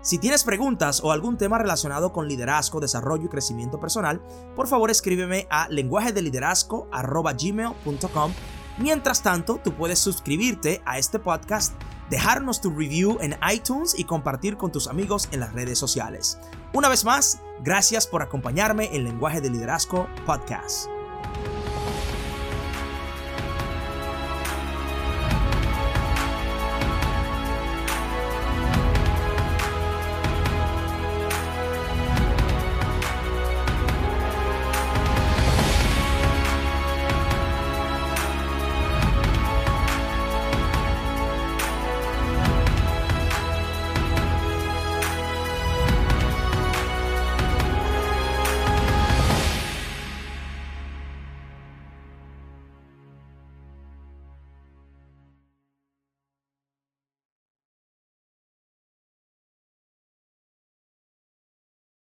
Si 0.00 0.18
tienes 0.18 0.44
preguntas 0.44 1.00
o 1.02 1.10
algún 1.10 1.36
tema 1.36 1.58
relacionado 1.58 2.12
con 2.12 2.28
liderazgo, 2.28 2.80
desarrollo 2.80 3.24
y 3.24 3.28
crecimiento 3.28 3.80
personal, 3.80 4.22
por 4.54 4.68
favor 4.68 4.90
escríbeme 4.90 5.48
a 5.50 5.68
lenguajedeliderazgo.gmail.com. 5.68 8.32
Mientras 8.78 9.22
tanto, 9.22 9.60
tú 9.62 9.74
puedes 9.74 9.98
suscribirte 9.98 10.80
a 10.84 10.98
este 10.98 11.18
podcast 11.18 11.74
dejarnos 12.10 12.60
tu 12.60 12.70
review 12.70 13.18
en 13.20 13.36
iTunes 13.52 13.98
y 13.98 14.04
compartir 14.04 14.56
con 14.56 14.72
tus 14.72 14.86
amigos 14.86 15.28
en 15.32 15.40
las 15.40 15.52
redes 15.52 15.78
sociales. 15.78 16.38
Una 16.72 16.88
vez 16.88 17.04
más, 17.04 17.40
gracias 17.60 18.06
por 18.06 18.22
acompañarme 18.22 18.94
en 18.94 19.04
Lenguaje 19.04 19.40
de 19.40 19.50
Liderazgo 19.50 20.06
Podcast. 20.24 20.88